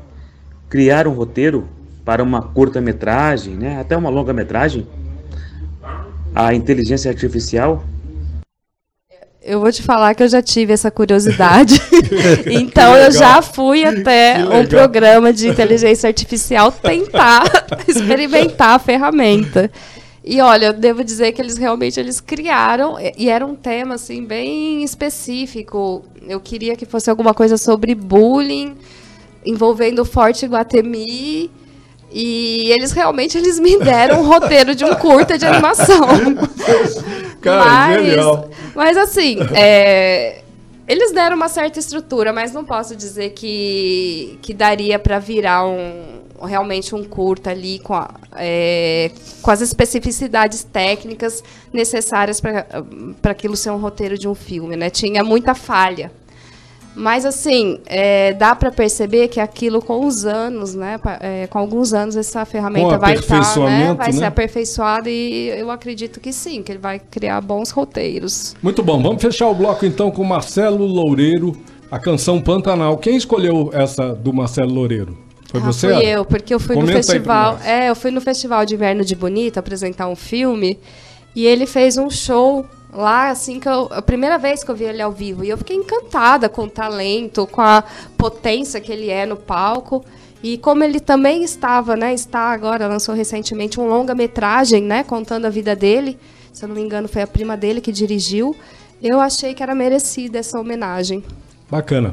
criar 0.68 1.06
um 1.06 1.12
roteiro 1.12 1.68
para 2.04 2.22
uma 2.22 2.42
curta-metragem, 2.42 3.54
né, 3.54 3.80
até 3.80 3.96
uma 3.96 4.08
longa-metragem? 4.08 4.86
A 6.34 6.54
inteligência 6.54 7.10
artificial 7.10 7.84
Eu 9.42 9.60
vou 9.60 9.70
te 9.70 9.82
falar 9.82 10.14
que 10.14 10.22
eu 10.22 10.28
já 10.28 10.40
tive 10.40 10.72
essa 10.72 10.90
curiosidade. 10.90 11.80
então 12.46 12.96
eu 12.96 13.10
já 13.10 13.42
fui 13.42 13.84
até 13.84 14.38
um 14.44 14.66
programa 14.66 15.32
de 15.32 15.48
inteligência 15.48 16.08
artificial 16.08 16.72
tentar 16.72 17.44
experimentar 17.86 18.76
a 18.76 18.78
ferramenta. 18.78 19.70
E 20.24 20.40
olha, 20.40 20.66
eu 20.66 20.72
devo 20.72 21.02
dizer 21.02 21.32
que 21.32 21.42
eles 21.42 21.56
realmente 21.56 21.98
eles 21.98 22.20
criaram 22.20 22.96
e- 23.16 23.28
era 23.28 23.44
um 23.44 23.56
tema 23.56 23.94
assim 23.96 24.24
bem 24.24 24.84
específico. 24.84 26.04
Eu 26.28 26.38
queria 26.40 26.76
que 26.76 26.86
fosse 26.86 27.10
alguma 27.10 27.34
coisa 27.34 27.56
sobre 27.56 27.94
bullying 27.94 28.76
envolvendo 29.44 30.00
o 30.00 30.04
Forte 30.04 30.46
Guatemi. 30.46 31.50
E 32.14 32.70
eles 32.70 32.92
realmente 32.92 33.38
eles 33.38 33.58
me 33.58 33.78
deram 33.78 34.20
um 34.20 34.26
roteiro 34.26 34.74
de 34.74 34.84
um 34.84 34.94
curta 34.94 35.38
de 35.38 35.46
animação. 35.46 36.06
Cara, 37.40 37.64
mas, 37.64 38.06
genial. 38.06 38.50
mas 38.74 38.96
assim, 38.96 39.38
é, 39.54 40.41
eles 40.92 41.12
deram 41.12 41.36
uma 41.36 41.48
certa 41.48 41.78
estrutura, 41.78 42.32
mas 42.32 42.52
não 42.52 42.64
posso 42.64 42.94
dizer 42.94 43.30
que, 43.30 44.38
que 44.42 44.52
daria 44.52 44.98
para 44.98 45.18
virar 45.18 45.66
um 45.66 46.20
realmente 46.44 46.92
um 46.92 47.04
curta 47.04 47.50
ali 47.50 47.78
com, 47.78 47.94
a- 47.94 48.10
é, 48.36 49.12
com 49.40 49.50
as 49.50 49.60
especificidades 49.60 50.64
técnicas 50.64 51.42
necessárias 51.72 52.40
para 52.40 53.30
aquilo 53.30 53.56
ser 53.56 53.70
um 53.70 53.76
roteiro 53.78 54.18
de 54.18 54.26
um 54.26 54.34
filme, 54.34 54.76
né? 54.76 54.90
Tinha 54.90 55.22
muita 55.22 55.54
falha. 55.54 56.10
Mas 56.94 57.24
assim, 57.24 57.78
é, 57.86 58.34
dá 58.34 58.54
para 58.54 58.70
perceber 58.70 59.28
que 59.28 59.40
aquilo 59.40 59.80
com 59.80 60.06
os 60.06 60.24
anos, 60.24 60.74
né? 60.74 61.00
é, 61.20 61.46
com 61.46 61.58
alguns 61.58 61.94
anos 61.94 62.16
essa 62.16 62.44
ferramenta 62.44 62.98
vai 62.98 63.14
estar, 63.14 63.34
né? 63.34 63.40
aperfeiçoamento, 63.40 63.96
Vai 63.96 64.12
ser 64.12 64.20
né? 64.20 64.26
aperfeiçoada 64.26 65.10
e 65.10 65.48
eu 65.48 65.70
acredito 65.70 66.20
que 66.20 66.32
sim, 66.32 66.62
que 66.62 66.72
ele 66.72 66.78
vai 66.78 66.98
criar 66.98 67.40
bons 67.40 67.70
roteiros. 67.70 68.54
Muito 68.62 68.82
bom, 68.82 69.02
vamos 69.02 69.22
fechar 69.22 69.48
o 69.48 69.54
bloco 69.54 69.86
então 69.86 70.10
com 70.10 70.22
Marcelo 70.22 70.84
Loureiro, 70.84 71.56
a 71.90 71.98
canção 71.98 72.40
Pantanal. 72.40 72.98
Quem 72.98 73.16
escolheu 73.16 73.70
essa 73.72 74.14
do 74.14 74.32
Marcelo 74.32 74.72
Loureiro? 74.72 75.16
Foi 75.52 75.60
ah, 75.60 75.64
você? 75.64 75.94
fui 75.94 76.06
eu, 76.06 76.24
porque 76.24 76.54
eu 76.54 76.60
fui 76.60 76.74
Comenta 76.74 76.92
no 76.92 77.04
festival. 77.04 77.58
É, 77.64 77.90
eu 77.90 77.94
fui 77.94 78.10
no 78.10 78.20
Festival 78.22 78.64
de 78.64 78.74
Inverno 78.74 79.04
de 79.04 79.14
Bonito 79.14 79.58
apresentar 79.58 80.08
um 80.08 80.16
filme 80.16 80.78
e 81.34 81.46
ele 81.46 81.66
fez 81.66 81.96
um 81.96 82.10
show 82.10 82.64
lá, 82.92 83.30
assim, 83.30 83.58
que 83.58 83.68
eu, 83.68 83.88
a 83.90 84.02
primeira 84.02 84.36
vez 84.38 84.62
que 84.62 84.70
eu 84.70 84.74
vi 84.76 84.84
ele 84.84 85.00
ao 85.00 85.10
vivo. 85.12 85.44
E 85.44 85.48
eu 85.48 85.56
fiquei 85.58 85.76
encantada 85.76 86.48
com 86.48 86.64
o 86.64 86.68
talento, 86.68 87.46
com 87.46 87.60
a 87.62 87.82
potência 88.18 88.80
que 88.80 88.92
ele 88.92 89.08
é 89.08 89.24
no 89.24 89.36
palco. 89.36 90.04
E 90.42 90.58
como 90.58 90.82
ele 90.84 90.98
também 91.00 91.42
estava, 91.44 91.96
né, 91.96 92.12
está 92.12 92.50
agora, 92.52 92.86
lançou 92.88 93.14
recentemente 93.14 93.78
um 93.80 93.86
longa-metragem, 93.88 94.82
né, 94.82 95.04
contando 95.04 95.46
a 95.46 95.50
vida 95.50 95.74
dele. 95.76 96.18
Se 96.52 96.64
eu 96.64 96.68
não 96.68 96.74
me 96.74 96.82
engano, 96.82 97.08
foi 97.08 97.22
a 97.22 97.26
prima 97.26 97.56
dele 97.56 97.80
que 97.80 97.92
dirigiu. 97.92 98.54
Eu 99.02 99.20
achei 99.20 99.54
que 99.54 99.62
era 99.62 99.74
merecida 99.74 100.38
essa 100.38 100.58
homenagem. 100.60 101.24
Bacana. 101.70 102.12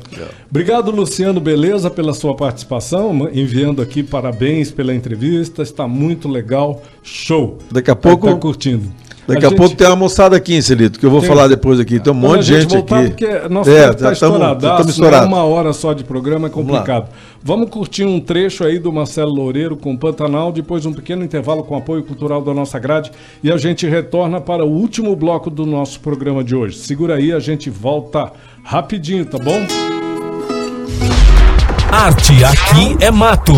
Obrigado, 0.49 0.89
Luciano 0.89 1.41
Beleza, 1.41 1.89
pela 1.89 2.13
sua 2.13 2.33
participação, 2.33 3.29
enviando 3.33 3.81
aqui 3.81 4.01
parabéns 4.01 4.71
pela 4.71 4.93
entrevista. 4.95 5.61
Está 5.61 5.85
muito 5.85 6.29
legal. 6.29 6.81
Show. 7.03 7.57
Daqui 7.69 7.91
a 7.91 7.95
Tá- 7.95 8.09
pouco- 8.09 8.27
Tá 8.27 8.35
curtindo. 8.37 8.89
Daqui 9.33 9.45
a, 9.45 9.49
gente- 9.49 9.57
pouco 9.57 9.75
tem 9.75 9.87
uma 9.87 9.95
moçada 9.95 10.35
aqui, 10.35 10.61
Celito, 10.61 10.99
que 10.99 11.05
eu 11.05 11.09
vou 11.09 11.19
Tem. 11.21 11.29
falar 11.29 11.47
depois 11.47 11.79
aqui. 11.79 11.99
Tem 11.99 12.11
um 12.11 12.19
Quando 12.19 12.29
monte 12.31 12.39
a 12.39 12.41
de 12.55 12.61
gente 12.61 12.73
voltar, 12.75 12.99
aqui. 12.99 13.09
Porque 13.09 13.49
nosso 13.49 13.69
É, 13.69 13.87
tempo 13.87 13.95
tá 14.03 14.13
já 14.13 14.19
tamo- 14.19 14.35
estouradaço, 14.35 15.01
né? 15.01 15.21
Uma 15.21 15.43
hora 15.43 15.73
só 15.73 15.93
de 15.93 16.03
programa 16.03 16.47
é 16.47 16.49
Vamos 16.49 16.67
complicado. 16.71 17.09
Vamos, 17.41 17.69
curtir 17.69 18.03
um 18.03 18.19
trecho 18.19 18.63
aí 18.65 18.79
do 18.79 18.91
Marcelo 18.91 19.31
Loureiro 19.33 19.77
com 19.77 19.95
Pantanal, 19.95 20.51
depois 20.51 20.85
um 20.85 20.91
pequeno 20.93 21.23
intervalo 21.23 21.63
com 21.63 21.77
apoio 21.77 22.03
cultural 22.03 22.41
da 22.41 22.53
nossa 22.53 22.77
grade 22.79 23.11
e 23.43 23.51
a 23.51 23.55
gente 23.57 23.87
retorna 23.87 24.41
para 24.41 24.65
o 24.65 24.69
último 24.69 25.15
bloco 25.15 25.49
do 25.49 25.65
nosso 25.65 25.99
programa 26.01 26.43
de 26.43 26.55
hoje. 26.55 26.77
Segura 26.77 27.15
aí, 27.15 27.31
a 27.31 27.39
gente 27.39 27.69
volta 27.69 28.31
rapidinho, 28.63 29.25
tá 29.25 29.37
bom? 29.37 29.59
Arte 31.91 32.43
aqui 32.43 32.97
é 32.99 33.09
mato. 33.09 33.53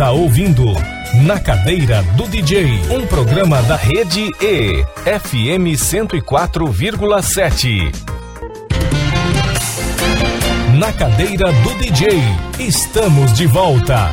Está 0.00 0.12
ouvindo 0.12 0.64
Na 1.26 1.38
Cadeira 1.38 2.02
do 2.16 2.26
DJ, 2.26 2.80
um 2.90 3.06
programa 3.06 3.60
da 3.64 3.76
rede 3.76 4.30
E, 4.40 4.82
FM 5.04 5.76
104,7. 5.76 7.92
Na 10.78 10.90
Cadeira 10.90 11.52
do 11.52 11.74
DJ, 11.74 12.08
estamos 12.58 13.34
de 13.34 13.46
volta. 13.46 14.10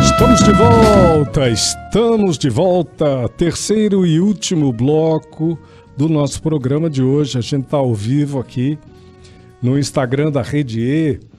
Estamos 0.00 0.42
de 0.42 0.52
volta, 0.52 1.50
estamos 1.50 2.38
de 2.38 2.48
volta. 2.48 3.28
Terceiro 3.36 4.06
e 4.06 4.18
último 4.18 4.72
bloco 4.72 5.58
do 5.94 6.08
nosso 6.08 6.40
programa 6.40 6.88
de 6.88 7.02
hoje. 7.02 7.36
A 7.36 7.42
gente 7.42 7.64
está 7.64 7.76
ao 7.76 7.94
vivo 7.94 8.40
aqui 8.40 8.78
no 9.60 9.78
Instagram 9.78 10.30
da 10.30 10.40
Rede 10.40 10.80
E. 10.80 11.33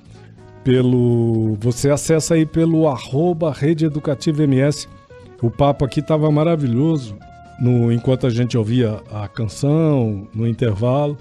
Pelo, 0.65 1.55
você 1.59 1.91
acessa 1.91 2.33
aí 2.33 2.45
pelo 2.45 2.87
arroba 2.87 3.53
Rede 3.53 3.85
Educativa 3.85 4.43
MS. 4.43 4.87
O 5.41 5.51
papo 5.51 5.85
aqui 5.85 5.99
estava 6.01 6.29
maravilhoso. 6.31 7.15
No, 7.61 7.91
enquanto 7.91 8.27
a 8.27 8.29
gente 8.29 8.57
ouvia 8.57 8.99
a 9.11 9.27
canção, 9.27 10.27
no 10.33 10.45
intervalo, 10.47 11.17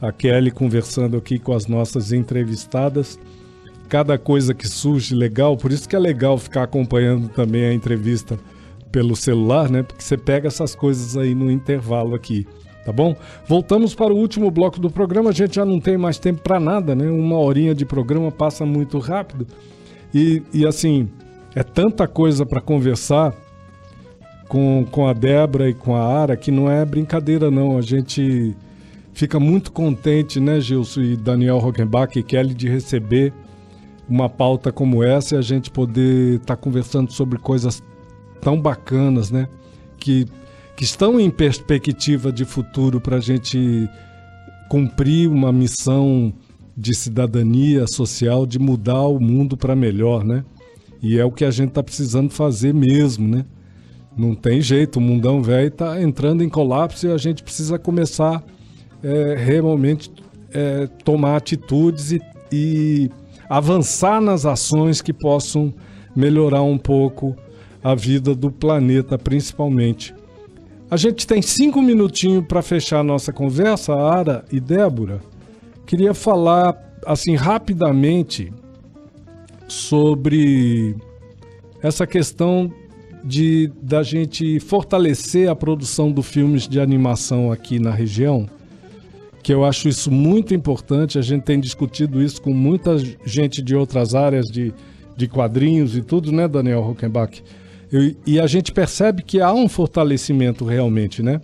a 0.00 0.12
Kelly 0.12 0.50
conversando 0.50 1.16
aqui 1.16 1.38
com 1.38 1.54
as 1.54 1.66
nossas 1.66 2.12
entrevistadas 2.12 3.18
cada 3.92 4.16
coisa 4.16 4.54
que 4.54 4.66
surge 4.66 5.14
legal, 5.14 5.54
por 5.54 5.70
isso 5.70 5.86
que 5.86 5.94
é 5.94 5.98
legal 5.98 6.38
ficar 6.38 6.62
acompanhando 6.62 7.28
também 7.28 7.66
a 7.66 7.74
entrevista 7.74 8.38
pelo 8.90 9.14
celular, 9.14 9.68
né? 9.68 9.82
Porque 9.82 10.02
você 10.02 10.16
pega 10.16 10.48
essas 10.48 10.74
coisas 10.74 11.14
aí 11.14 11.34
no 11.34 11.50
intervalo 11.50 12.14
aqui, 12.14 12.46
tá 12.84 12.92
bom? 12.92 13.16
Voltamos 13.46 13.94
para 13.94 14.12
o 14.12 14.16
último 14.16 14.50
bloco 14.50 14.80
do 14.80 14.90
programa, 14.90 15.30
a 15.30 15.32
gente 15.32 15.56
já 15.56 15.64
não 15.64 15.80
tem 15.80 15.96
mais 15.96 16.18
tempo 16.18 16.42
para 16.42 16.58
nada, 16.58 16.94
né? 16.94 17.08
Uma 17.10 17.38
horinha 17.38 17.74
de 17.74 17.84
programa 17.84 18.30
passa 18.30 18.64
muito 18.64 18.98
rápido 18.98 19.46
e, 20.14 20.42
e 20.52 20.66
assim, 20.66 21.08
é 21.54 21.62
tanta 21.62 22.06
coisa 22.06 22.44
para 22.44 22.60
conversar 22.60 23.34
com, 24.48 24.86
com 24.90 25.06
a 25.06 25.12
Débora 25.12 25.68
e 25.68 25.74
com 25.74 25.96
a 25.96 26.02
Ara 26.02 26.36
que 26.36 26.50
não 26.50 26.70
é 26.70 26.84
brincadeira 26.84 27.50
não, 27.50 27.78
a 27.78 27.82
gente 27.82 28.54
fica 29.12 29.38
muito 29.38 29.72
contente, 29.72 30.40
né, 30.40 30.60
Gilson 30.60 31.00
e 31.00 31.16
Daniel 31.16 31.58
Rockenbach 31.58 32.18
e 32.18 32.22
Kelly 32.22 32.54
de 32.54 32.68
receber 32.68 33.32
uma 34.08 34.28
pauta 34.28 34.72
como 34.72 35.02
essa 35.02 35.36
e 35.36 35.38
a 35.38 35.42
gente 35.42 35.70
poder 35.70 36.36
estar 36.36 36.56
conversando 36.56 37.12
sobre 37.12 37.38
coisas 37.38 37.82
tão 38.40 38.60
bacanas, 38.60 39.30
né? 39.30 39.48
Que, 39.98 40.26
que 40.82 40.86
estão 40.86 41.20
em 41.20 41.30
perspectiva 41.30 42.32
de 42.32 42.44
futuro 42.44 43.00
para 43.00 43.18
a 43.18 43.20
gente 43.20 43.88
cumprir 44.68 45.30
uma 45.30 45.52
missão 45.52 46.32
de 46.76 46.92
cidadania 46.92 47.86
social, 47.86 48.44
de 48.44 48.58
mudar 48.58 49.02
o 49.02 49.20
mundo 49.20 49.56
para 49.56 49.76
melhor, 49.76 50.24
né? 50.24 50.44
E 51.00 51.20
é 51.20 51.24
o 51.24 51.30
que 51.30 51.44
a 51.44 51.52
gente 51.52 51.68
está 51.68 51.84
precisando 51.84 52.30
fazer 52.30 52.74
mesmo, 52.74 53.28
né? 53.28 53.44
Não 54.16 54.34
tem 54.34 54.60
jeito, 54.60 54.96
o 54.96 55.00
mundão 55.00 55.40
velho 55.40 55.68
está 55.68 56.02
entrando 56.02 56.42
em 56.42 56.48
colapso 56.48 57.06
e 57.06 57.12
a 57.12 57.16
gente 57.16 57.44
precisa 57.44 57.78
começar 57.78 58.42
é, 59.04 59.36
realmente 59.36 60.10
é, 60.52 60.88
tomar 61.04 61.36
atitudes 61.36 62.10
e, 62.10 62.20
e 62.50 63.08
avançar 63.48 64.20
nas 64.20 64.44
ações 64.44 65.00
que 65.00 65.12
possam 65.12 65.72
melhorar 66.16 66.62
um 66.62 66.76
pouco 66.76 67.36
a 67.84 67.94
vida 67.94 68.34
do 68.34 68.50
planeta, 68.50 69.16
principalmente. 69.16 70.12
A 70.92 70.96
gente 70.98 71.26
tem 71.26 71.40
cinco 71.40 71.80
minutinhos 71.80 72.44
para 72.44 72.60
fechar 72.60 72.98
a 72.98 73.02
nossa 73.02 73.32
conversa, 73.32 73.94
Ara 73.94 74.44
e 74.52 74.60
Débora. 74.60 75.22
Queria 75.86 76.12
falar 76.12 76.76
assim 77.06 77.34
rapidamente 77.34 78.52
sobre 79.66 80.94
essa 81.82 82.06
questão 82.06 82.70
de 83.24 83.72
da 83.80 84.02
gente 84.02 84.60
fortalecer 84.60 85.48
a 85.48 85.56
produção 85.56 86.12
dos 86.12 86.26
filmes 86.26 86.68
de 86.68 86.78
animação 86.78 87.50
aqui 87.50 87.78
na 87.78 87.90
região, 87.90 88.46
que 89.42 89.54
eu 89.54 89.64
acho 89.64 89.88
isso 89.88 90.10
muito 90.10 90.52
importante. 90.52 91.18
A 91.18 91.22
gente 91.22 91.44
tem 91.44 91.58
discutido 91.58 92.22
isso 92.22 92.42
com 92.42 92.52
muita 92.52 92.98
gente 93.24 93.62
de 93.62 93.74
outras 93.74 94.14
áreas 94.14 94.44
de, 94.50 94.74
de 95.16 95.26
quadrinhos 95.26 95.96
e 95.96 96.02
tudo, 96.02 96.30
né, 96.30 96.46
Daniel 96.46 96.86
Hockenbach? 96.86 97.42
E, 97.92 98.16
e 98.26 98.40
a 98.40 98.46
gente 98.46 98.72
percebe 98.72 99.22
que 99.22 99.40
há 99.40 99.52
um 99.52 99.68
fortalecimento 99.68 100.64
realmente, 100.64 101.22
né? 101.22 101.40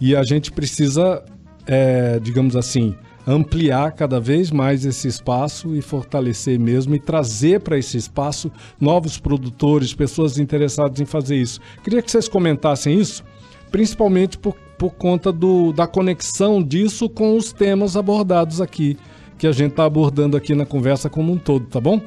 E 0.00 0.16
a 0.16 0.22
gente 0.22 0.50
precisa, 0.50 1.22
é, 1.66 2.18
digamos 2.18 2.56
assim, 2.56 2.94
ampliar 3.26 3.92
cada 3.92 4.18
vez 4.18 4.50
mais 4.50 4.84
esse 4.84 5.06
espaço 5.06 5.74
e 5.76 5.82
fortalecer 5.82 6.58
mesmo 6.58 6.94
e 6.94 6.98
trazer 6.98 7.60
para 7.60 7.78
esse 7.78 7.96
espaço 7.96 8.50
novos 8.80 9.18
produtores, 9.18 9.94
pessoas 9.94 10.38
interessadas 10.38 11.00
em 11.00 11.04
fazer 11.04 11.36
isso. 11.36 11.60
Queria 11.84 12.02
que 12.02 12.10
vocês 12.10 12.28
comentassem 12.28 12.98
isso, 12.98 13.22
principalmente 13.70 14.36
por, 14.38 14.56
por 14.76 14.94
conta 14.94 15.30
do, 15.30 15.72
da 15.72 15.86
conexão 15.86 16.62
disso 16.62 17.08
com 17.08 17.36
os 17.36 17.52
temas 17.52 17.96
abordados 17.96 18.60
aqui, 18.60 18.96
que 19.38 19.46
a 19.46 19.52
gente 19.52 19.72
está 19.72 19.84
abordando 19.84 20.36
aqui 20.36 20.54
na 20.54 20.66
conversa 20.66 21.08
como 21.08 21.32
um 21.32 21.38
todo, 21.38 21.66
tá 21.66 21.80
bom? 21.80 22.00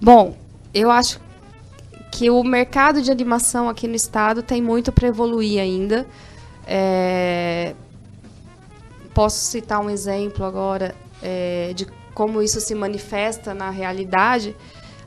Bom, 0.00 0.34
eu 0.72 0.90
acho 0.90 1.20
que 2.10 2.30
o 2.30 2.42
mercado 2.42 3.02
de 3.02 3.10
animação 3.10 3.68
aqui 3.68 3.86
no 3.86 3.94
estado 3.94 4.42
tem 4.42 4.62
muito 4.62 4.90
para 4.90 5.08
evoluir 5.08 5.60
ainda. 5.60 6.06
É, 6.66 7.74
Posso 9.12 9.44
citar 9.44 9.80
um 9.80 9.90
exemplo 9.90 10.44
agora 10.44 10.94
é, 11.22 11.72
de 11.74 11.86
como 12.14 12.40
isso 12.40 12.60
se 12.60 12.74
manifesta 12.74 13.52
na 13.52 13.68
realidade 13.68 14.56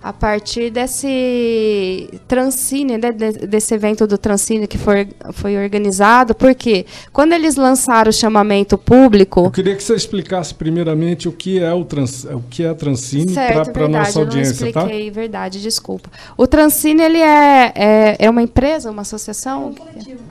a 0.04 0.12
partir 0.12 0.70
desse 0.70 2.10
Transcine, 2.28 2.98
né, 2.98 3.12
de- 3.12 3.48
desse 3.48 3.74
evento 3.74 4.06
do 4.06 4.18
Transcine 4.18 4.68
que 4.68 4.78
foi, 4.78 5.08
foi 5.32 5.56
organizado, 5.58 6.36
porque 6.36 6.86
quando 7.14 7.32
eles 7.32 7.56
lançaram 7.56 8.10
o 8.10 8.14
chamamento 8.14 8.78
público, 8.78 9.46
Eu 9.46 9.52
queria 9.52 9.76
que 9.76 9.82
você 9.84 9.96
explicasse 9.96 10.54
primeiramente 10.54 11.30
o 11.30 11.32
que 11.32 11.60
é 11.64 11.74
o, 11.74 11.86
trans, 11.86 12.26
o 12.26 12.42
que 12.50 12.64
é 12.64 12.70
a 12.70 12.76
Transcine 12.76 13.34
para 13.34 13.62
a 13.62 13.64
verdade, 13.64 13.92
nossa 13.92 14.20
eu 14.20 14.26
não 14.26 14.32
audiência, 14.34 14.72
tá? 14.74 14.82
expliquei, 14.82 15.10
verdade, 15.12 15.62
desculpa. 15.62 16.10
O 16.38 16.46
Transcine, 16.48 17.02
ele 17.02 17.20
é, 17.20 17.72
é, 17.74 18.16
é 18.20 18.30
uma 18.30 18.42
empresa, 18.42 18.92
uma 18.92 19.04
associação? 19.04 19.74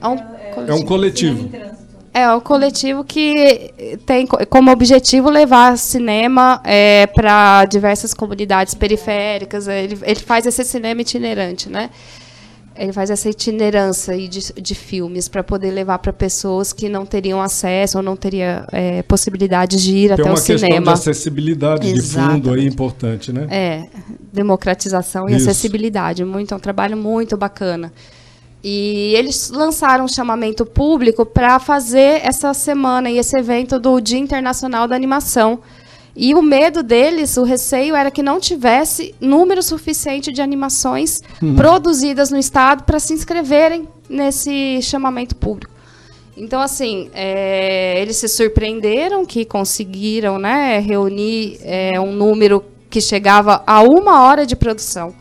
É 0.01 0.07
um 0.07 0.13
É 0.13 0.13
um 0.13 0.17
coletivo. 0.17 0.67
É 0.67 0.73
um 0.73 0.81
coletivo 0.83 1.49
que 3.03 3.97
tem 4.05 4.27
co- 4.27 4.45
como 4.47 4.69
objetivo 4.71 5.29
levar 5.29 5.77
cinema 5.77 6.61
para 7.13 7.65
diversas 7.65 8.13
comunidades 8.13 8.73
periféricas. 8.75 9.67
Ele, 9.67 9.97
ele 10.03 10.19
faz 10.19 10.45
esse 10.45 10.63
cinema 10.63 11.01
itinerante, 11.01 11.69
né? 11.69 11.89
Ele 12.75 12.91
faz 12.91 13.11
essa 13.11 13.29
itinerância 13.29 14.17
de, 14.27 14.51
de 14.59 14.73
filmes 14.75 15.27
para 15.27 15.43
poder 15.43 15.69
levar 15.69 15.99
para 15.99 16.11
pessoas 16.11 16.73
que 16.73 16.89
não 16.89 17.05
teriam 17.05 17.39
acesso 17.39 17.99
ou 17.99 18.03
não 18.03 18.15
teriam 18.15 18.65
é, 18.71 19.03
possibilidade 19.03 19.77
de 19.81 19.95
ir 19.95 20.07
Tem 20.07 20.13
até 20.13 20.23
uma 20.23 20.31
o 20.31 20.35
questão 20.35 20.55
de 20.55 20.61
cinema. 20.61 20.93
acessibilidade 20.93 21.93
de 21.93 22.01
fundo 22.01 22.25
aí 22.25 22.33
Exatamente. 22.33 22.67
importante, 22.73 23.31
né? 23.31 23.47
É, 23.51 23.83
democratização 24.31 25.29
e 25.29 25.35
Isso. 25.35 25.49
acessibilidade. 25.49 26.25
Muito, 26.25 26.51
é 26.53 26.57
um 26.57 26.59
trabalho 26.59 26.97
muito 26.97 27.37
bacana. 27.37 27.93
E 28.63 29.13
eles 29.15 29.49
lançaram 29.49 30.05
um 30.05 30.07
chamamento 30.07 30.65
público 30.65 31.25
para 31.25 31.59
fazer 31.59 32.21
essa 32.23 32.53
semana 32.53 33.11
e 33.11 33.17
esse 33.17 33.37
evento 33.37 33.77
do 33.77 33.99
Dia 33.99 34.19
Internacional 34.19 34.87
da 34.87 34.95
Animação. 34.95 35.59
E 36.15 36.33
o 36.33 36.41
medo 36.41 36.83
deles, 36.83 37.35
o 37.37 37.43
receio, 37.43 37.95
era 37.95 38.11
que 38.11 38.21
não 38.21 38.39
tivesse 38.39 39.15
número 39.19 39.61
suficiente 39.63 40.31
de 40.31 40.41
animações 40.41 41.21
produzidas 41.57 42.29
no 42.29 42.37
Estado 42.37 42.83
para 42.83 42.99
se 42.99 43.13
inscreverem 43.13 43.87
nesse 44.07 44.79
chamamento 44.81 45.35
público. 45.35 45.73
Então, 46.37 46.61
assim, 46.61 47.09
é, 47.13 47.99
eles 48.01 48.17
se 48.17 48.27
surpreenderam 48.27 49.25
que 49.25 49.43
conseguiram 49.43 50.37
né, 50.37 50.79
reunir 50.79 51.59
é, 51.63 51.99
um 51.99 52.11
número 52.11 52.63
que 52.89 53.01
chegava 53.01 53.63
a 53.65 53.81
uma 53.81 54.23
hora 54.23 54.45
de 54.45 54.55
produção. 54.55 55.13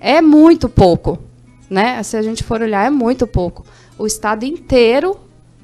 É 0.00 0.20
muito 0.20 0.68
pouco. 0.68 1.27
Né? 1.68 2.02
Se 2.02 2.16
a 2.16 2.22
gente 2.22 2.42
for 2.42 2.60
olhar, 2.62 2.86
é 2.86 2.90
muito 2.90 3.26
pouco. 3.26 3.64
O 3.98 4.06
estado 4.06 4.44
inteiro 4.44 5.18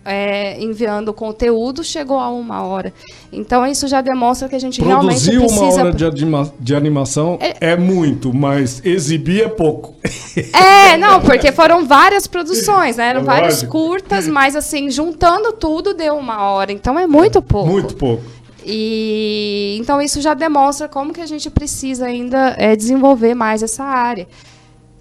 é, 0.04 0.60
enviando 0.62 1.12
conteúdo 1.14 1.82
chegou 1.82 2.18
a 2.18 2.28
uma 2.28 2.62
hora. 2.62 2.92
Então, 3.32 3.66
isso 3.66 3.88
já 3.88 4.00
demonstra 4.00 4.48
que 4.48 4.54
a 4.54 4.58
gente 4.58 4.80
Produzir 4.80 5.30
realmente 5.30 5.30
uma 5.38 5.60
precisa. 5.60 5.82
hora 5.82 5.92
de, 5.94 6.04
anima- 6.04 6.52
de 6.60 6.74
animação 6.74 7.38
é... 7.60 7.74
muito, 7.76 8.32
mas 8.34 8.82
exibir 8.84 9.44
é 9.44 9.48
pouco. 9.48 9.94
É, 10.52 10.96
não, 10.96 11.20
porque 11.20 11.50
foram 11.52 11.86
várias 11.86 12.26
produções, 12.26 12.96
né? 12.96 13.08
Eram 13.08 13.20
É 13.20 13.24
várias 13.24 13.62
curtas, 13.62 14.26
mas 14.28 14.54
assim, 14.56 14.90
juntando 14.90 15.52
tudo 15.52 15.94
deu 15.94 16.16
uma 16.16 16.42
hora. 16.50 16.72
Então 16.72 16.98
é 16.98 17.06
muito 17.06 17.40
pouco. 17.40 17.70
Muito 17.70 17.94
pouco. 17.96 18.22
E 18.64 19.76
então 19.80 20.00
isso 20.00 20.20
já 20.20 20.34
demonstra 20.34 20.88
como 20.88 21.12
que 21.12 21.20
a 21.20 21.26
gente 21.26 21.50
precisa 21.50 22.06
ainda 22.06 22.54
é, 22.58 22.74
desenvolver 22.74 23.34
mais 23.34 23.62
essa 23.62 23.84
área. 23.84 24.26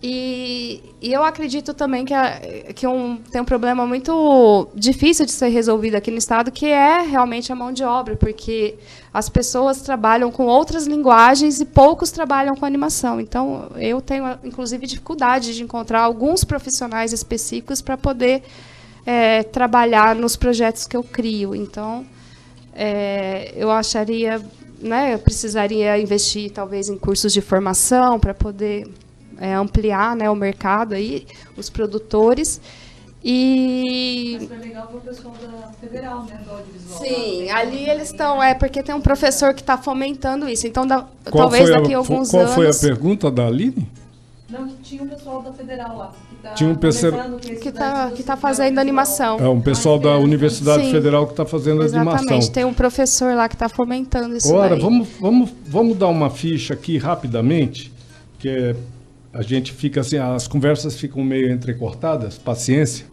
E, 0.06 0.84
e 1.02 1.14
eu 1.14 1.24
acredito 1.24 1.74
também 1.74 2.04
que, 2.04 2.14
a- 2.14 2.38
que 2.76 2.86
um, 2.86 3.16
tem 3.32 3.40
um 3.42 3.46
problema 3.46 3.86
muito 3.88 4.68
difícil 4.76 5.26
de 5.26 5.32
ser 5.32 5.48
resolvido 5.48 5.96
aqui 5.96 6.12
no 6.12 6.18
estado, 6.18 6.52
que 6.52 6.66
é 6.66 7.00
realmente 7.04 7.54
a 7.54 7.56
mão 7.56 7.72
de 7.72 7.86
obra, 7.86 8.18
porque 8.18 8.76
as 9.14 9.30
pessoas 9.30 9.82
trabalham 9.82 10.30
com 10.30 10.46
outras 10.46 10.88
linguagens 10.88 11.62
e 11.62 11.66
poucos 11.66 12.12
trabalham 12.12 12.54
com 12.54 12.66
animação. 12.66 13.22
Então, 13.22 13.72
eu 13.78 14.02
tenho, 14.02 14.26
inclusive, 14.44 14.86
dificuldade 14.86 15.56
de 15.56 15.64
encontrar 15.64 16.02
alguns 16.02 16.44
profissionais 16.44 17.14
específicos 17.14 17.82
para 17.82 17.96
poder 17.98 18.44
é, 19.06 19.42
trabalhar 19.44 20.16
nos 20.16 20.36
projetos 20.36 20.86
que 20.86 20.98
eu 20.98 21.04
crio. 21.04 21.56
Então, 21.56 22.06
é, 22.76 23.54
eu 23.56 23.72
acharia, 23.72 24.42
né, 24.82 25.14
eu 25.14 25.20
precisaria 25.20 25.98
investir 25.98 26.52
talvez 26.52 26.90
em 26.90 26.98
cursos 26.98 27.32
de 27.32 27.40
formação 27.40 28.20
para 28.20 28.34
poder 28.34 28.86
é, 29.40 29.54
ampliar, 29.54 30.16
né, 30.16 30.30
o 30.30 30.36
mercado 30.36 30.94
aí, 30.94 31.26
os 31.58 31.70
produtores 31.70 32.60
e 33.26 34.38
Foi 34.50 34.58
legal 34.58 34.88
pro 34.88 35.00
pessoal 35.00 35.34
da 35.42 35.68
Federal, 35.80 36.26
né, 36.26 36.42
do 36.46 36.52
audiovisual. 36.52 37.00
sim, 37.00 37.50
ali 37.52 37.90
eles 37.90 38.10
estão 38.12 38.44
é 38.44 38.54
porque 38.54 38.84
tem 38.84 38.94
um 38.94 39.00
professor 39.02 39.54
que 39.54 39.62
está 39.62 39.78
fomentando 39.78 40.50
isso. 40.50 40.68
Então, 40.68 40.86
da- 40.86 41.06
Qual, 41.30 41.44
talvez 41.50 41.70
daqui 41.70 41.94
a 41.94 41.98
a, 41.98 42.00
alguns 42.00 42.30
qual 42.32 42.44
anos 42.44 42.54
foi 42.56 42.70
a 42.70 42.74
pergunta 42.74 43.32
da 43.32 43.48
Aline? 43.48 43.88
Não, 44.50 44.68
que 44.68 44.76
tinha 44.84 45.02
um 45.04 45.08
pessoal 45.08 45.42
da 45.42 45.54
Federal 45.54 45.98
lá. 45.98 46.12
Que 46.30 46.36
tá 46.44 46.54
Tinha 46.54 46.70
um 46.70 46.76
começando, 46.76 47.40
que 47.40 47.52
é 47.52 47.72
está 47.72 48.06
do 48.08 48.16
que 48.16 48.24
tá 48.24 48.36
fazendo 48.38 48.78
animação. 48.78 49.40
É 49.40 49.48
um 49.48 49.62
pessoal 49.62 49.98
da 49.98 50.18
Universidade 50.18 50.84
Sim. 50.84 50.92
Federal 50.92 51.26
que 51.26 51.32
está 51.34 51.46
fazendo 51.46 51.82
a 51.82 51.86
animação. 51.86 52.20
Exatamente, 52.20 52.52
tem 52.52 52.66
um 52.66 52.74
professor 52.74 53.34
lá 53.36 53.48
que 53.48 53.56
está 53.56 53.70
fomentando 53.70 54.36
isso 54.36 54.54
Ora, 54.54 54.72
daí. 54.72 54.82
vamos, 54.82 55.08
vamos, 55.20 55.50
vamos 55.66 55.98
dar 55.98 56.08
uma 56.10 56.30
ficha 56.30 56.74
aqui 56.74 56.98
rapidamente, 56.98 57.92
que 58.38 58.50
é, 58.50 58.76
a 59.34 59.42
gente 59.42 59.72
fica 59.74 60.02
assim, 60.02 60.18
as 60.18 60.48
conversas 60.48 60.96
ficam 60.96 61.24
meio 61.24 61.52
entrecortadas, 61.52 62.38
paciência, 62.38 63.06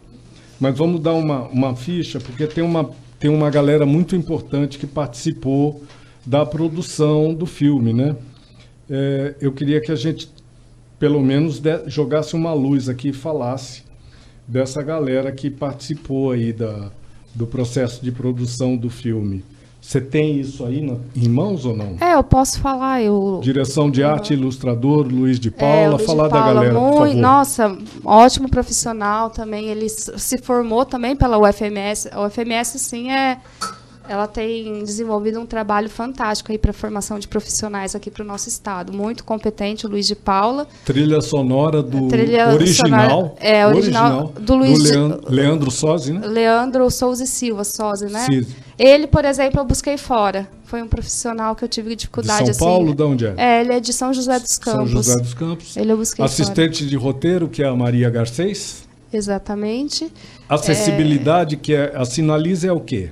mas 0.59 0.77
vamos 0.77 1.01
dar 1.01 1.13
uma, 1.13 1.47
uma 1.47 1.75
ficha, 1.75 2.19
porque 2.19 2.45
tem 2.45 2.63
uma, 2.63 2.91
tem 3.19 3.29
uma 3.29 3.49
galera 3.49 3.85
muito 3.85 4.15
importante 4.15 4.77
que 4.77 4.85
participou 4.85 5.83
da 6.25 6.45
produção 6.45 7.33
do 7.33 7.47
filme, 7.47 7.91
né? 7.93 8.15
É, 8.89 9.35
eu 9.41 9.51
queria 9.51 9.81
que 9.81 9.91
a 9.91 9.95
gente, 9.95 10.29
pelo 10.99 11.21
menos, 11.21 11.59
de- 11.59 11.89
jogasse 11.89 12.35
uma 12.35 12.53
luz 12.53 12.87
aqui 12.87 13.09
e 13.09 13.13
falasse 13.13 13.83
dessa 14.47 14.83
galera 14.83 15.31
que 15.31 15.49
participou 15.49 16.31
aí 16.31 16.53
da, 16.53 16.91
do 17.33 17.47
processo 17.47 18.03
de 18.03 18.11
produção 18.11 18.77
do 18.77 18.89
filme. 18.89 19.43
Você 19.81 19.99
tem 19.99 20.39
isso 20.39 20.63
aí 20.63 20.79
na- 20.79 20.97
em 21.15 21.27
mãos 21.27 21.65
ou 21.65 21.75
não? 21.75 21.97
É, 21.99 22.13
eu 22.13 22.23
posso 22.23 22.59
falar, 22.59 23.01
eu 23.01 23.39
Direção 23.43 23.89
de 23.89 24.03
arte, 24.03 24.33
ilustrador, 24.33 25.07
Luiz 25.07 25.39
de 25.39 25.47
É, 25.49 25.51
Paula. 25.51 25.87
o 25.87 25.89
Luiz 25.93 26.01
de 26.01 26.05
falar 26.05 26.23
da 26.27 26.29
Paula, 26.29 26.53
galera, 26.53 26.73
por 26.75 26.81
muito- 26.81 26.97
favor. 26.99 27.15
Nossa, 27.15 27.77
ótimo 28.05 28.47
profissional 28.47 29.31
também. 29.31 29.65
Ele 29.69 29.89
se 29.89 30.37
formou 30.37 30.85
também 30.85 31.15
pela 31.15 31.37
UFMS. 31.39 32.09
A 32.13 32.21
UFMS, 32.21 32.77
sim, 32.77 33.09
é. 33.11 33.39
Ela 34.11 34.27
tem 34.27 34.83
desenvolvido 34.83 35.39
um 35.39 35.45
trabalho 35.45 35.89
fantástico 35.89 36.51
aí 36.51 36.57
para 36.57 36.71
a 36.71 36.73
formação 36.73 37.17
de 37.17 37.29
profissionais 37.29 37.95
aqui 37.95 38.11
para 38.11 38.23
o 38.23 38.27
nosso 38.27 38.49
estado. 38.49 38.91
Muito 38.91 39.23
competente, 39.23 39.85
o 39.85 39.89
Luiz 39.89 40.05
de 40.05 40.15
Paula. 40.15 40.67
Trilha 40.83 41.21
sonora 41.21 41.81
do 41.81 42.09
Trilha 42.09 42.49
original. 42.49 43.09
sonora- 43.09 43.33
é, 43.39 43.65
original 43.65 44.33
do 44.37 44.55
Luiz 44.55 44.83
de- 44.83 44.89
Leandro, 44.91 45.21
Leandro 45.29 45.71
Sozzi, 45.71 46.11
né? 46.11 46.27
Leandro 46.27 46.91
Souza 46.91 47.23
e 47.23 47.27
Silva, 47.27 47.63
Soze, 47.63 48.07
né? 48.07 48.25
Sim. 48.29 48.45
Ele, 48.77 49.07
por 49.07 49.23
exemplo, 49.23 49.61
eu 49.61 49.63
busquei 49.65 49.97
fora. 49.97 50.45
Foi 50.65 50.81
um 50.81 50.87
profissional 50.89 51.55
que 51.55 51.63
eu 51.63 51.69
tive 51.69 51.91
De 51.91 51.95
dificuldade 51.95 52.39
São 52.39 52.49
assim. 52.49 52.59
Paulo, 52.59 52.93
de 52.93 53.03
onde 53.03 53.25
é? 53.27 53.33
É, 53.37 53.61
ele 53.61 53.71
é 53.73 53.79
de 53.79 53.93
São 53.93 54.13
José 54.13 54.37
dos 54.39 54.51
São 54.61 54.73
Campos. 54.73 54.91
José 54.91 55.15
dos 55.21 55.33
Campos. 55.33 55.77
Ele 55.77 55.89
eu 55.93 55.95
busquei 55.97 56.17
fora. 56.17 56.25
Assistente 56.29 56.85
de 56.85 56.97
roteiro, 56.97 57.47
que 57.47 57.63
é 57.63 57.67
a 57.67 57.75
Maria 57.75 58.09
Garcês. 58.09 58.85
Exatamente. 59.13 60.11
Acessibilidade, 60.49 61.55
que 61.55 61.73
é 61.73 61.93
a 61.95 62.03
Sinaliza 62.03 62.67
é 62.67 62.71
o 62.73 62.79
quê? 62.81 63.09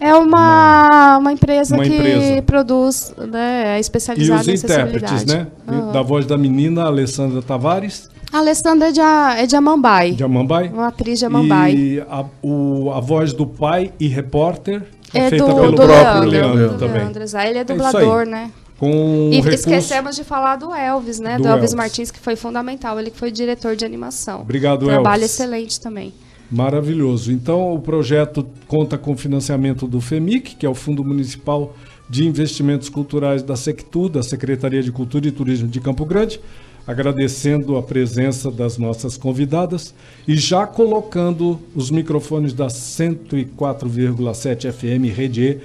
É 0.00 0.14
uma, 0.14 1.18
uma 1.18 1.32
empresa 1.32 1.74
uma 1.74 1.84
que 1.84 1.90
empresa. 1.94 2.42
produz, 2.42 3.12
né, 3.30 3.74
é 3.74 3.76
E 3.78 3.80
especializada 3.80 4.40
os 4.42 4.48
em 4.48 4.54
intérpretes, 4.54 5.12
acessibilidade. 5.12 5.50
né? 5.66 5.76
Aham. 5.82 5.92
Da 5.92 6.02
voz 6.02 6.24
da 6.26 6.38
menina, 6.38 6.84
Alessandra 6.84 7.42
Tavares. 7.42 8.08
A 8.32 8.38
Alessandra 8.38 8.88
é 8.88 8.92
de, 8.92 9.00
é 9.00 9.46
de 9.46 9.56
Amambai. 9.56 10.12
De 10.12 10.22
Amambai? 10.22 10.68
Uma 10.68 10.88
atriz 10.88 11.18
de 11.18 11.24
Amambai. 11.26 11.72
E 11.74 12.00
a, 12.08 12.24
o- 12.42 12.92
a 12.94 13.00
voz 13.00 13.32
do 13.32 13.46
pai 13.46 13.92
e 13.98 14.06
repórter 14.06 14.82
é, 15.14 15.18
É 15.18 15.30
feita 15.30 15.46
do, 15.46 15.54
pelo 15.54 15.70
do 15.72 15.76
próprio 15.76 16.24
Leandro, 16.28 16.30
Leandro, 16.30 16.78
também. 16.78 16.98
Leandro. 17.02 17.22
Ele 17.22 17.58
é 17.58 17.62
isso 17.62 17.64
dublador, 17.64 18.20
aí. 18.20 18.28
né? 18.28 18.50
Com 18.78 19.30
E 19.32 19.36
recurso- 19.36 19.54
esquecemos 19.56 20.14
de 20.14 20.22
falar 20.22 20.56
do 20.56 20.72
Elvis, 20.72 21.18
né? 21.18 21.36
Do 21.38 21.42
Do, 21.42 21.48
Elvis, 21.48 21.62
Elvis. 21.62 21.74
Martins, 21.74 22.10
que 22.12 22.20
foi 22.20 22.36
fundamental. 22.36 23.00
Ele 23.00 23.10
que 23.10 23.16
foi 23.18 23.30
diretor 23.32 23.74
de 23.74 23.84
animação. 23.84 24.42
Obrigado, 24.42 24.86
Trabalho 24.86 25.22
Elvis. 25.22 25.32
excelente 25.32 25.80
também. 25.80 26.12
Maravilhoso. 26.50 27.30
Então, 27.30 27.74
o 27.74 27.80
projeto 27.80 28.46
conta 28.66 28.96
com 28.96 29.14
financiamento 29.16 29.86
do 29.86 30.00
FEMIC, 30.00 30.56
que 30.56 30.64
é 30.64 30.68
o 30.68 30.74
Fundo 30.74 31.04
Municipal 31.04 31.76
de 32.08 32.26
Investimentos 32.26 32.88
Culturais 32.88 33.42
da 33.42 33.54
SECTU, 33.54 34.08
da 34.08 34.22
Secretaria 34.22 34.82
de 34.82 34.90
Cultura 34.90 35.28
e 35.28 35.32
Turismo 35.32 35.68
de 35.68 35.78
Campo 35.78 36.06
Grande, 36.06 36.40
agradecendo 36.86 37.76
a 37.76 37.82
presença 37.82 38.50
das 38.50 38.78
nossas 38.78 39.18
convidadas 39.18 39.94
e 40.26 40.36
já 40.36 40.66
colocando 40.66 41.60
os 41.74 41.90
microfones 41.90 42.54
da 42.54 42.68
104,7 42.68 44.72
FM 44.72 45.14
Rede 45.14 45.42
E 45.42 45.58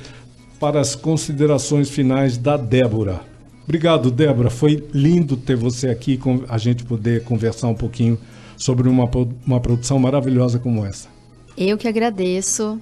para 0.59 0.81
as 0.81 0.95
considerações 0.95 1.89
finais 1.89 2.38
da 2.38 2.57
Débora. 2.57 3.21
Obrigado, 3.63 4.11
Débora. 4.11 4.49
Foi 4.49 4.86
lindo 4.93 5.38
ter 5.38 5.55
você 5.55 5.88
aqui, 5.88 6.19
a 6.49 6.57
gente 6.57 6.84
poder 6.84 7.23
conversar 7.23 7.69
um 7.69 7.75
pouquinho 7.75 8.19
sobre 8.64 8.88
uma, 8.88 9.09
uma 9.45 9.59
produção 9.59 9.99
maravilhosa 9.99 10.57
como 10.57 10.86
essa. 10.86 11.09
Eu 11.57 11.78
que 11.78 11.86
agradeço. 11.86 12.80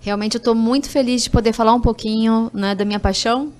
Realmente 0.00 0.36
eu 0.36 0.38
estou 0.38 0.54
muito 0.54 0.88
feliz 0.88 1.24
de 1.24 1.30
poder 1.30 1.52
falar 1.52 1.74
um 1.74 1.80
pouquinho 1.80 2.52
né, 2.54 2.72
da 2.72 2.84
minha 2.84 3.00
paixão 3.00 3.52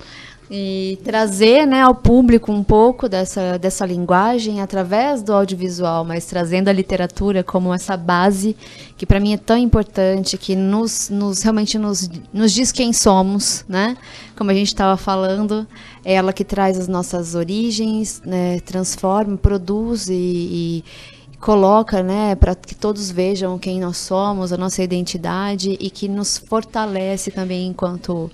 e 0.48 0.98
trazer 1.02 1.66
né, 1.66 1.80
ao 1.80 1.94
público 1.94 2.52
um 2.52 2.62
pouco 2.62 3.08
dessa, 3.08 3.58
dessa 3.58 3.84
linguagem 3.84 4.60
através 4.60 5.20
do 5.20 5.32
audiovisual, 5.32 6.04
mas 6.04 6.26
trazendo 6.26 6.68
a 6.68 6.72
literatura 6.72 7.42
como 7.42 7.74
essa 7.74 7.96
base 7.96 8.54
que 8.96 9.04
para 9.04 9.18
mim 9.18 9.32
é 9.32 9.36
tão 9.36 9.56
importante, 9.58 10.38
que 10.38 10.54
nos, 10.54 11.10
nos 11.10 11.42
realmente 11.42 11.76
nos, 11.76 12.08
nos 12.32 12.52
diz 12.52 12.70
quem 12.70 12.92
somos, 12.92 13.64
né? 13.68 13.96
Como 14.36 14.48
a 14.50 14.54
gente 14.54 14.68
estava 14.68 14.96
falando, 14.96 15.66
é 16.04 16.14
ela 16.14 16.32
que 16.32 16.44
traz 16.44 16.78
as 16.78 16.86
nossas 16.86 17.34
origens, 17.34 18.22
né, 18.24 18.60
transforma, 18.60 19.36
produz 19.36 20.08
e- 20.08 20.12
e 20.12 20.84
coloca, 21.44 22.02
né, 22.02 22.34
para 22.34 22.54
que 22.54 22.74
todos 22.74 23.10
vejam 23.10 23.58
quem 23.58 23.78
nós 23.78 23.98
somos, 23.98 24.50
a 24.50 24.56
nossa 24.56 24.82
identidade 24.82 25.76
e 25.78 25.90
que 25.90 26.08
nos 26.08 26.38
fortalece 26.38 27.30
também 27.30 27.66
enquanto 27.66 28.30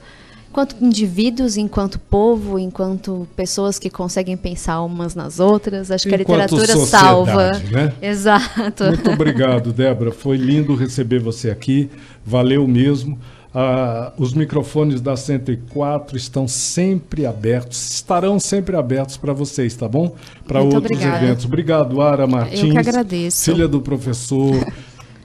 enquanto 0.49 0.77
indivíduos, 0.81 1.57
enquanto 1.57 1.99
povo, 1.99 2.57
enquanto 2.57 3.27
pessoas 3.35 3.81
que 3.81 3.91
conseguem 3.91 4.37
pensar 4.37 4.81
umas 4.83 5.17
nas 5.17 5.41
outras. 5.41 5.91
Acho 5.91 6.09
que 6.09 6.15
a 6.15 6.19
Enquanto 6.19 6.55
literatura 6.57 6.87
salva. 6.87 7.51
né? 7.71 7.93
Exato. 8.03 8.85
Muito 8.85 9.11
obrigado, 9.11 9.73
Débora. 9.73 10.13
Foi 10.13 10.37
lindo 10.37 10.75
receber 10.77 11.19
você 11.21 11.51
aqui. 11.51 11.91
Valeu 12.25 12.67
mesmo. 12.67 13.19
Ah, 13.53 14.13
os 14.17 14.33
microfones 14.33 15.01
da 15.01 15.17
104 15.17 16.17
estão 16.17 16.47
sempre 16.47 17.27
abertos, 17.27 17.95
estarão 17.95 18.39
sempre 18.39 18.77
abertos 18.77 19.17
para 19.17 19.33
vocês, 19.33 19.75
tá 19.75 19.89
bom? 19.89 20.15
Para 20.47 20.61
outros 20.63 20.79
obrigada. 20.85 21.25
eventos. 21.25 21.45
Obrigado, 21.47 22.01
Ara 22.01 22.27
Martins. 22.29 22.77
agradeço. 22.77 23.51
Filha 23.51 23.67
do 23.67 23.81
professor 23.81 24.55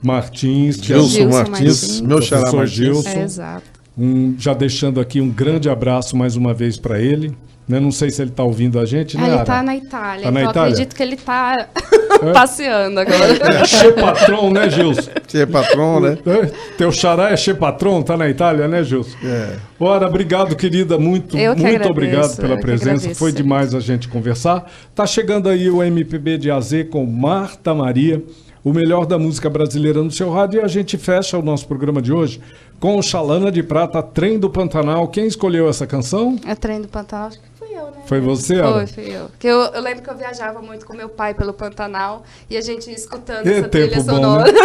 Martins. 0.01 0.78
que 0.78 0.88
Gilson, 0.88 1.07
Gilson 1.09 1.30
Martins, 1.30 1.49
Martins. 1.51 2.01
meu 2.01 2.21
xará 2.21 2.51
Martins. 2.51 2.71
Gilson. 2.76 3.09
É, 3.09 3.23
exato. 3.23 3.63
Um- 3.97 4.36
já 4.38 4.53
deixando 4.53 4.99
aqui 4.99 5.21
um 5.21 5.30
grande 5.30 5.69
abraço 5.69 6.17
mais 6.17 6.36
uma 6.36 6.53
vez 6.53 6.78
para 6.78 6.99
ele. 6.99 7.32
Né? 7.68 7.80
Não 7.80 7.91
sei 7.91 8.09
se 8.11 8.22
ele 8.22 8.30
está 8.32 8.43
ouvindo 8.43 8.80
a 8.80 8.86
gente, 8.86 9.18
né? 9.18 9.24
Ah, 9.24 9.28
ele 9.28 9.36
Ara? 9.38 9.45
tá 9.45 9.63
na 9.63 9.76
Itália, 9.76 10.24
Tá 10.26 10.32
na 10.32 10.39
então 10.41 10.51
Itália? 10.51 10.72
acredito 10.74 10.95
que 10.95 11.03
ele 11.03 11.16
tá 11.18 11.68
passeando 12.34 12.99
agora. 12.99 13.26
É 13.61 13.66
Che 13.66 13.91
Patron, 13.93 14.51
né, 14.51 14.70
Gilson? 14.70 15.11
É 15.34 15.45
patrão, 15.45 15.99
né? 15.99 16.18
É, 16.26 16.45
Teu 16.78 16.91
xará 16.91 17.32
é 17.32 17.38
Che 17.38 17.53
Patron, 17.53 18.01
tá 18.01 18.16
na 18.16 18.30
Itália, 18.30 18.68
né, 18.68 18.84
Gilson? 18.84 19.18
É. 19.24 19.55
Ora, 19.80 20.07
obrigado, 20.07 20.55
querida. 20.55 20.97
Muito, 20.97 21.36
muito 21.36 21.51
agradeço, 21.51 21.89
obrigado 21.89 22.36
pela 22.38 22.57
presença. 22.57 22.91
agradeço. 22.91 23.20
Foi 23.20 23.32
demais 23.32 23.74
a 23.74 23.80
gente 23.80 24.07
conversar. 24.07 24.72
Tá 24.93 25.05
chegando 25.05 25.49
aí 25.49 25.70
o 25.70 25.84
MPB 25.84 26.38
de 26.38 26.51
AZ 26.51 26.72
com 26.89 27.05
Marta 27.05 27.74
Maria, 27.74 28.24
o 28.63 28.72
melhor 28.74 29.05
da 29.05 29.18
música 29.20 29.49
brasileira 29.49 30.01
no 30.01 30.11
seu 30.11 30.32
rádio. 30.32 30.61
E 30.61 30.63
a 30.63 30.68
gente 30.68 30.97
fecha 30.97 31.38
o 31.38 31.41
nosso 31.41 31.68
programa 31.68 32.01
de 32.01 32.13
hoje 32.13 32.39
com 32.80 32.97
o 32.97 33.01
Xalana 33.01 33.51
de 33.51 33.61
Prata, 33.63 34.01
Trem 34.01 34.38
do 34.39 34.49
Pantanal. 34.49 35.07
Quem 35.07 35.26
escolheu 35.28 35.68
essa 35.70 35.86
canção? 35.88 36.38
É 36.45 36.55
trem 36.55 36.82
do 36.82 36.88
Pantanal, 36.88 37.28
acho 37.28 37.39
que 37.39 37.45
fui 37.54 37.54
eu, 37.76 37.86
né? 37.91 37.97
Foi 38.05 38.19
você, 38.19 38.55
Ara? 38.59 38.73
Foi, 38.73 38.88
fui 38.88 39.15
eu. 39.15 39.26
Porque 39.30 39.47
eu, 39.47 39.59
eu 39.59 39.82
lembro 39.82 40.03
que 40.03 40.09
eu 40.09 40.17
viajava 40.17 40.61
muito 40.61 40.86
com 40.86 40.95
meu 40.95 41.09
pai 41.09 41.34
pelo 41.34 41.53
Pantanal 41.53 42.23
e 42.49 42.57
a 42.57 42.61
gente 42.61 42.89
ia 42.89 42.95
escutando 42.95 43.45
E 43.45 43.51
essa 43.51 43.67
tempo 43.67 43.69
trilha 43.69 44.03
bom, 44.03 44.15
sonora. 44.15 44.51
né? 44.51 44.59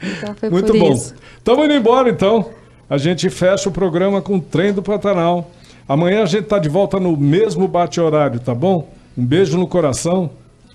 então 0.18 0.34
foi 0.34 0.50
Muito 0.50 0.72
por 0.72 0.78
bom. 0.78 0.92
isso. 0.92 1.14
Estamos 1.36 1.64
indo 1.64 1.74
embora 1.74 2.08
então. 2.08 2.50
A 2.88 2.98
gente 2.98 3.28
fecha 3.30 3.68
o 3.68 3.72
programa 3.72 4.20
com 4.22 4.36
o 4.36 4.40
Trem 4.40 4.72
do 4.72 4.82
Pantanal. 4.82 5.50
Amanhã 5.88 6.22
a 6.22 6.26
gente 6.26 6.44
tá 6.46 6.58
de 6.58 6.68
volta 6.68 6.98
no 7.00 7.16
mesmo 7.16 7.66
bate-horário, 7.68 8.40
tá 8.40 8.54
bom? 8.54 8.88
Um 9.16 9.24
beijo 9.24 9.58
no 9.58 9.66
coração. 9.66 10.30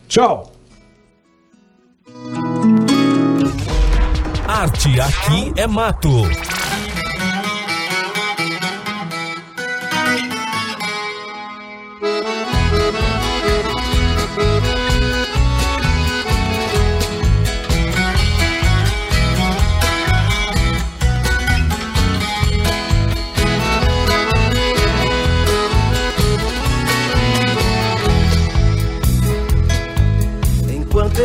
Tchau! 0.07 0.51
Arte 4.47 4.99
aqui 4.99 5.53
é 5.55 5.65
mato. 5.67 6.09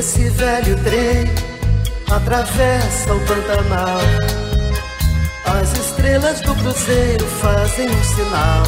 Esse 0.05 0.29
velho 0.29 0.77
trem 0.85 1.25
atravessa 2.15 3.15
o 3.15 3.21
Pantanal, 3.21 4.01
as 5.47 5.73
estrelas 5.73 6.43
do 6.43 6.55
cruzeiro 6.57 7.25
fazem 7.41 7.89
um 7.89 8.05
sinal 8.05 8.63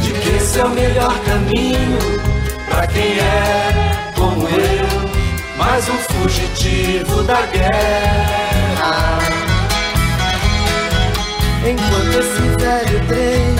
de 0.00 0.10
que 0.10 0.28
esse 0.36 0.58
é 0.58 0.64
o 0.64 0.70
melhor 0.70 1.14
caminho 1.20 1.98
para 2.66 2.86
quem 2.86 3.18
é 3.18 4.12
como 4.16 4.48
eu, 4.48 5.58
mais 5.58 5.86
um 5.86 5.98
fugitivo 5.98 7.22
da 7.24 7.42
guerra. 7.42 9.18
Enquanto 11.68 12.20
esse 12.20 12.40
velho 12.58 13.06
trem 13.06 13.54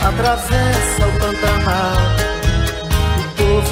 atravessa 0.00 1.06
o 1.06 1.18
Pantanal. 1.18 2.11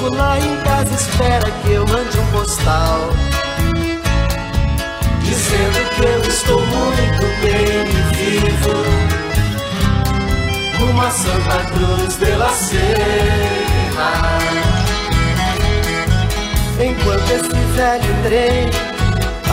Povo 0.01 0.15
lá 0.15 0.39
em 0.39 0.57
casa 0.61 0.95
espera 0.95 1.51
que 1.61 1.73
eu 1.73 1.85
mande 1.85 2.17
um 2.17 2.25
postal. 2.31 3.09
Dizendo 5.21 5.89
que 5.95 6.01
eu 6.01 6.21
estou 6.21 6.59
muito 6.65 7.21
bem 7.41 7.85
e 7.85 8.01
vivo 8.15 8.73
Numa 10.79 11.11
Santa 11.11 11.65
Cruz 11.71 12.17
de 12.17 12.31
la 12.31 12.49
Serra. 12.49 14.39
Enquanto 16.79 17.29
esse 17.29 17.61
velho 17.75 18.23
trem 18.23 18.69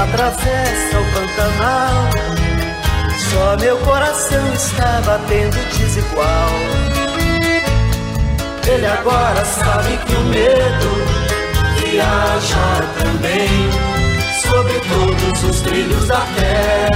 atravessa 0.03 0.99
o 0.99 1.05
Pantanal 1.13 2.09
Só 3.31 3.57
meu 3.59 3.77
coração 3.79 4.55
está 4.55 5.03
batendo 5.05 5.59
desigual 5.77 6.98
ele 8.71 8.87
agora 8.87 9.45
sabe 9.47 9.97
que 9.97 10.15
o 10.15 10.25
medo 10.25 10.91
viaja 11.81 12.83
também 12.99 13.49
sobre 14.43 14.79
todos 14.81 15.43
os 15.45 15.61
trilhos 15.63 16.07
da 16.07 16.21
terra. 16.37 16.89